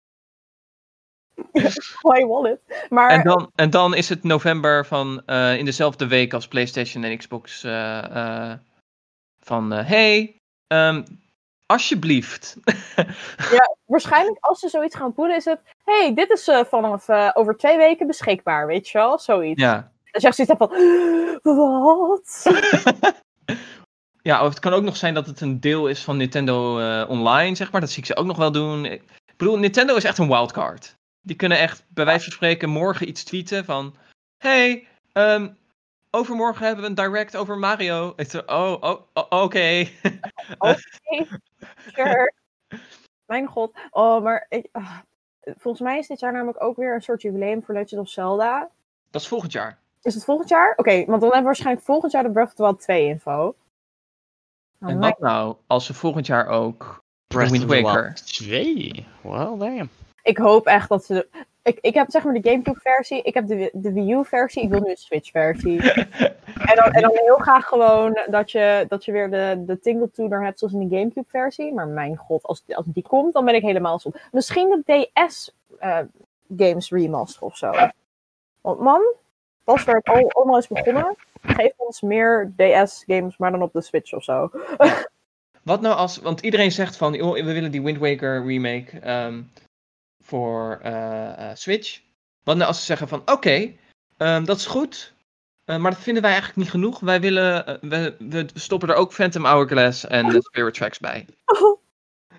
My 2.14 2.26
wallet. 2.26 2.60
Maar 2.90 3.10
En 3.10 3.24
dan, 3.24 3.52
en 3.56 3.70
dan 3.70 3.96
is 3.96 4.10
het 4.10 4.24
november 4.24 4.86
van 4.86 5.22
eh, 5.26 5.58
in 5.58 5.66
dezelfde 5.66 6.08
week 6.08 6.34
als 6.34 6.48
PlayStation 6.48 7.04
en 7.04 7.18
Xbox 7.18 7.64
eh, 7.64 8.52
eh, 8.52 8.58
van 9.40 9.72
hey, 9.72 10.36
ehm, 10.68 11.04
alsjeblieft. 11.66 12.58
waarschijnlijk 13.86 14.38
als 14.40 14.60
ze 14.60 14.70
zoiets 14.70 14.96
gaan 14.96 15.14
poelen 15.14 15.36
is 15.36 15.46
het... 15.46 15.60
hey, 15.84 16.14
dit 16.14 16.30
is 16.30 16.50
vanaf 16.70 17.10
over 17.34 17.58
twee 17.58 17.78
weken 17.78 18.08
beschikbaar, 18.08 18.68
weet 18.68 18.90
je 18.90 18.98
wel? 18.98 19.20
Zoiets. 19.20 19.62
ja. 19.62 19.92
Dan 20.12 20.22
zegt 20.22 20.36
ze 20.36 20.42
iets 20.42 20.52
van... 20.58 20.70
Wat? 22.08 22.52
ja, 24.30 24.44
of 24.44 24.50
het 24.50 24.60
kan 24.60 24.74
ook 24.74 24.84
nog 24.84 24.98
zijn 24.98 25.14
dat 25.14 25.26
het 25.26 25.42
een 25.42 25.60
deel 25.60 25.88
is 25.88 26.04
van 26.04 26.18
Nintendo 26.18 26.74
Online, 27.06 27.56
zeg 27.56 27.72
maar. 27.72 27.82
Dat 27.82 27.90
zie 27.90 28.00
ik 28.00 28.06
ze 28.06 28.16
ook 28.16 28.26
nog 28.26 28.38
wel 28.38 28.52
doen. 28.52 28.86
Ik 28.86 29.04
bedoel, 29.38 29.58
Nintendo 29.58 29.96
is 29.96 30.04
echt 30.04 30.18
een 30.18 30.28
wildcard. 30.28 30.98
Die 31.22 31.36
kunnen 31.36 31.58
echt 31.58 31.86
bij 31.88 32.06
wijze 32.06 32.24
van 32.24 32.34
spreken 32.34 32.70
morgen 32.70 33.08
iets 33.08 33.24
tweeten 33.24 33.66
van... 33.66 33.96
Hey, 34.38 34.88
ehm, 35.12 35.50
overmorgen 36.10 36.66
hebben 36.66 36.84
we 36.84 36.90
een 36.90 36.96
direct 36.96 37.38
over 37.38 37.58
Mario. 37.58 38.14
Ik 38.16 38.44
oh, 38.46 38.78
oh, 38.80 39.02
oh, 39.14 39.26
oké. 39.44 39.88
Sure. 41.94 42.34
Mijn 43.26 43.48
god. 43.48 43.72
Oh, 43.90 44.24
maar 44.24 44.46
ik, 44.50 44.68
ah, 44.72 44.98
volgens 45.42 45.84
mij 45.84 45.98
is 45.98 46.08
dit 46.08 46.20
jaar 46.20 46.32
namelijk 46.32 46.64
ook 46.64 46.78
weer 46.78 46.94
een 46.94 47.02
soort 47.02 47.22
jubileum 47.22 47.64
voor 47.64 47.74
Legend 47.74 48.02
of 48.02 48.10
Zelda. 48.10 48.70
Dat 49.10 49.22
is 49.22 49.28
volgend 49.28 49.52
jaar. 49.52 49.80
Is 50.02 50.14
het 50.14 50.24
volgend 50.24 50.50
jaar? 50.50 50.74
Oké, 50.76 50.92
want 50.92 51.08
dan 51.08 51.20
hebben 51.20 51.40
we 51.40 51.44
waarschijnlijk 51.44 51.86
volgend 51.86 52.12
jaar 52.12 52.24
de 52.24 52.32
Breath 52.32 52.48
of 52.48 52.54
the 52.54 52.64
Wild 52.64 52.82
2 52.82 53.08
info. 53.08 53.56
Oh, 54.80 54.90
En 54.90 55.00
wat 55.00 55.20
nou 55.20 55.56
als 55.68 55.86
ze 55.86 55.94
volgend 55.94 56.26
jaar 56.26 56.48
ook 56.48 57.04
Breath 57.28 57.50
Wind 57.50 57.64
of 57.64 57.70
the 57.70 57.82
Waker. 57.82 58.04
Wild 58.04 58.28
2. 58.28 59.08
Well, 59.22 59.58
damn. 59.58 59.90
Ik 60.24 60.38
hoop 60.38 60.66
echt 60.66 60.90
dat 60.90 61.06
ze. 61.06 61.28
Ik, 61.64 61.78
ik 61.82 61.94
heb 61.94 62.10
zeg 62.10 62.24
maar 62.24 62.34
de 62.34 62.50
Gamecube-versie, 62.50 63.22
ik 63.22 63.34
heb 63.34 63.48
de, 63.48 63.70
de 63.74 63.94
Wii 63.94 64.14
U-versie, 64.14 64.64
ik 64.64 64.70
wil 64.70 64.80
nu 64.80 64.90
een 64.90 64.98
Switch-versie. 64.98 65.92
En 65.92 66.76
dan, 66.76 66.92
en 66.92 67.02
dan 67.02 67.12
heel 67.14 67.38
graag 67.38 67.66
gewoon 67.66 68.20
dat 68.28 68.52
je, 68.52 68.86
dat 68.88 69.06
je 69.06 69.12
weer 69.12 69.30
de, 69.30 69.64
de 69.66 69.80
Tingle 69.80 70.12
Tuner 70.12 70.44
hebt 70.44 70.60
zoals 70.60 70.74
in 70.74 70.88
de 70.88 70.96
Gamecube-versie. 70.96 71.74
Maar 71.74 71.88
mijn 71.88 72.16
god, 72.16 72.44
als, 72.44 72.64
als 72.68 72.86
die 72.88 73.04
komt, 73.08 73.34
dan 73.34 73.46
ben 73.46 73.56
ik 73.56 73.62
helemaal 73.62 74.00
zo. 74.00 74.12
Misschien 74.32 74.84
de 74.86 75.10
DS-games 75.14 76.90
remaster 76.90 77.42
of 77.42 77.58
zo. 77.58 77.72
Want 78.62 78.80
man, 78.80 79.02
is 79.76 79.84
waar 79.84 79.96
het 79.96 80.08
al, 80.08 80.32
allemaal 80.32 80.58
is 80.58 80.68
begonnen. 80.68 81.16
Geef 81.42 81.72
ons 81.76 82.02
meer 82.02 82.54
DS-games, 82.56 83.38
maar 83.38 83.52
dan 83.52 83.62
op 83.62 83.74
de 83.74 83.82
Switch 83.82 84.14
of 84.14 84.24
zo. 84.24 84.52
Wat 85.64 85.82
nou 85.82 85.96
als, 85.96 86.18
want 86.18 86.42
iedereen 86.42 86.72
zegt 86.72 86.98
van, 86.98 87.12
we 87.12 87.44
willen 87.44 87.72
die 87.72 87.82
Wind 87.82 87.98
Waker 87.98 88.46
remake 88.46 89.00
ehm, 89.00 89.42
voor 90.30 90.80
eh, 90.84 91.50
eh, 91.50 91.56
Switch. 91.56 92.02
Wat 92.44 92.56
nou 92.56 92.68
als 92.68 92.80
ze 92.80 92.86
zeggen 92.86 93.08
van, 93.08 93.22
oké, 93.26 93.74
ehm, 94.18 94.46
dat 94.46 94.58
is 94.58 94.66
goed, 94.66 95.14
eh, 95.66 95.78
maar 95.78 95.92
dat 95.92 96.00
vinden 96.00 96.22
wij 96.22 96.32
eigenlijk 96.32 96.62
niet 96.62 96.72
genoeg. 96.72 97.00
Wij 97.00 97.22
willen, 97.22 97.80
we, 97.82 98.16
we 98.20 98.48
stoppen 98.54 98.90
er 98.90 98.96
ook 98.96 99.14
Phantom 99.14 99.46
Hourglass 99.46 100.06
en 100.06 100.42
Spirit 100.42 100.74
Tracks 100.74 101.00
bij. 101.00 101.26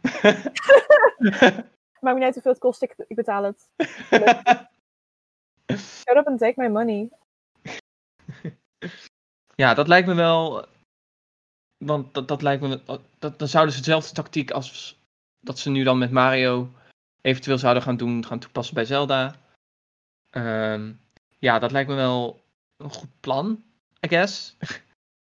Maakt 2.01 2.15
me 2.15 2.15
niet 2.15 2.23
uit 2.23 2.35
hoeveel 2.35 2.53
het 2.53 2.61
kost, 2.61 2.83
ik, 2.83 2.95
ik 3.09 3.17
betaal 3.17 3.45
het. 3.45 3.69
Shut 5.79 6.17
up 6.17 6.27
and 6.27 6.39
take 6.39 6.61
my 6.61 6.69
money. 6.69 7.09
ja, 9.55 9.75
dat 9.75 9.89
lijkt 9.89 10.09
me 10.09 10.15
wel, 10.15 10.67
want 11.77 12.15
dat, 12.15 12.29
dat 12.29 12.43
lijkt 12.43 12.63
me, 12.63 13.01
dat, 13.19 13.39
dan 13.39 13.49
zouden 13.49 13.75
ze 13.75 13.81
dezelfde 13.81 14.15
tactiek 14.15 14.51
als 14.51 14.99
dat 15.41 15.59
ze 15.59 15.71
nu 15.71 15.83
dan 15.83 15.99
met 15.99 16.11
Mario 16.11 16.71
eventueel 17.21 17.59
zouden 17.59 17.83
gaan 17.83 17.97
doen, 17.97 18.25
gaan 18.27 18.39
toepassen 18.39 18.75
bij 18.75 18.85
Zelda. 18.85 19.35
Ehm, 20.31 20.93
ja, 21.39 21.59
dat 21.59 21.71
lijkt 21.71 21.89
me 21.89 21.95
wel 21.95 22.41
een 22.77 22.93
goed 22.93 23.21
plan, 23.21 23.63
I 24.07 24.09
guess. 24.09 24.57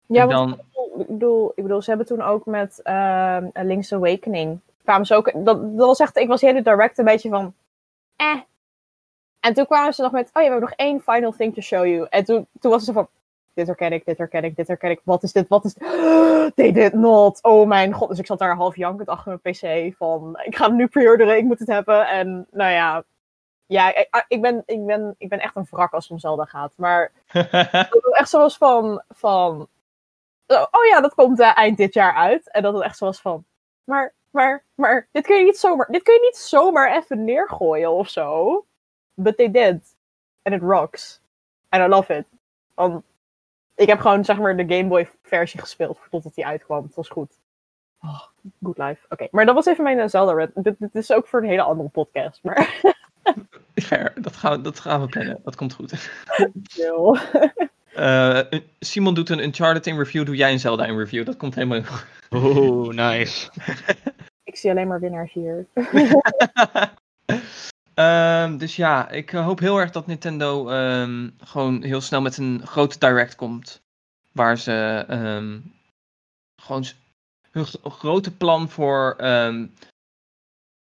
Ja, 0.07 0.27
want 0.27 0.59
ik 0.97 1.07
bedoel- 1.07 1.51
ik 1.55 1.63
bedoel, 1.63 1.81
ze 1.81 1.89
hebben 1.89 2.07
toen 2.07 2.21
ook 2.21 2.45
met 2.45 2.81
ehm, 2.81 3.49
Link's 3.53 3.93
Awakening 3.93 4.59
kwamen 4.87 5.05
ze 5.05 5.15
ook. 5.15 5.31
Dat, 5.33 5.77
dat 5.77 5.87
was 5.87 5.99
echt, 5.99 6.17
ik 6.17 6.27
was 6.27 6.41
hele 6.41 6.61
direct 6.61 6.97
een 6.97 7.05
beetje 7.05 7.29
van. 7.29 7.53
Eh. 8.15 8.39
En 9.39 9.53
toen 9.53 9.65
kwamen 9.65 9.93
ze 9.93 10.01
nog 10.01 10.11
met. 10.11 10.27
Oh 10.27 10.31
ja, 10.33 10.39
we 10.41 10.49
hebben 10.51 10.69
nog 10.69 10.77
één 10.77 11.01
final 11.01 11.31
thing 11.31 11.53
to 11.53 11.61
show 11.61 11.85
you. 11.85 12.07
En 12.09 12.25
toen, 12.25 12.47
toen 12.59 12.71
was 12.71 12.83
ze 12.83 12.93
van. 12.93 13.07
Dit 13.57 13.67
herken 13.67 13.91
ik, 13.91 14.05
dit 14.05 14.17
herken 14.17 14.43
ik, 14.43 14.55
dit 14.55 14.67
herken 14.67 14.89
ik. 14.89 15.01
Wat 15.03 15.23
is 15.23 15.31
dit? 15.31 15.47
Wat 15.47 15.65
is 15.65 15.73
dit? 15.73 15.87
They 16.55 16.71
did 16.71 16.93
not. 16.93 17.43
Oh 17.43 17.67
mijn 17.67 17.93
god. 17.93 18.09
Dus 18.09 18.19
ik 18.19 18.25
zat 18.25 18.39
daar 18.39 18.55
half 18.55 18.75
jankend 18.75 19.09
achter 19.09 19.39
mijn 19.41 19.55
PC. 19.55 19.95
Van. 19.97 20.39
Ik 20.43 20.55
ga 20.55 20.67
hem 20.67 20.75
nu 20.75 20.87
pre-orderen, 20.87 21.37
ik 21.37 21.43
moet 21.43 21.59
het 21.59 21.67
hebben. 21.67 22.07
En 22.07 22.47
nou 22.51 22.71
ja. 22.71 23.03
Ja, 23.65 23.95
ik, 23.95 24.25
ik, 24.27 24.41
ben, 24.41 24.63
ik, 24.65 24.85
ben, 24.85 25.15
ik 25.17 25.29
ben 25.29 25.39
echt 25.39 25.55
een 25.55 25.67
wrak 25.69 25.93
als 25.93 26.03
het 26.03 26.11
om 26.11 26.19
Zelda 26.19 26.45
gaat. 26.45 26.73
Maar. 26.75 27.11
echt 28.19 28.29
zo 28.29 28.39
was 28.39 28.57
van. 28.57 29.03
van 29.09 29.67
oh 30.47 30.85
ja, 30.89 31.01
dat 31.01 31.13
komt 31.13 31.39
uh, 31.39 31.57
eind 31.57 31.77
dit 31.77 31.93
jaar 31.93 32.13
uit. 32.13 32.51
En 32.51 32.61
dat 32.61 32.73
het 32.73 32.83
echt 32.83 32.97
zo 32.97 33.05
was 33.05 33.21
van. 33.21 33.45
Maar 33.83 34.13
maar, 34.31 34.63
maar 34.75 35.07
dit 35.11 35.25
kun 35.25 35.37
je 35.37 35.43
niet 35.43 35.57
zomaar, 35.57 35.87
dit 35.89 36.03
kun 36.03 36.13
je 36.13 36.19
niet 36.19 36.37
zomaar 36.37 36.95
even 36.95 37.23
neergooien 37.23 37.91
of 37.91 38.09
zo. 38.09 38.65
But 39.13 39.37
they 39.37 39.51
did. 39.51 39.95
And 40.43 40.55
it 40.55 40.61
rocks. 40.61 41.21
And 41.69 41.83
I 41.83 41.87
love 41.87 42.13
it. 42.13 42.25
Want 42.73 43.03
ik 43.77 43.87
heb 43.87 43.99
gewoon 43.99 44.25
zeg 44.25 44.37
maar 44.37 44.57
de 44.57 44.75
Game 44.75 44.87
Boy 44.87 45.09
versie 45.21 45.59
gespeeld 45.59 45.99
totdat 46.09 46.35
die 46.35 46.45
uitkwam. 46.45 46.83
Het 46.83 46.95
was 46.95 47.09
goed. 47.09 47.39
Oh, 48.01 48.21
good 48.63 48.77
life. 48.77 49.05
Oké, 49.09 49.27
maar 49.31 49.45
dat 49.45 49.55
was 49.55 49.65
even 49.65 49.83
mijn 49.83 50.09
Zelda 50.09 50.33
Red. 50.33 50.51
Dit, 50.55 50.75
dit, 50.79 50.95
is 50.95 51.11
ook 51.11 51.27
voor 51.27 51.41
een 51.41 51.49
hele 51.49 51.61
andere 51.61 51.89
podcast. 51.89 52.39
Maar... 52.43 52.81
Fair, 53.75 54.13
dat 54.21 54.35
gaan, 54.35 54.51
we, 54.51 54.61
dat 54.61 54.79
gaan 54.79 55.01
we 55.01 55.07
plannen. 55.07 55.39
Dat 55.43 55.55
komt 55.55 55.73
goed. 55.73 56.09
Uh, 57.95 58.41
Simon 58.79 59.13
doet 59.13 59.29
een 59.29 59.43
Uncharted 59.43 59.87
in 59.87 59.97
review, 59.97 60.25
doe 60.25 60.35
jij 60.35 60.51
een 60.51 60.59
Zelda 60.59 60.85
in 60.85 60.97
review. 60.97 61.25
Dat 61.25 61.37
komt 61.37 61.55
helemaal 61.55 61.83
goed. 61.83 62.05
Oeh, 62.29 62.95
nice. 62.95 63.49
ik 64.43 64.55
zie 64.55 64.69
alleen 64.69 64.87
maar 64.87 64.99
winnaars 64.99 65.33
hier. 65.33 65.67
Um, 67.99 68.57
dus 68.57 68.75
ja, 68.75 69.09
ik 69.09 69.29
hoop 69.29 69.59
heel 69.59 69.77
erg 69.77 69.91
dat 69.91 70.07
Nintendo 70.07 70.69
um, 70.69 71.35
gewoon 71.43 71.83
heel 71.83 72.01
snel 72.01 72.21
met 72.21 72.37
een 72.37 72.67
grote 72.67 72.99
direct 72.99 73.35
komt. 73.35 73.81
Waar 74.31 74.57
ze 74.57 75.05
um, 75.09 75.73
gewoon 76.61 76.85
hun 77.51 77.65
grote 77.83 78.35
plan 78.35 78.69
voor 78.69 79.15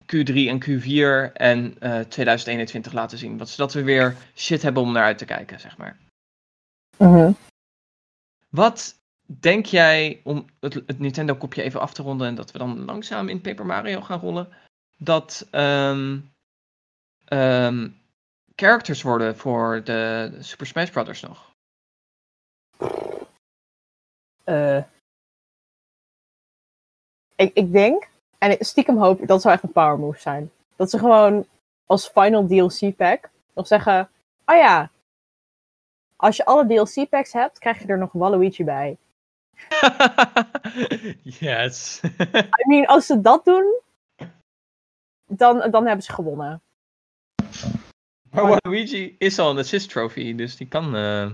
Q3 0.04 0.34
en 0.34 0.62
Q4 0.64 1.32
en 1.32 1.76
uh, 1.80 2.00
2021 2.00 2.92
laten 2.92 3.18
zien. 3.18 3.36
Want 3.36 3.48
zodat 3.48 3.72
we 3.72 3.82
weer 3.82 4.16
shit 4.34 4.62
hebben 4.62 4.82
om 4.82 4.92
naar 4.92 5.04
uit 5.04 5.18
te 5.18 5.24
kijken, 5.24 5.60
zeg 5.60 5.76
maar. 5.76 5.98
Mhm. 6.96 7.32
Wat 8.48 8.94
denk 9.26 9.66
jij, 9.66 10.20
om 10.24 10.46
het, 10.60 10.74
het 10.74 10.98
Nintendo-kopje 10.98 11.62
even 11.62 11.80
af 11.80 11.94
te 11.94 12.02
ronden 12.02 12.26
en 12.26 12.34
dat 12.34 12.50
we 12.50 12.58
dan 12.58 12.84
langzaam 12.84 13.28
in 13.28 13.40
Paper 13.40 13.66
Mario 13.66 14.00
gaan 14.00 14.20
rollen, 14.20 14.48
dat 14.96 15.48
um, 15.50 16.33
um, 17.28 18.00
characters 18.56 19.02
worden 19.02 19.36
voor 19.36 19.84
de 19.84 20.32
Super 20.38 20.66
Smash 20.66 20.90
Brothers 20.90 21.20
nog? 21.20 21.52
Uh, 24.44 24.82
ik, 27.36 27.54
ik 27.54 27.72
denk, 27.72 28.08
en 28.38 28.56
stiekem 28.64 28.98
hoop 28.98 29.20
ik, 29.20 29.28
dat 29.28 29.42
zou 29.42 29.54
echt 29.54 29.62
een 29.62 29.72
power 29.72 29.98
move 29.98 30.20
zijn. 30.20 30.50
Dat 30.76 30.90
ze 30.90 30.98
gewoon 30.98 31.46
als 31.86 32.08
final 32.08 32.46
DLC 32.46 32.96
pack 32.96 33.30
nog 33.54 33.66
zeggen, 33.66 34.10
oh 34.44 34.56
ja, 34.56 34.90
als 36.16 36.36
je 36.36 36.44
alle 36.44 36.66
DLC 36.66 37.08
packs 37.08 37.32
hebt, 37.32 37.58
krijg 37.58 37.78
je 37.78 37.86
er 37.86 37.98
nog 37.98 38.12
Waluigi 38.12 38.64
bij. 38.64 38.96
yes. 41.40 42.00
I 42.60 42.64
mean, 42.68 42.86
als 42.86 43.06
ze 43.06 43.20
dat 43.20 43.44
doen, 43.44 43.80
dan, 45.26 45.70
dan 45.70 45.86
hebben 45.86 46.04
ze 46.04 46.12
gewonnen. 46.12 46.62
Maar 48.34 48.58
Waluigi 48.60 49.14
is 49.18 49.38
al 49.38 49.50
een 49.50 49.58
assist 49.58 49.90
trophy, 49.90 50.34
dus 50.34 50.56
die 50.56 50.68
kan. 50.68 50.96
Uh... 50.96 51.30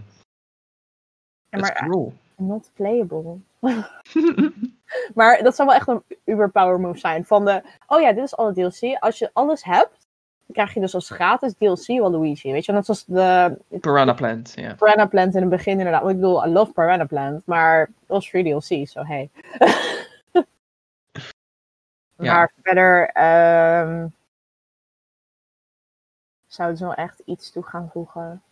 Ja, 1.49 1.59
maar, 1.59 1.89
Not 2.37 2.71
playable. 2.75 3.39
maar 5.15 5.43
dat 5.43 5.57
zou 5.57 5.69
wel 5.69 5.77
echt 5.77 5.89
een 5.89 6.03
uber 6.25 6.51
power 6.51 6.81
move 6.81 6.99
zijn. 6.99 7.25
Van 7.25 7.45
de, 7.45 7.63
oh 7.87 8.01
ja, 8.01 8.13
dit 8.13 8.25
is 8.25 8.37
alle 8.37 8.53
DLC. 8.53 8.99
Als 8.99 9.19
je 9.19 9.31
alles 9.33 9.65
hebt, 9.65 10.09
krijg 10.53 10.75
je 10.75 10.81
dus 10.81 10.95
als 10.95 11.11
gratis 11.11 11.55
DLC 11.55 11.87
Waluigi. 11.87 12.53
Weet 12.53 12.65
je, 12.65 12.73
net 12.73 12.85
zoals 12.85 13.05
de... 13.05 13.57
Piranha 13.81 14.13
Plant, 14.13 14.53
ja. 14.55 14.75
Piranha 14.75 15.07
Plant 15.07 15.35
in 15.35 15.41
het 15.41 15.51
begin 15.51 15.79
inderdaad. 15.79 16.03
Want 16.03 16.15
ik 16.15 16.21
bedoel, 16.21 16.47
I 16.47 16.49
love 16.49 16.73
Piranha 16.73 17.05
Plant, 17.05 17.47
maar 17.47 17.81
het 17.81 17.93
was 18.07 18.29
free 18.29 18.43
DLC, 18.43 18.89
so 18.89 19.05
hey. 19.05 19.31
ja. 22.17 22.35
Maar 22.35 22.53
verder... 22.63 23.11
Um, 23.89 24.13
zouden 26.53 26.79
ze 26.79 26.85
wel 26.85 26.95
echt 26.95 27.23
iets 27.25 27.51
toe 27.51 27.63
gaan 27.63 27.91
voegen? 27.93 28.43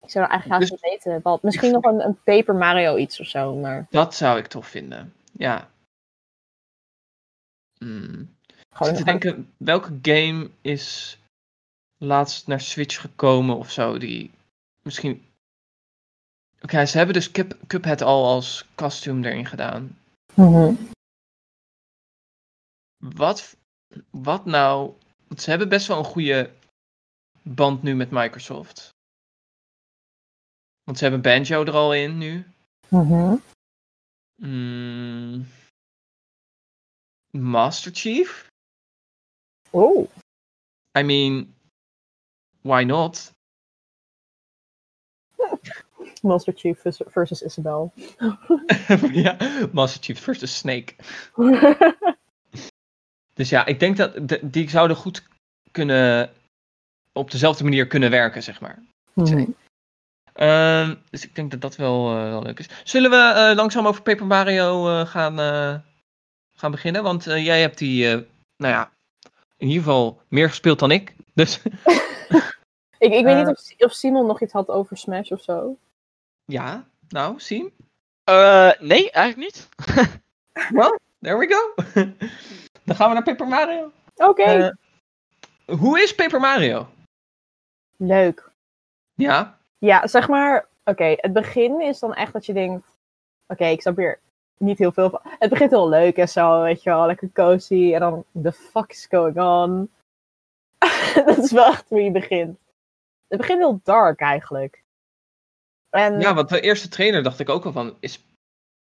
Ik 0.00 0.10
zou 0.10 0.28
eigenlijk 0.28 0.62
graag 0.62 0.78
dus, 0.78 0.90
weten. 0.90 1.22
Wat, 1.22 1.42
misschien 1.42 1.72
nog 1.72 1.84
een, 1.84 2.04
een 2.04 2.22
Paper 2.22 2.54
Mario 2.54 2.96
iets 2.96 3.20
of 3.20 3.26
zo, 3.26 3.54
maar... 3.54 3.86
Dat 3.90 4.14
zou 4.14 4.38
ik 4.38 4.46
tof 4.46 4.66
vinden, 4.66 5.14
ja. 5.32 5.68
Hmm. 7.78 8.36
Gewoon 8.70 8.94
te 8.94 9.04
denken, 9.04 9.52
welke 9.56 9.98
game 10.02 10.50
is 10.60 11.18
laatst 11.96 12.46
naar 12.46 12.60
Switch 12.60 13.00
gekomen 13.00 13.56
of 13.56 13.70
zo, 13.70 13.98
die 13.98 14.30
misschien... 14.82 15.26
Oké, 16.60 16.86
ze 16.86 16.96
hebben 16.96 17.14
dus 17.14 17.30
Cup, 17.30 17.56
Cuphead 17.66 18.02
al 18.02 18.24
als 18.26 18.68
costume 18.74 19.28
erin 19.28 19.46
gedaan. 19.46 19.98
Mhm. 20.34 20.74
Wat, 22.96 23.56
wat 24.10 24.44
nou... 24.44 24.92
Want 25.32 25.44
ze 25.44 25.50
hebben 25.50 25.68
best 25.68 25.86
wel 25.86 25.98
een 25.98 26.04
goede 26.04 26.50
band 27.42 27.82
nu 27.82 27.94
met 27.94 28.10
Microsoft. 28.10 28.88
Want 30.84 30.98
ze 30.98 31.04
hebben 31.04 31.22
Banjo 31.22 31.64
er 31.64 31.72
al 31.72 31.94
in 31.94 32.18
nu. 32.18 32.46
Mhm. 32.88 33.36
Mm. 34.36 35.46
Master 37.30 37.92
Chief? 37.94 38.48
Oh. 39.70 40.10
I 40.98 41.02
mean, 41.02 41.54
why 42.60 42.82
not? 42.82 43.32
Master 46.22 46.52
Chief 46.56 46.82
versus 47.06 47.42
Isabel. 47.42 47.92
ja, 49.24 49.36
Master 49.72 50.02
Chief 50.02 50.20
versus 50.20 50.56
Snake. 50.56 50.96
dus 53.34 53.48
ja, 53.48 53.66
ik 53.66 53.80
denk 53.80 53.96
dat 53.96 54.38
die 54.42 54.70
zouden 54.70 54.96
goed 54.96 55.22
kunnen 55.70 56.30
op 57.12 57.30
dezelfde 57.30 57.64
manier 57.64 57.86
kunnen 57.86 58.10
werken, 58.10 58.42
zeg 58.42 58.60
maar. 58.60 58.82
Mm. 59.12 59.54
Uh, 60.36 60.90
dus 61.10 61.24
ik 61.24 61.34
denk 61.34 61.50
dat 61.50 61.60
dat 61.60 61.76
wel, 61.76 62.16
uh, 62.16 62.28
wel 62.28 62.42
leuk 62.42 62.58
is. 62.58 62.68
Zullen 62.84 63.10
we 63.10 63.48
uh, 63.50 63.56
langzaam 63.56 63.86
over 63.86 64.02
Paper 64.02 64.26
Mario 64.26 64.88
uh, 64.88 65.06
gaan, 65.06 65.36
gaan 66.56 66.70
beginnen? 66.70 67.02
Want 67.02 67.24
jij 67.24 67.60
hebt 67.60 67.78
die, 67.78 68.06
nou 68.56 68.72
ja, 68.72 68.90
in 69.56 69.66
ieder 69.66 69.82
geval 69.82 70.20
meer 70.28 70.48
gespeeld 70.48 70.78
dan 70.78 70.90
ik. 70.90 71.14
Dus. 71.34 71.62
ik, 72.98 73.12
ik 73.12 73.24
weet 73.24 73.36
niet 73.36 73.46
of, 73.46 73.86
of, 73.86 73.92
Simon 73.92 74.26
nog 74.26 74.42
iets 74.42 74.52
had 74.52 74.68
over 74.68 74.96
Smash 74.96 75.30
of 75.30 75.42
zo. 75.42 75.76
Ja, 76.44 76.84
nou, 77.08 77.40
Sim? 77.40 77.72
nee, 78.80 79.10
eigenlijk 79.10 79.36
niet. 79.36 79.68
well, 80.78 80.98
there 81.22 81.38
we 81.38 81.46
go. 81.46 81.74
Dan 82.84 82.96
gaan 82.96 83.08
we 83.08 83.14
naar 83.14 83.22
Paper 83.22 83.48
Mario. 83.48 83.92
Oké. 84.14 84.76
hoe 85.66 86.02
is 86.02 86.14
Paper 86.14 86.40
Mario? 86.40 86.88
Leuk. 87.96 88.50
Ja? 89.14 89.58
Ja, 89.78 90.06
zeg 90.06 90.28
maar, 90.28 90.66
oké, 90.84 91.14
het 91.16 91.32
begin 91.32 91.80
is 91.80 91.98
dan 91.98 92.14
echt 92.14 92.32
dat 92.32 92.46
je 92.46 92.52
denkt, 92.52 92.86
oké, 93.46 93.64
ik 93.64 93.80
snap 93.80 93.96
hier 93.96 94.20
niet 94.58 94.78
heel 94.78 94.92
veel 94.92 95.10
van. 95.10 95.20
Het 95.22 95.50
begint 95.50 95.70
heel 95.70 95.88
leuk 95.88 96.16
en 96.16 96.28
zo, 96.28 96.62
weet 96.62 96.82
je 96.82 96.90
wel, 96.90 97.06
lekker 97.06 97.32
cozy. 97.32 97.94
En 97.94 98.00
dan, 98.00 98.24
the 98.42 98.52
fuck 98.52 98.90
is 98.90 99.06
going 99.10 99.40
on? 99.40 99.90
dat 101.26 101.38
is 101.38 101.52
wel 101.52 101.66
echt 101.66 101.88
hoe 101.88 102.02
je 102.02 102.10
begint. 102.10 102.58
Het 103.28 103.38
begint 103.38 103.58
heel 103.58 103.80
dark 103.82 104.20
eigenlijk. 104.20 104.82
En... 105.90 106.20
Ja, 106.20 106.34
want 106.34 106.48
de 106.48 106.60
eerste 106.60 106.88
trailer 106.88 107.22
dacht 107.22 107.38
ik 107.38 107.48
ook 107.48 107.64
al 107.64 107.72
van, 107.72 107.96
is 108.00 108.24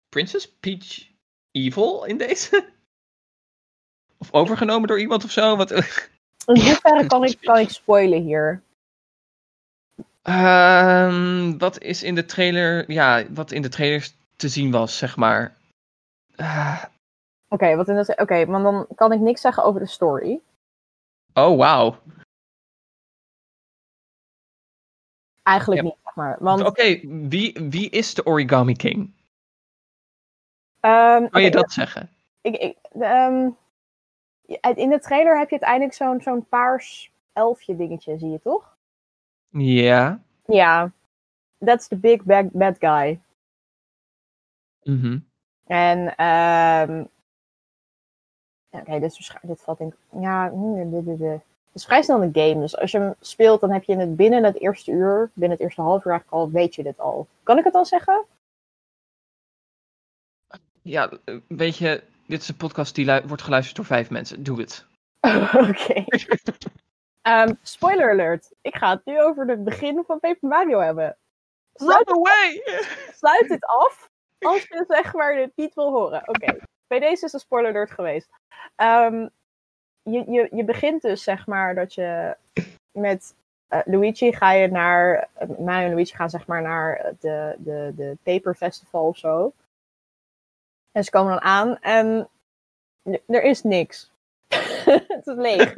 Princess 0.08 0.52
Peach 0.52 1.06
evil 1.56 2.04
in 2.04 2.18
deze? 2.18 2.64
Of 4.18 4.32
overgenomen 4.32 4.88
door 4.88 5.00
iemand 5.00 5.24
of 5.24 5.30
zo? 5.30 5.56
Wat... 5.56 5.70
In 5.70 5.84
hoeverre 6.46 7.06
kan 7.12 7.24
ik, 7.24 7.38
kan 7.40 7.58
ik 7.58 7.70
spoilen 7.70 8.22
hier? 8.22 8.62
Um, 10.22 11.58
wat 11.58 11.82
is 11.82 12.02
in 12.02 12.14
de 12.14 12.24
trailer, 12.24 12.90
ja, 12.90 13.24
wat 13.30 13.50
in 13.50 13.62
de 13.62 13.68
trailers 13.68 14.16
te 14.36 14.48
zien 14.48 14.70
was, 14.70 14.98
zeg 14.98 15.16
maar. 15.16 15.56
Uh... 16.36 16.84
Oké, 17.48 17.76
wat 17.76 17.88
in 17.88 17.94
de, 17.94 18.16
oké, 18.16 18.44
maar 18.44 18.62
dan 18.62 18.86
kan 18.94 19.12
ik 19.12 19.20
niks 19.20 19.40
zeggen 19.40 19.64
over 19.64 19.80
de 19.80 19.86
story. 19.86 20.40
Oh, 21.32 21.56
wauw. 21.56 21.98
Eigenlijk 25.42 25.82
niet, 25.82 25.96
zeg 26.04 26.14
maar. 26.14 26.36
Want... 26.40 26.62
Oké, 26.62 27.00
wie, 27.28 27.52
wie 27.70 27.90
is 27.90 28.14
de 28.14 28.26
Origami 28.26 28.76
King? 28.76 29.15
Um, 30.86 31.30
kan 31.30 31.42
je 31.42 31.50
dat 31.50 31.72
zeggen? 31.72 32.10
ik, 32.40 32.56
ik, 32.56 32.76
ehm, 33.00 33.50
in 34.74 34.90
de 34.90 34.98
trailer 34.98 35.38
heb 35.38 35.50
je 35.50 35.60
uiteindelijk 35.60 35.94
zo'n 35.94 36.20
zo'n 36.20 36.46
paars 36.48 37.12
elfje 37.32 37.76
dingetje, 37.76 38.18
zie 38.18 38.30
je 38.30 38.40
toch? 38.40 38.76
Ja. 39.48 40.20
Ja. 40.46 40.90
That's 41.64 41.88
the 41.88 41.96
big 41.96 42.22
bad, 42.22 42.50
bad 42.50 42.76
guy. 42.78 43.20
Mhm. 44.82 45.18
En, 45.66 46.16
ehm 46.16 47.04
oké, 48.70 49.00
dit, 49.00 49.18
is 49.18 49.36
dit 49.42 49.62
valt 49.62 49.80
ik, 49.80 49.94
ja, 50.20 50.50
hmm, 50.50 50.94
het 50.94 51.42
is 51.72 51.84
vrij 51.84 52.02
snel 52.02 52.22
een 52.22 52.34
game. 52.34 52.60
Dus 52.60 52.76
als 52.76 52.90
je 52.90 52.98
hem 52.98 53.14
speelt, 53.20 53.60
dan 53.60 53.70
heb 53.70 53.82
je 53.82 53.96
het 53.96 54.16
binnen 54.16 54.44
het 54.44 54.60
eerste 54.60 54.90
uur, 54.90 55.30
binnen 55.32 55.58
het 55.58 55.66
eerste 55.66 55.80
half 55.80 56.04
uur 56.04 56.10
eigenlijk 56.10 56.42
al, 56.42 56.50
weet 56.50 56.74
je 56.74 56.82
dit 56.82 56.98
al. 56.98 57.26
Kan 57.42 57.58
ik 57.58 57.64
het 57.64 57.74
al 57.74 57.84
zeggen? 57.84 58.24
Ja, 60.86 61.10
weet 61.48 61.76
je, 61.76 62.02
dit 62.26 62.40
is 62.40 62.48
een 62.48 62.56
podcast 62.56 62.94
die 62.94 63.20
wordt 63.26 63.42
geluisterd 63.42 63.76
door 63.76 63.84
vijf 63.84 64.10
mensen. 64.10 64.42
Doe 64.42 64.60
het. 64.60 64.86
Oké. 65.68 66.04
Ehm, 67.22 67.54
spoiler 67.62 68.10
alert. 68.10 68.52
Ik 68.60 68.76
ga 68.76 68.90
het 68.90 69.04
nu 69.04 69.22
over 69.22 69.46
het 69.46 69.64
begin 69.64 70.04
van 70.06 70.20
Paper 70.20 70.48
Mario 70.48 70.80
hebben. 70.80 71.16
Sluit, 71.74 72.10
away! 72.10 72.62
sluit 73.20 73.48
dit 73.48 73.64
af 73.64 74.10
als 74.38 74.62
je 74.62 74.84
zeg 74.88 75.14
maar 75.14 75.34
dit 75.34 75.52
niet 75.54 75.74
wil 75.74 75.90
horen. 75.90 76.28
Oké. 76.28 76.56
Bij 76.86 76.98
deze 76.98 77.24
is 77.24 77.32
een 77.32 77.40
spoiler 77.40 77.70
alert 77.70 77.90
geweest. 77.90 78.28
Ehm, 78.76 79.28
je, 80.02 80.30
je, 80.30 80.48
je 80.52 80.64
begint 80.64 81.02
dus 81.02 81.22
zeg 81.22 81.46
maar 81.46 81.74
dat 81.74 81.94
je 81.94 82.36
met 82.90 83.34
eh, 83.68 83.80
Luigi 83.84 84.32
ga 84.32 84.52
je 84.52 84.68
naar... 84.68 85.28
eh, 85.34 85.48
Mario 85.48 85.86
en 85.86 85.94
Luigi 85.94 86.14
gaan 86.14 86.30
zeg 86.30 86.46
maar 86.46 86.62
naar 86.62 87.12
de, 87.20 87.56
de, 87.58 87.92
de 87.96 88.16
Paper 88.22 88.54
Festival 88.54 89.06
of 89.06 89.18
zo. 89.18 89.52
En 90.96 91.04
ze 91.04 91.10
komen 91.10 91.32
dan 91.32 91.40
aan 91.42 91.78
en 91.78 92.28
er- 93.26 93.42
is 93.42 93.62
niks. 93.62 94.12
het 95.16 95.26
is 95.26 95.34
leeg. 95.36 95.74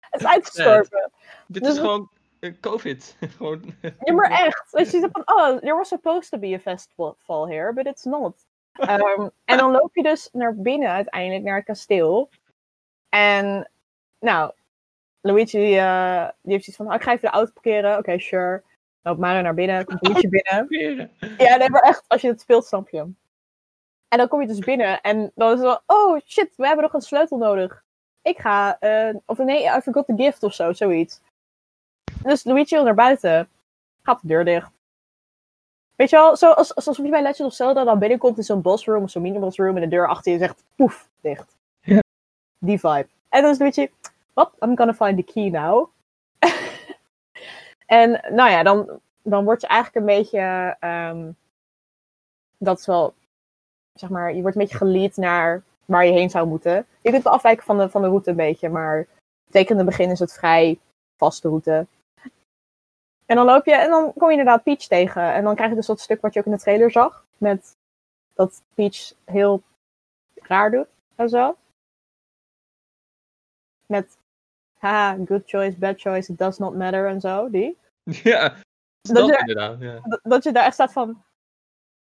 Het 0.00 0.20
is 0.20 0.26
uitgestorven. 0.34 1.10
Dit 1.46 1.62
Dus- 1.62 1.72
is 1.72 1.78
gewoon 1.78 2.10
eh, 2.40 2.52
COVID. 2.60 3.16
gewoon. 3.36 3.74
Ja, 4.00 4.12
maar 4.12 4.30
echt. 4.30 4.70
Weet 4.70 4.90
je, 4.90 5.08
van, 5.12 5.22
oh, 5.24 5.56
there 5.58 5.74
was 5.74 5.88
supposed 5.88 6.30
to 6.30 6.38
be 6.38 6.54
a 6.54 6.58
festival 6.58 7.48
here, 7.48 7.72
but 7.72 7.86
it's 7.86 8.04
not. 8.04 8.46
Ehm, 8.72 9.28
en 9.44 9.56
dan 9.58 9.70
loop 9.70 9.94
je 9.94 10.02
dus 10.02 10.28
naar 10.32 10.56
binnen 10.56 10.88
uiteindelijk, 10.88 11.42
naar 11.44 11.56
het 11.56 11.64
kasteel. 11.64 12.30
En, 13.08 13.70
nou, 14.18 14.52
Luigi, 15.20 15.76
eh, 15.78 16.28
die 16.42 16.52
heeft 16.52 16.64
zoiets 16.64 16.76
van, 16.76 16.86
oh, 16.86 16.94
ik 16.94 17.02
ga 17.02 17.12
even 17.12 17.28
de 17.28 17.34
auto 17.34 17.52
parkeren. 17.52 17.98
Oké, 17.98 18.18
sure. 18.18 18.62
Loopt 19.02 19.18
Mario 19.20 19.40
naar 19.40 19.54
binnen, 19.54 19.84
komt 19.84 20.06
Luigi 20.08 20.28
binnen. 20.28 20.68
Ja, 21.38 21.56
nee, 21.56 21.70
maar 21.70 21.82
echt, 21.82 22.04
als 22.08 22.20
je 22.20 22.28
het 22.28 22.40
speelt, 22.40 22.66
snap 22.66 22.88
je 22.88 22.96
hem. 22.96 23.16
En 24.12 24.18
dan 24.18 24.28
kom 24.28 24.40
je 24.40 24.46
dus 24.46 24.58
binnen 24.58 25.00
en 25.00 25.32
dan 25.34 25.52
is 25.52 25.58
het 25.58 25.66
wel, 25.66 25.82
oh 25.86 26.20
shit, 26.26 26.56
we 26.56 26.66
hebben 26.66 26.84
nog 26.84 26.92
een 26.92 27.00
sleutel 27.00 27.38
nodig. 27.38 27.84
Ik 28.22 28.38
ga, 28.38 28.78
eh, 28.78 29.16
of 29.26 29.38
nee, 29.38 29.64
I 29.64 29.80
forgot 29.80 30.06
the 30.06 30.14
gift 30.16 30.42
of 30.42 30.54
zo, 30.54 30.72
zoiets. 30.72 31.20
Dus 32.22 32.44
Luigi 32.44 32.74
wil 32.74 32.84
naar 32.84 32.94
buiten. 32.94 33.48
Gaat 34.02 34.20
de 34.20 34.26
deur 34.26 34.44
dicht. 34.44 34.70
Weet 35.96 36.10
je 36.10 36.16
wel, 36.16 36.36
zoals, 36.36 36.74
alsof 36.74 36.96
je 36.96 37.08
bij 37.08 37.22
Legend 37.22 37.48
of 37.48 37.54
Zelda 37.54 37.84
dan 37.84 37.98
binnenkomt 37.98 38.36
in 38.36 38.42
zo'n 38.42 38.62
boss 38.62 38.86
room 38.86 39.02
of 39.02 39.10
zo'n 39.10 39.22
mini-boss 39.22 39.58
room 39.58 39.76
en 39.76 39.82
de 39.82 39.88
deur 39.88 40.08
achter 40.08 40.32
je 40.32 40.38
zegt 40.38 40.64
poef, 40.76 41.08
dicht. 41.20 41.56
Ja. 41.80 42.00
Die 42.66 42.80
vibe. 42.80 43.08
En 43.28 43.42
dan 43.42 43.50
is 43.50 43.58
Luigi, 43.58 43.90
what? 44.32 44.52
I'm 44.60 44.76
gonna 44.76 44.94
find 44.94 45.26
the 45.26 45.32
key 45.32 45.48
now. 45.48 45.88
en 47.86 48.10
nou 48.10 48.50
ja, 48.50 48.62
dan, 48.62 49.00
dan 49.22 49.44
word 49.44 49.60
je 49.60 49.66
eigenlijk 49.66 50.06
een 50.06 50.16
beetje, 50.16 50.76
ehm, 50.80 51.30
dat 52.58 52.78
is 52.78 52.86
wel, 52.86 53.14
zeg 53.92 54.10
maar, 54.10 54.34
je 54.34 54.40
wordt 54.42 54.56
een 54.56 54.62
beetje 54.62 54.76
geleid 54.76 55.16
naar 55.16 55.62
waar 55.84 56.04
je 56.06 56.12
heen 56.12 56.30
zou 56.30 56.46
moeten. 56.48 56.86
Je 57.00 57.10
kunt 57.10 57.22
wel 57.22 57.32
afwijken 57.32 57.64
van 57.64 57.78
de, 57.78 57.88
van 57.90 58.02
de 58.02 58.08
route 58.08 58.30
een 58.30 58.36
beetje, 58.36 58.68
maar 58.68 59.06
zeker 59.50 59.70
in 59.70 59.76
het 59.76 59.86
begin 59.86 60.10
is 60.10 60.18
het 60.18 60.32
vrij 60.32 60.78
vaste 61.16 61.48
route. 61.48 61.86
En 63.26 63.36
dan 63.36 63.46
loop 63.46 63.64
je 63.64 63.74
en 63.74 63.90
dan 63.90 64.12
kom 64.12 64.30
je 64.30 64.36
inderdaad 64.38 64.62
Peach 64.62 64.78
tegen. 64.86 65.32
En 65.32 65.44
dan 65.44 65.54
krijg 65.54 65.70
je 65.70 65.76
dus 65.76 65.86
dat 65.86 66.00
stuk 66.00 66.20
wat 66.20 66.32
je 66.34 66.40
ook 66.40 66.46
in 66.46 66.52
de 66.52 66.58
trailer 66.58 66.90
zag. 66.90 67.26
Met 67.38 67.76
dat 68.34 68.62
Peach 68.74 69.12
heel 69.24 69.62
raar 70.34 70.70
doet 70.70 70.86
en 71.14 71.28
zo. 71.28 71.56
Met 73.86 74.16
haha, 74.78 75.16
good 75.26 75.42
choice, 75.46 75.78
bad 75.78 76.00
choice, 76.00 76.32
it 76.32 76.38
does 76.38 76.58
not 76.58 76.74
matter 76.76 77.08
en 77.08 77.20
zo. 77.20 77.50
Die. 77.50 77.78
Ja, 78.22 78.48
Dat 79.00 79.16
dat 79.16 79.26
je- 79.26 79.38
inderdaad. 79.38 79.80
Ja. 79.80 80.00
Dat- 80.02 80.20
Dat 80.22 80.42
je 80.44 80.52
daar 80.52 80.64
echt 80.64 80.74
staat 80.74 80.92
van. 80.92 81.22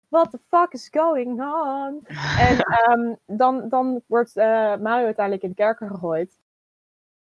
What 0.09 0.31
the 0.31 0.39
fuck 0.49 0.73
is 0.73 0.89
going 0.89 1.41
on? 1.41 2.07
En 2.39 2.59
ehm, 2.61 3.15
dan, 3.27 3.69
dan 3.69 4.03
wordt 4.07 4.37
eh, 4.37 4.77
Mario 4.77 5.05
uiteindelijk 5.05 5.43
in 5.43 5.49
de 5.49 5.55
kerker 5.55 5.89
gegooid. 5.89 6.39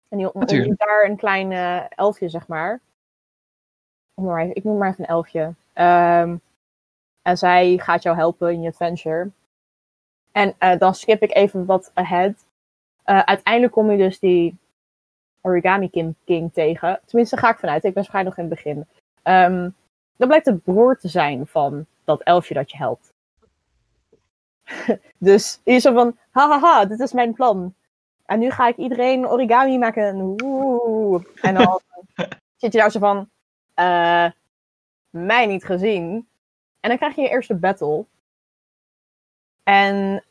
En 0.09 0.19
die 0.19 0.33
ontmoet 0.33 0.79
daar 0.79 1.05
een 1.05 1.17
klein 1.17 1.53
eh, 1.53 1.85
elfje, 1.89 2.29
zeg 2.29 2.49
maar. 2.49 2.75
Ik 2.75 4.23
noem 4.23 4.27
maar 4.27 4.43
even, 4.43 4.55
ik 4.55 4.65
noem 4.65 4.79
maar 4.79 4.89
even 4.89 5.05
een 5.05 5.11
elfje. 5.11 5.55
Ehm, 5.73 6.37
en 7.23 7.39
zij 7.39 7.79
gaat 7.79 8.03
jou 8.03 8.17
helpen 8.17 8.53
in 8.53 8.61
je 8.63 8.69
adventure. 8.69 9.31
En 10.33 10.55
eh, 10.59 10.79
dan 10.79 10.95
skip 10.95 11.23
ik 11.23 11.35
even 11.35 11.67
wat 11.67 11.91
ahead. 11.95 12.45
Uiteindelijk 13.05 13.73
kom 13.73 13.91
je 13.91 13.97
dus 13.99 14.19
die 14.19 14.57
Origami 15.41 15.91
King, 15.91 16.15
King 16.25 16.53
tegen. 16.53 17.01
Tenminste, 17.05 17.37
ga 17.37 17.51
ik 17.51 17.59
vanuit. 17.59 17.85
Ik 17.85 17.95
ben 17.95 18.05
vrij 18.05 18.23
nog 18.23 18.37
in 18.37 18.45
het 18.45 18.55
begin. 18.55 18.87
Ehm, 19.23 19.71
dat 20.17 20.29
blijkt 20.29 20.45
de 20.45 20.57
broer 20.57 20.99
te 20.99 21.09
zijn 21.09 21.47
van 21.47 21.87
dat 22.07 22.23
elfje 22.23 22.55
dat 22.55 22.71
je 22.71 22.77
helpt. 22.77 23.13
dus 25.19 25.61
die 25.65 25.75
is 25.75 25.83
zo 25.83 25.93
van, 25.93 26.19
hahaha, 26.31 26.85
dit 26.85 27.01
is 27.01 27.13
mijn 27.13 27.33
plan. 27.33 27.75
En 28.27 28.39
nu 28.39 28.51
ga 28.51 28.69
ik 28.69 28.77
iedereen 28.77 29.29
origami 29.29 29.79
maken. 29.79 30.37
Oeh. 30.43 31.25
En 31.43 31.55
dan 31.55 31.81
zit 32.61 32.73
je 32.73 32.79
daar 32.79 32.91
zo 32.91 32.99
van, 32.99 33.31
eh, 33.75 34.31
mij 35.11 35.47
niet 35.47 35.65
gezien. 35.65 36.29
En 36.81 36.89
dan 36.89 36.99
krijg 36.99 37.15
je 37.15 37.23
je 37.23 37.29
eerste 37.29 37.55
battle. 37.55 38.05
En 39.63 40.25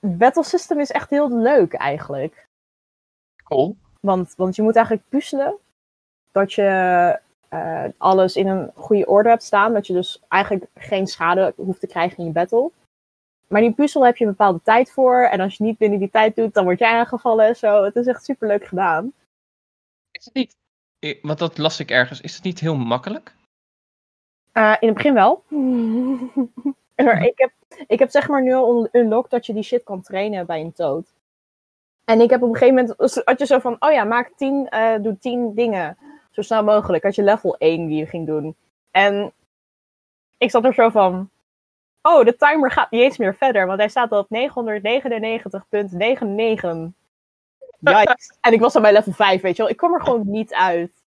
het 0.00 0.18
battle 0.18 0.44
system 0.44 0.80
is 0.80 0.90
echt 0.90 1.10
heel 1.10 1.38
leuk 1.38 1.72
eigenlijk. 1.72 2.48
Cool. 3.44 3.76
Want, 4.00 4.34
want 4.36 4.56
je 4.56 4.62
moet 4.62 4.76
eigenlijk 4.76 5.08
puzzelen. 5.08 5.56
Dat 6.32 6.52
je 6.52 7.20
eh, 7.48 7.84
alles 7.96 8.36
in 8.36 8.46
een 8.46 8.70
goede 8.74 9.06
orde 9.06 9.28
hebt 9.28 9.42
staan. 9.42 9.72
Dat 9.72 9.86
je 9.86 9.92
dus 9.92 10.22
eigenlijk 10.28 10.70
geen 10.74 11.06
schade 11.06 11.52
hoeft 11.56 11.80
te 11.80 11.86
krijgen 11.86 12.18
in 12.18 12.24
je 12.24 12.30
battle. 12.30 12.70
Maar 13.46 13.60
die 13.60 13.72
puzzel 13.72 14.04
heb 14.04 14.16
je 14.16 14.24
een 14.24 14.30
bepaalde 14.30 14.60
tijd 14.62 14.90
voor. 14.90 15.22
En 15.22 15.40
als 15.40 15.56
je 15.56 15.64
niet 15.64 15.78
binnen 15.78 15.98
die 15.98 16.10
tijd 16.10 16.36
doet, 16.36 16.54
dan 16.54 16.64
word 16.64 16.78
jij 16.78 16.92
aangevallen 16.92 17.46
en 17.46 17.56
zo. 17.56 17.84
Het 17.84 17.96
is 17.96 18.06
echt 18.06 18.24
super 18.24 18.48
leuk 18.48 18.66
gedaan. 18.66 19.12
Is 20.10 20.24
het 20.24 20.34
niet, 20.34 20.56
want 21.22 21.38
dat 21.38 21.58
las 21.58 21.80
ik 21.80 21.90
ergens, 21.90 22.20
is 22.20 22.34
het 22.34 22.44
niet 22.44 22.60
heel 22.60 22.76
makkelijk? 22.76 23.34
Eh, 24.52 24.76
in 24.80 24.88
het 24.88 24.96
begin 24.96 25.14
wel. 25.14 25.42
maar 27.04 27.22
ik 27.24 27.38
heb, 27.38 27.52
ik 27.86 27.98
heb 27.98 28.10
zeg 28.10 28.28
maar 28.28 28.42
nu 28.42 28.54
al 28.54 28.82
un- 28.82 28.88
unlocked 28.92 29.30
dat 29.30 29.46
je 29.46 29.52
die 29.52 29.62
shit 29.62 29.84
kan 29.84 30.02
trainen 30.02 30.46
bij 30.46 30.60
een 30.60 30.72
toad. 30.72 31.14
En 32.04 32.20
ik 32.20 32.30
heb 32.30 32.42
op 32.42 32.48
een 32.48 32.56
gegeven 32.56 32.74
moment, 32.74 33.22
had 33.24 33.38
je 33.38 33.46
zo 33.46 33.58
van, 33.58 33.76
oh 33.78 33.92
ja, 33.92 34.04
maak 34.04 34.32
10, 34.36 34.68
eh 34.68 35.02
doe 35.02 35.18
10 35.18 35.54
dingen. 35.54 35.98
Zo 36.36 36.42
snel 36.42 36.64
mogelijk. 36.64 37.04
Had 37.04 37.14
je 37.14 37.22
level 37.22 37.56
1 37.56 37.86
die 37.86 37.96
je 37.98 38.06
ging 38.06 38.26
doen. 38.26 38.56
En 38.90 39.32
ik 40.38 40.50
zat 40.50 40.64
er 40.64 40.74
zo 40.74 40.88
van, 40.88 41.30
oh, 42.02 42.24
de 42.24 42.36
timer 42.36 42.70
gaat 42.70 42.90
niet 42.90 43.00
eens 43.00 43.16
meer 43.16 43.34
verder. 43.34 43.66
Want 43.66 43.78
hij 43.78 43.88
staat 43.88 44.12
op 44.12 44.26
999.99. 44.26 44.30
Yikes. 47.78 48.36
en 48.40 48.52
ik 48.52 48.60
was 48.60 48.74
al 48.74 48.80
bij 48.80 48.92
level 48.92 49.12
5, 49.12 49.40
weet 49.40 49.56
je 49.56 49.62
wel. 49.62 49.70
Ik 49.70 49.76
kwam 49.76 49.94
er 49.94 50.02
gewoon 50.02 50.30
niet 50.30 50.54
uit 50.54 51.04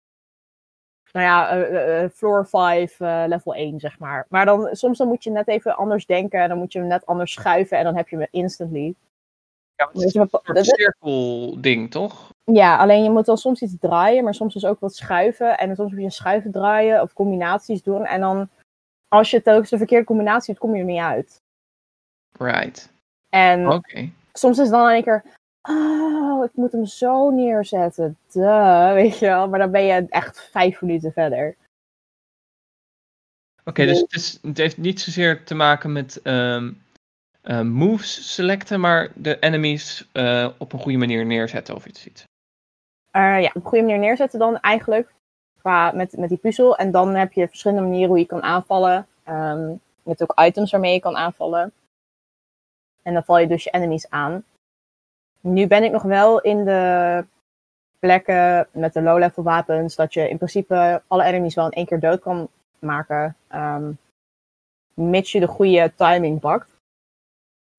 nou 1.11 1.25
ja, 1.27 1.49
eh, 1.49 1.61
eh, 1.61 2.03
eh, 2.03 2.11
floor 2.11 2.47
5, 2.47 2.99
eh, 2.99 3.23
level 3.27 3.55
1, 3.55 3.79
zeg 3.79 3.99
maar. 3.99 4.25
Maar 4.29 4.45
dan, 4.45 4.75
soms 4.75 4.97
dan 4.97 5.07
moet 5.07 5.23
je 5.23 5.29
net 5.29 5.47
even 5.47 5.75
anders 5.75 6.05
denken. 6.05 6.41
En 6.41 6.49
dan 6.49 6.57
moet 6.57 6.73
je 6.73 6.79
hem 6.79 6.87
net 6.87 7.05
anders 7.05 7.31
schuiven. 7.31 7.77
En 7.77 7.83
dan 7.83 7.95
heb 7.95 8.09
je 8.09 8.17
hem 8.17 8.27
instantly. 8.31 8.95
Ja, 9.75 9.85
het 9.85 9.93
Dus 9.93 10.03
is 10.03 10.13
een 10.13 10.65
cirkelding, 10.65 11.91
toch? 11.91 12.33
Ja, 12.51 12.77
alleen 12.77 13.03
je 13.03 13.09
moet 13.09 13.25
dan 13.25 13.37
soms 13.37 13.61
iets 13.61 13.75
draaien. 13.79 14.23
Maar 14.23 14.33
soms 14.33 14.53
dus 14.53 14.65
ook 14.65 14.79
wat 14.79 14.95
schuiven. 14.95 15.57
En 15.57 15.75
soms 15.75 15.91
moet 15.91 16.01
je 16.01 16.09
schuiven 16.09 16.51
draaien. 16.51 17.01
Of 17.01 17.13
combinaties 17.13 17.83
doen. 17.83 18.05
En 18.05 18.19
dan, 18.19 18.49
als 19.07 19.31
je 19.31 19.41
telkens 19.41 19.69
de 19.69 19.77
verkeerde 19.77 20.05
combinatie 20.05 20.53
doet, 20.53 20.61
kom 20.61 20.73
je 20.73 20.79
er 20.79 20.85
niet 20.85 20.99
uit. 20.99 21.41
Right. 22.39 22.89
En 23.29 23.71
Oké. 23.71 24.09
soms 24.33 24.57
is 24.57 24.63
het 24.63 24.73
dan 24.73 24.87
in 24.87 24.93
één 24.93 25.03
keer... 25.03 25.23
Oh, 25.69 26.45
ik 26.45 26.51
moet 26.53 26.71
hem 26.71 26.85
zo 26.85 27.29
neerzetten. 27.29 28.17
Duh, 28.31 28.93
weet 28.93 29.19
je 29.19 29.25
wel. 29.25 29.49
Maar 29.49 29.59
dan 29.59 29.71
ben 29.71 29.83
je 29.83 30.05
echt 30.09 30.49
vijf 30.51 30.81
minuten 30.81 31.11
verder. 31.11 31.55
Oké, 33.63 33.85
dus 33.85 33.99
het, 33.99 34.13
is, 34.13 34.39
het 34.41 34.57
heeft 34.57 34.77
niet 34.77 35.01
zozeer 35.01 35.43
te 35.43 35.55
maken 35.55 35.91
met 35.91 36.21
ehm, 36.21 36.71
eh, 37.41 37.61
moves 37.61 38.33
selecten, 38.33 38.79
maar 38.79 39.11
de 39.15 39.39
enemies 39.39 40.09
eh, 40.11 40.49
op 40.57 40.73
een 40.73 40.79
goede 40.79 40.97
manier 40.97 41.25
neerzetten 41.25 41.75
of 41.75 41.85
iets. 41.85 42.07
iets. 42.07 42.23
Eh, 43.15 43.41
ja, 43.41 43.47
op 43.47 43.55
een 43.55 43.61
goede 43.61 43.83
manier 43.83 43.99
neerzetten 43.99 44.39
dan 44.39 44.59
eigenlijk. 44.59 45.13
Qua 45.59 45.91
met, 45.91 46.17
met 46.17 46.29
die 46.29 46.37
puzzel. 46.37 46.77
En 46.77 46.91
dan 46.91 47.15
heb 47.15 47.33
je 47.33 47.47
verschillende 47.47 47.83
manieren 47.83 48.09
hoe 48.09 48.19
je 48.19 48.25
kan 48.25 48.43
aanvallen. 48.43 49.07
Ehm, 49.23 49.67
je 49.69 50.09
hebt 50.09 50.21
ook 50.21 50.39
items 50.39 50.71
waarmee 50.71 50.93
je 50.93 50.99
kan 50.99 51.15
aanvallen. 51.15 51.71
En 53.01 53.13
dan 53.13 53.23
val 53.23 53.37
je 53.37 53.47
dus 53.47 53.63
je 53.63 53.69
enemies 53.69 54.09
aan. 54.09 54.43
nu 55.41 55.67
ben 55.67 55.83
ik 55.83 55.91
nog 55.91 56.01
wel 56.01 56.41
in 56.41 56.65
de 56.65 57.25
plekken 57.99 58.67
met 58.71 58.93
de 58.93 59.01
low-level 59.01 59.43
wapens, 59.43 59.95
dat 59.95 60.13
je 60.13 60.29
in 60.29 60.37
principe 60.37 61.01
alle 61.07 61.23
enemies 61.23 61.55
wel 61.55 61.65
in 61.65 61.71
één 61.71 61.85
keer 61.85 61.99
dood 61.99 62.19
kan 62.19 62.49
maken, 62.79 63.35
um, 63.53 63.97
mits 64.93 65.31
je 65.31 65.39
de 65.39 65.47
goede 65.47 65.93
timing 65.95 66.39
pakt. 66.39 66.69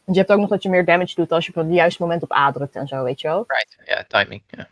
Want 0.05 0.17
je 0.17 0.19
hebt 0.19 0.33
ook 0.33 0.41
nog 0.41 0.49
dat 0.49 0.63
je 0.63 0.69
meer 0.69 0.85
damage 0.85 1.15
doet 1.15 1.33
als 1.33 1.47
je 1.47 1.55
op 1.55 1.63
het 1.65 1.75
juiste 1.75 2.03
moment 2.03 2.23
op 2.23 2.33
A 2.33 2.53
drukt 2.53 2.77
en 2.77 2.89
zo, 2.89 3.03
weet 3.03 3.21
je 3.21 3.29
wel. 3.29 3.45
Right, 3.47 3.79
ja, 3.85 4.05
timing. 4.09 4.43
Ja. 4.47 4.69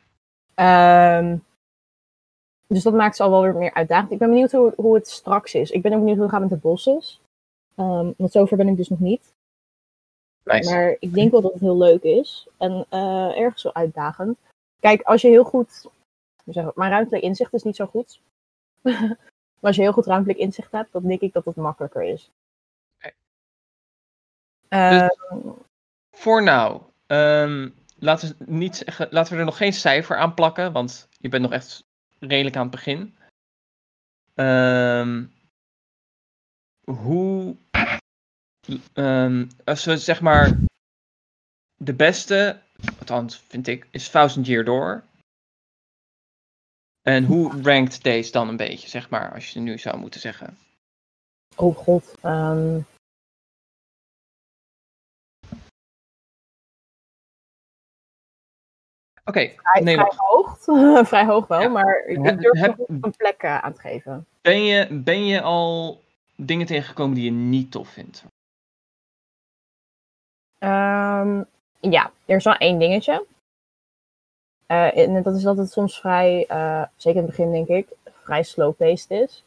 Ehm, 0.55 1.36
dus 2.66 2.82
dat 2.82 2.94
maakt 2.94 3.16
ze 3.16 3.22
al 3.22 3.30
wel 3.30 3.42
weer 3.42 3.55
meer 3.55 3.74
uitdagend. 3.74 4.11
Ik 4.11 4.18
ben 4.18 4.28
benieuwd 4.28 4.52
hoe, 4.52 4.72
hoe 4.76 4.94
het 4.94 5.09
straks 5.09 5.55
is. 5.55 5.70
Ik 5.70 5.82
ben 5.82 5.92
ook 5.92 5.98
benieuwd 5.98 6.16
hoe 6.16 6.24
het 6.24 6.34
gaat 6.34 6.42
met 6.42 6.50
de 6.50 6.68
bosses. 6.68 7.20
Um, 7.76 8.14
want 8.16 8.32
zover 8.32 8.57
ben 8.57 8.68
ik 8.68 8.76
dus 8.76 8.88
nog 8.88 8.98
niet. 8.98 9.32
Nice. 10.44 10.70
Maar 10.70 10.96
ik 10.98 11.14
denk 11.14 11.30
wel 11.30 11.40
dat 11.40 11.52
het 11.52 11.61
heel 11.61 11.76
leuk 11.76 12.02
is. 12.02 12.48
En 12.59 12.86
uh, 12.90 13.38
ergens 13.38 13.62
zo 13.62 13.70
uitdagend. 13.72 14.38
Kijk, 14.80 15.02
als 15.02 15.22
je 15.22 15.28
heel 15.28 15.44
goed. 15.44 15.88
Mijn 16.44 16.90
ruimtelijk 16.90 17.22
inzicht 17.22 17.52
is 17.52 17.62
niet 17.62 17.76
zo 17.76 17.86
goed. 17.86 18.20
maar 18.82 19.16
als 19.61 19.76
je 19.76 19.82
heel 19.82 19.92
goed 19.92 20.07
ruimtelijk 20.07 20.38
inzicht 20.38 20.72
hebt, 20.72 20.92
dan 20.92 21.02
denk 21.02 21.20
ik 21.20 21.32
dat 21.32 21.44
het 21.44 21.57
makkelijker 21.57 22.02
is. 22.02 22.30
Okay. 22.96 23.12
Uh, 24.68 25.09
dus, 25.09 25.18
voor 26.11 26.42
nou, 26.42 26.80
um, 27.07 27.74
laten, 28.05 28.36
we 28.38 29.07
laten 29.11 29.32
we 29.32 29.38
er 29.38 29.44
nog 29.44 29.57
geen 29.57 29.72
cijfer 29.72 30.16
aan 30.16 30.34
plakken, 30.34 30.72
want 30.72 31.09
je 31.18 31.28
bent 31.28 31.42
nog 31.42 31.52
echt 31.52 31.84
redelijk 32.18 32.57
aan 32.57 32.62
het 32.62 32.70
begin. 32.70 33.16
Um, 34.34 35.32
hoe. 36.84 37.57
Um, 38.94 39.50
als 39.64 39.84
we 39.84 39.96
zeg 39.96 40.20
maar. 40.20 40.59
De 41.76 41.94
beste, 41.94 42.61
althans 42.98 43.38
vind 43.38 43.66
ik, 43.66 43.86
is 43.90 44.09
Thousand 44.09 44.46
Year 44.46 44.64
Door. 44.64 45.05
En 47.02 47.24
hoe 47.24 47.62
rankt 47.62 48.02
deze 48.02 48.32
dan 48.32 48.48
een 48.48 48.57
beetje, 48.57 48.88
zeg 48.88 49.11
maar, 49.11 49.32
als 49.32 49.50
je 49.50 49.61
nu 49.61 49.78
zou 49.78 49.98
moeten 49.98 50.20
zeggen? 50.20 50.59
Oh 51.57 51.76
god. 51.76 52.18
Um... 52.22 52.86
Oké, 59.27 59.39
okay, 59.39 59.55
vrij, 59.62 59.83
nee, 59.83 59.95
vrij 59.95 60.12
hoog. 60.16 60.59
vrij 61.09 61.25
hoog 61.25 61.47
wel, 61.47 61.61
ja. 61.61 61.68
maar 61.68 62.05
ik 62.07 62.22
durf 62.22 62.61
heb, 62.61 62.77
nog 62.77 62.89
een 62.89 63.16
plek 63.16 63.43
uh, 63.43 63.59
aan 63.59 63.72
te 63.72 63.81
geven. 63.81 64.27
Ben 64.41 64.64
je, 64.64 64.89
ben 64.91 65.27
je 65.27 65.41
al 65.41 66.01
dingen 66.37 66.66
tegengekomen 66.66 67.14
die 67.14 67.25
je 67.25 67.31
niet 67.31 67.70
tof 67.70 67.89
vindt? 67.89 68.25
Um, 70.59 71.47
ja, 71.81 72.11
er 72.25 72.37
is 72.37 72.45
wel 72.45 72.57
één 72.57 72.79
dingetje. 72.79 73.27
Uh, 74.68 74.97
en 74.97 75.22
dat 75.22 75.35
is 75.35 75.43
dat 75.43 75.57
het 75.57 75.70
soms 75.70 76.01
vrij, 76.01 76.47
uh, 76.51 76.85
zeker 76.97 77.20
in 77.20 77.27
het 77.27 77.37
begin 77.37 77.53
denk 77.53 77.68
ik, 77.68 77.89
vrij 78.22 78.43
slow-paced 78.43 79.11
is. 79.11 79.45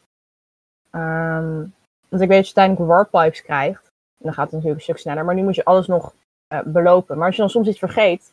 Um, 0.90 1.74
want 2.08 2.22
ik 2.22 2.28
weet 2.28 2.38
dat 2.38 2.48
je 2.48 2.54
uiteindelijk 2.54 2.90
warpipes 2.90 3.42
krijgt. 3.42 3.82
En 4.18 4.24
dan 4.24 4.32
gaat 4.32 4.44
het 4.44 4.52
natuurlijk 4.52 4.78
een 4.78 4.84
stuk 4.84 4.98
sneller. 4.98 5.24
Maar 5.24 5.34
nu 5.34 5.42
moet 5.42 5.54
je 5.54 5.64
alles 5.64 5.86
nog 5.86 6.14
uh, 6.52 6.60
belopen. 6.64 7.16
Maar 7.16 7.26
als 7.26 7.34
je 7.34 7.40
dan 7.40 7.50
soms 7.50 7.68
iets 7.68 7.78
vergeet, 7.78 8.32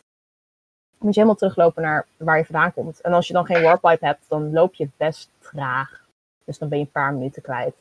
moet 0.98 1.14
je 1.14 1.20
helemaal 1.20 1.34
teruglopen 1.34 1.82
naar 1.82 2.06
waar 2.16 2.38
je 2.38 2.44
vandaan 2.44 2.72
komt. 2.72 3.00
En 3.00 3.12
als 3.12 3.26
je 3.26 3.32
dan 3.32 3.46
geen 3.46 3.62
warpipe 3.62 4.06
hebt, 4.06 4.24
dan 4.28 4.52
loop 4.52 4.74
je 4.74 4.88
best 4.96 5.30
traag. 5.38 6.04
Dus 6.44 6.58
dan 6.58 6.68
ben 6.68 6.78
je 6.78 6.84
een 6.84 6.90
paar 6.90 7.12
minuten 7.12 7.42
kwijt. 7.42 7.74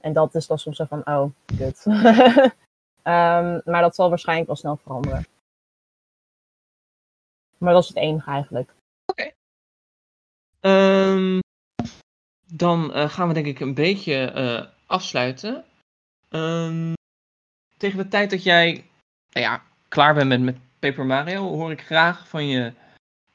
En 0.00 0.12
dat 0.12 0.34
is 0.34 0.46
dan 0.46 0.58
soms 0.58 0.76
zo 0.76 0.84
van, 0.84 1.06
oh, 1.06 1.30
kut. 1.58 1.84
um, 1.86 3.60
maar 3.72 3.82
dat 3.82 3.94
zal 3.94 4.08
waarschijnlijk 4.08 4.46
wel 4.46 4.56
snel 4.56 4.76
veranderen. 4.76 5.26
Maar 7.58 7.72
dat 7.72 7.82
is 7.82 7.88
het 7.88 7.96
enige 7.96 8.30
eigenlijk. 8.30 8.74
Oké. 9.06 9.30
Um, 10.60 11.40
dan 12.46 12.96
uh, 12.96 13.08
gaan 13.08 13.28
we 13.28 13.34
denk 13.34 13.46
ik 13.46 13.60
een 13.60 13.74
beetje 13.74 14.32
uh, 14.34 14.66
afsluiten. 14.86 15.64
Um, 16.28 16.92
tegen 17.76 17.98
de 17.98 18.08
tijd 18.08 18.30
dat 18.30 18.42
jij 18.42 18.72
nou 19.30 19.46
ja, 19.46 19.62
klaar 19.88 20.14
bent 20.14 20.28
met, 20.28 20.40
met 20.40 20.56
Paper 20.78 21.06
Mario, 21.06 21.42
hoor 21.42 21.70
ik 21.70 21.82
graag 21.82 22.28
van 22.28 22.46
je 22.46 22.72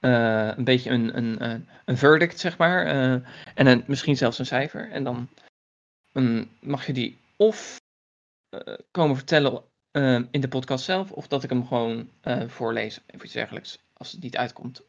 uh, 0.01 0.57
een 0.57 0.63
beetje 0.63 0.89
een, 0.89 1.17
een, 1.17 1.67
een 1.85 1.97
verdict, 1.97 2.39
zeg 2.39 2.57
maar. 2.57 2.85
en 3.55 3.67
een, 3.67 3.83
misschien 3.87 4.17
zelfs 4.17 4.39
een 4.39 4.45
cijfer. 4.45 4.91
En 4.91 5.03
dan 5.03 5.29
um, 6.13 6.49
mag 6.61 6.85
je 6.85 6.93
die 6.93 7.17
of 7.37 7.81
komen 8.91 9.15
vertellen 9.15 9.63
in 10.31 10.41
de 10.41 10.47
podcast 10.47 10.85
zelf, 10.85 11.11
of 11.11 11.27
dat 11.27 11.43
ik 11.43 11.49
hem 11.49 11.67
gewoon 11.67 12.09
voorlees 12.47 13.01
of 13.13 13.23
iets 13.23 13.33
dergelijks 13.33 13.79
als 13.93 14.11
het 14.11 14.21
niet 14.21 14.37
uitkomt. 14.37 14.81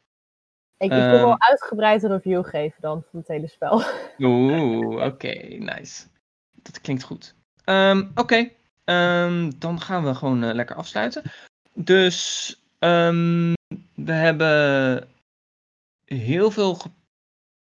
Ik, 0.77 0.93
ik 0.93 0.99
wil 0.99 1.19
um, 1.19 1.25
wel 1.25 1.41
uitgebreid 1.41 2.03
een 2.03 2.11
review 2.11 2.45
geven 2.45 2.81
dan 2.81 3.05
van 3.11 3.19
het 3.19 3.29
hele 3.29 3.49
spel. 3.49 3.83
Oeh, 4.19 4.87
oké, 4.87 5.05
okay, 5.05 5.57
nice. 5.57 6.07
Dat 6.53 6.81
klinkt 6.81 7.03
goed. 7.03 7.35
Um, 7.65 8.11
oké, 8.15 8.21
okay. 8.21 8.57
um, 9.25 9.59
dan 9.59 9.81
gaan 9.81 10.05
we 10.05 10.15
gewoon 10.15 10.53
lekker 10.53 10.77
afsluiten. 10.77 11.23
Dus 11.75 12.49
we 13.95 14.13
hebben 14.13 15.09
heel 16.05 16.51
veel 16.51 16.81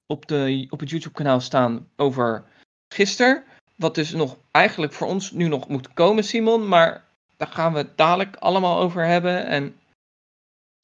op, 0.06 0.26
de, 0.26 0.66
op 0.70 0.80
het 0.80 0.90
YouTube-kanaal 0.90 1.40
staan 1.40 1.88
over 1.96 2.44
gisteren. 2.88 3.44
Wat 3.76 3.94
dus 3.94 4.12
nog 4.12 4.36
eigenlijk 4.50 4.92
voor 4.92 5.06
ons 5.06 5.30
nu 5.30 5.48
nog 5.48 5.68
moet 5.68 5.92
komen, 5.92 6.24
Simon. 6.24 6.68
Maar 6.68 7.04
daar 7.36 7.48
gaan 7.48 7.72
we 7.72 7.78
het 7.78 7.96
dadelijk 7.96 8.36
allemaal 8.36 8.78
over 8.78 9.06
hebben. 9.06 9.46
En 9.46 9.76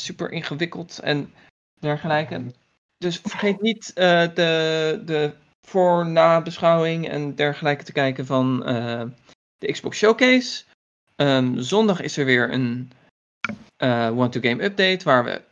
super 0.02 0.30
ingewikkeld 0.30 0.98
en 0.98 1.32
dergelijke. 1.80 2.42
Dus 2.98 3.18
vergeet 3.22 3.60
niet 3.60 3.92
uh, 3.94 4.34
de, 4.34 5.02
de 5.04 5.34
voor-na-beschouwing 5.66 7.08
en 7.08 7.34
dergelijke 7.34 7.84
te 7.84 7.92
kijken 7.92 8.26
van 8.26 8.68
uh, 8.68 9.02
de 9.58 9.72
Xbox 9.72 9.98
Showcase. 9.98 10.64
Um, 11.16 11.60
zondag 11.60 12.00
is 12.00 12.16
er 12.16 12.24
weer 12.24 12.52
een 12.52 12.92
uh, 13.82 14.18
One-to-Game 14.18 14.64
update 14.64 15.04
waar 15.04 15.24
we 15.24 15.42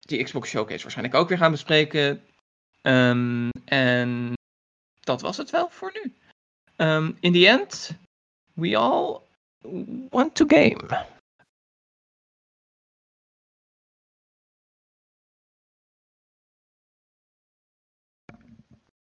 die 0.00 0.24
Xbox 0.24 0.48
Showcase 0.48 0.82
waarschijnlijk 0.82 1.16
ook 1.16 1.28
weer 1.28 1.38
gaan 1.38 1.50
bespreken. 1.50 2.22
Um, 2.82 3.50
en 3.64 4.32
dat 5.00 5.20
was 5.20 5.36
het 5.36 5.50
wel 5.50 5.68
voor 5.70 5.92
nu. 6.02 6.14
Um, 6.76 7.16
in 7.20 7.32
the 7.32 7.48
end, 7.48 7.90
we 8.54 8.76
all 8.76 9.20
want 10.10 10.34
to 10.34 10.44
game. 10.48 11.06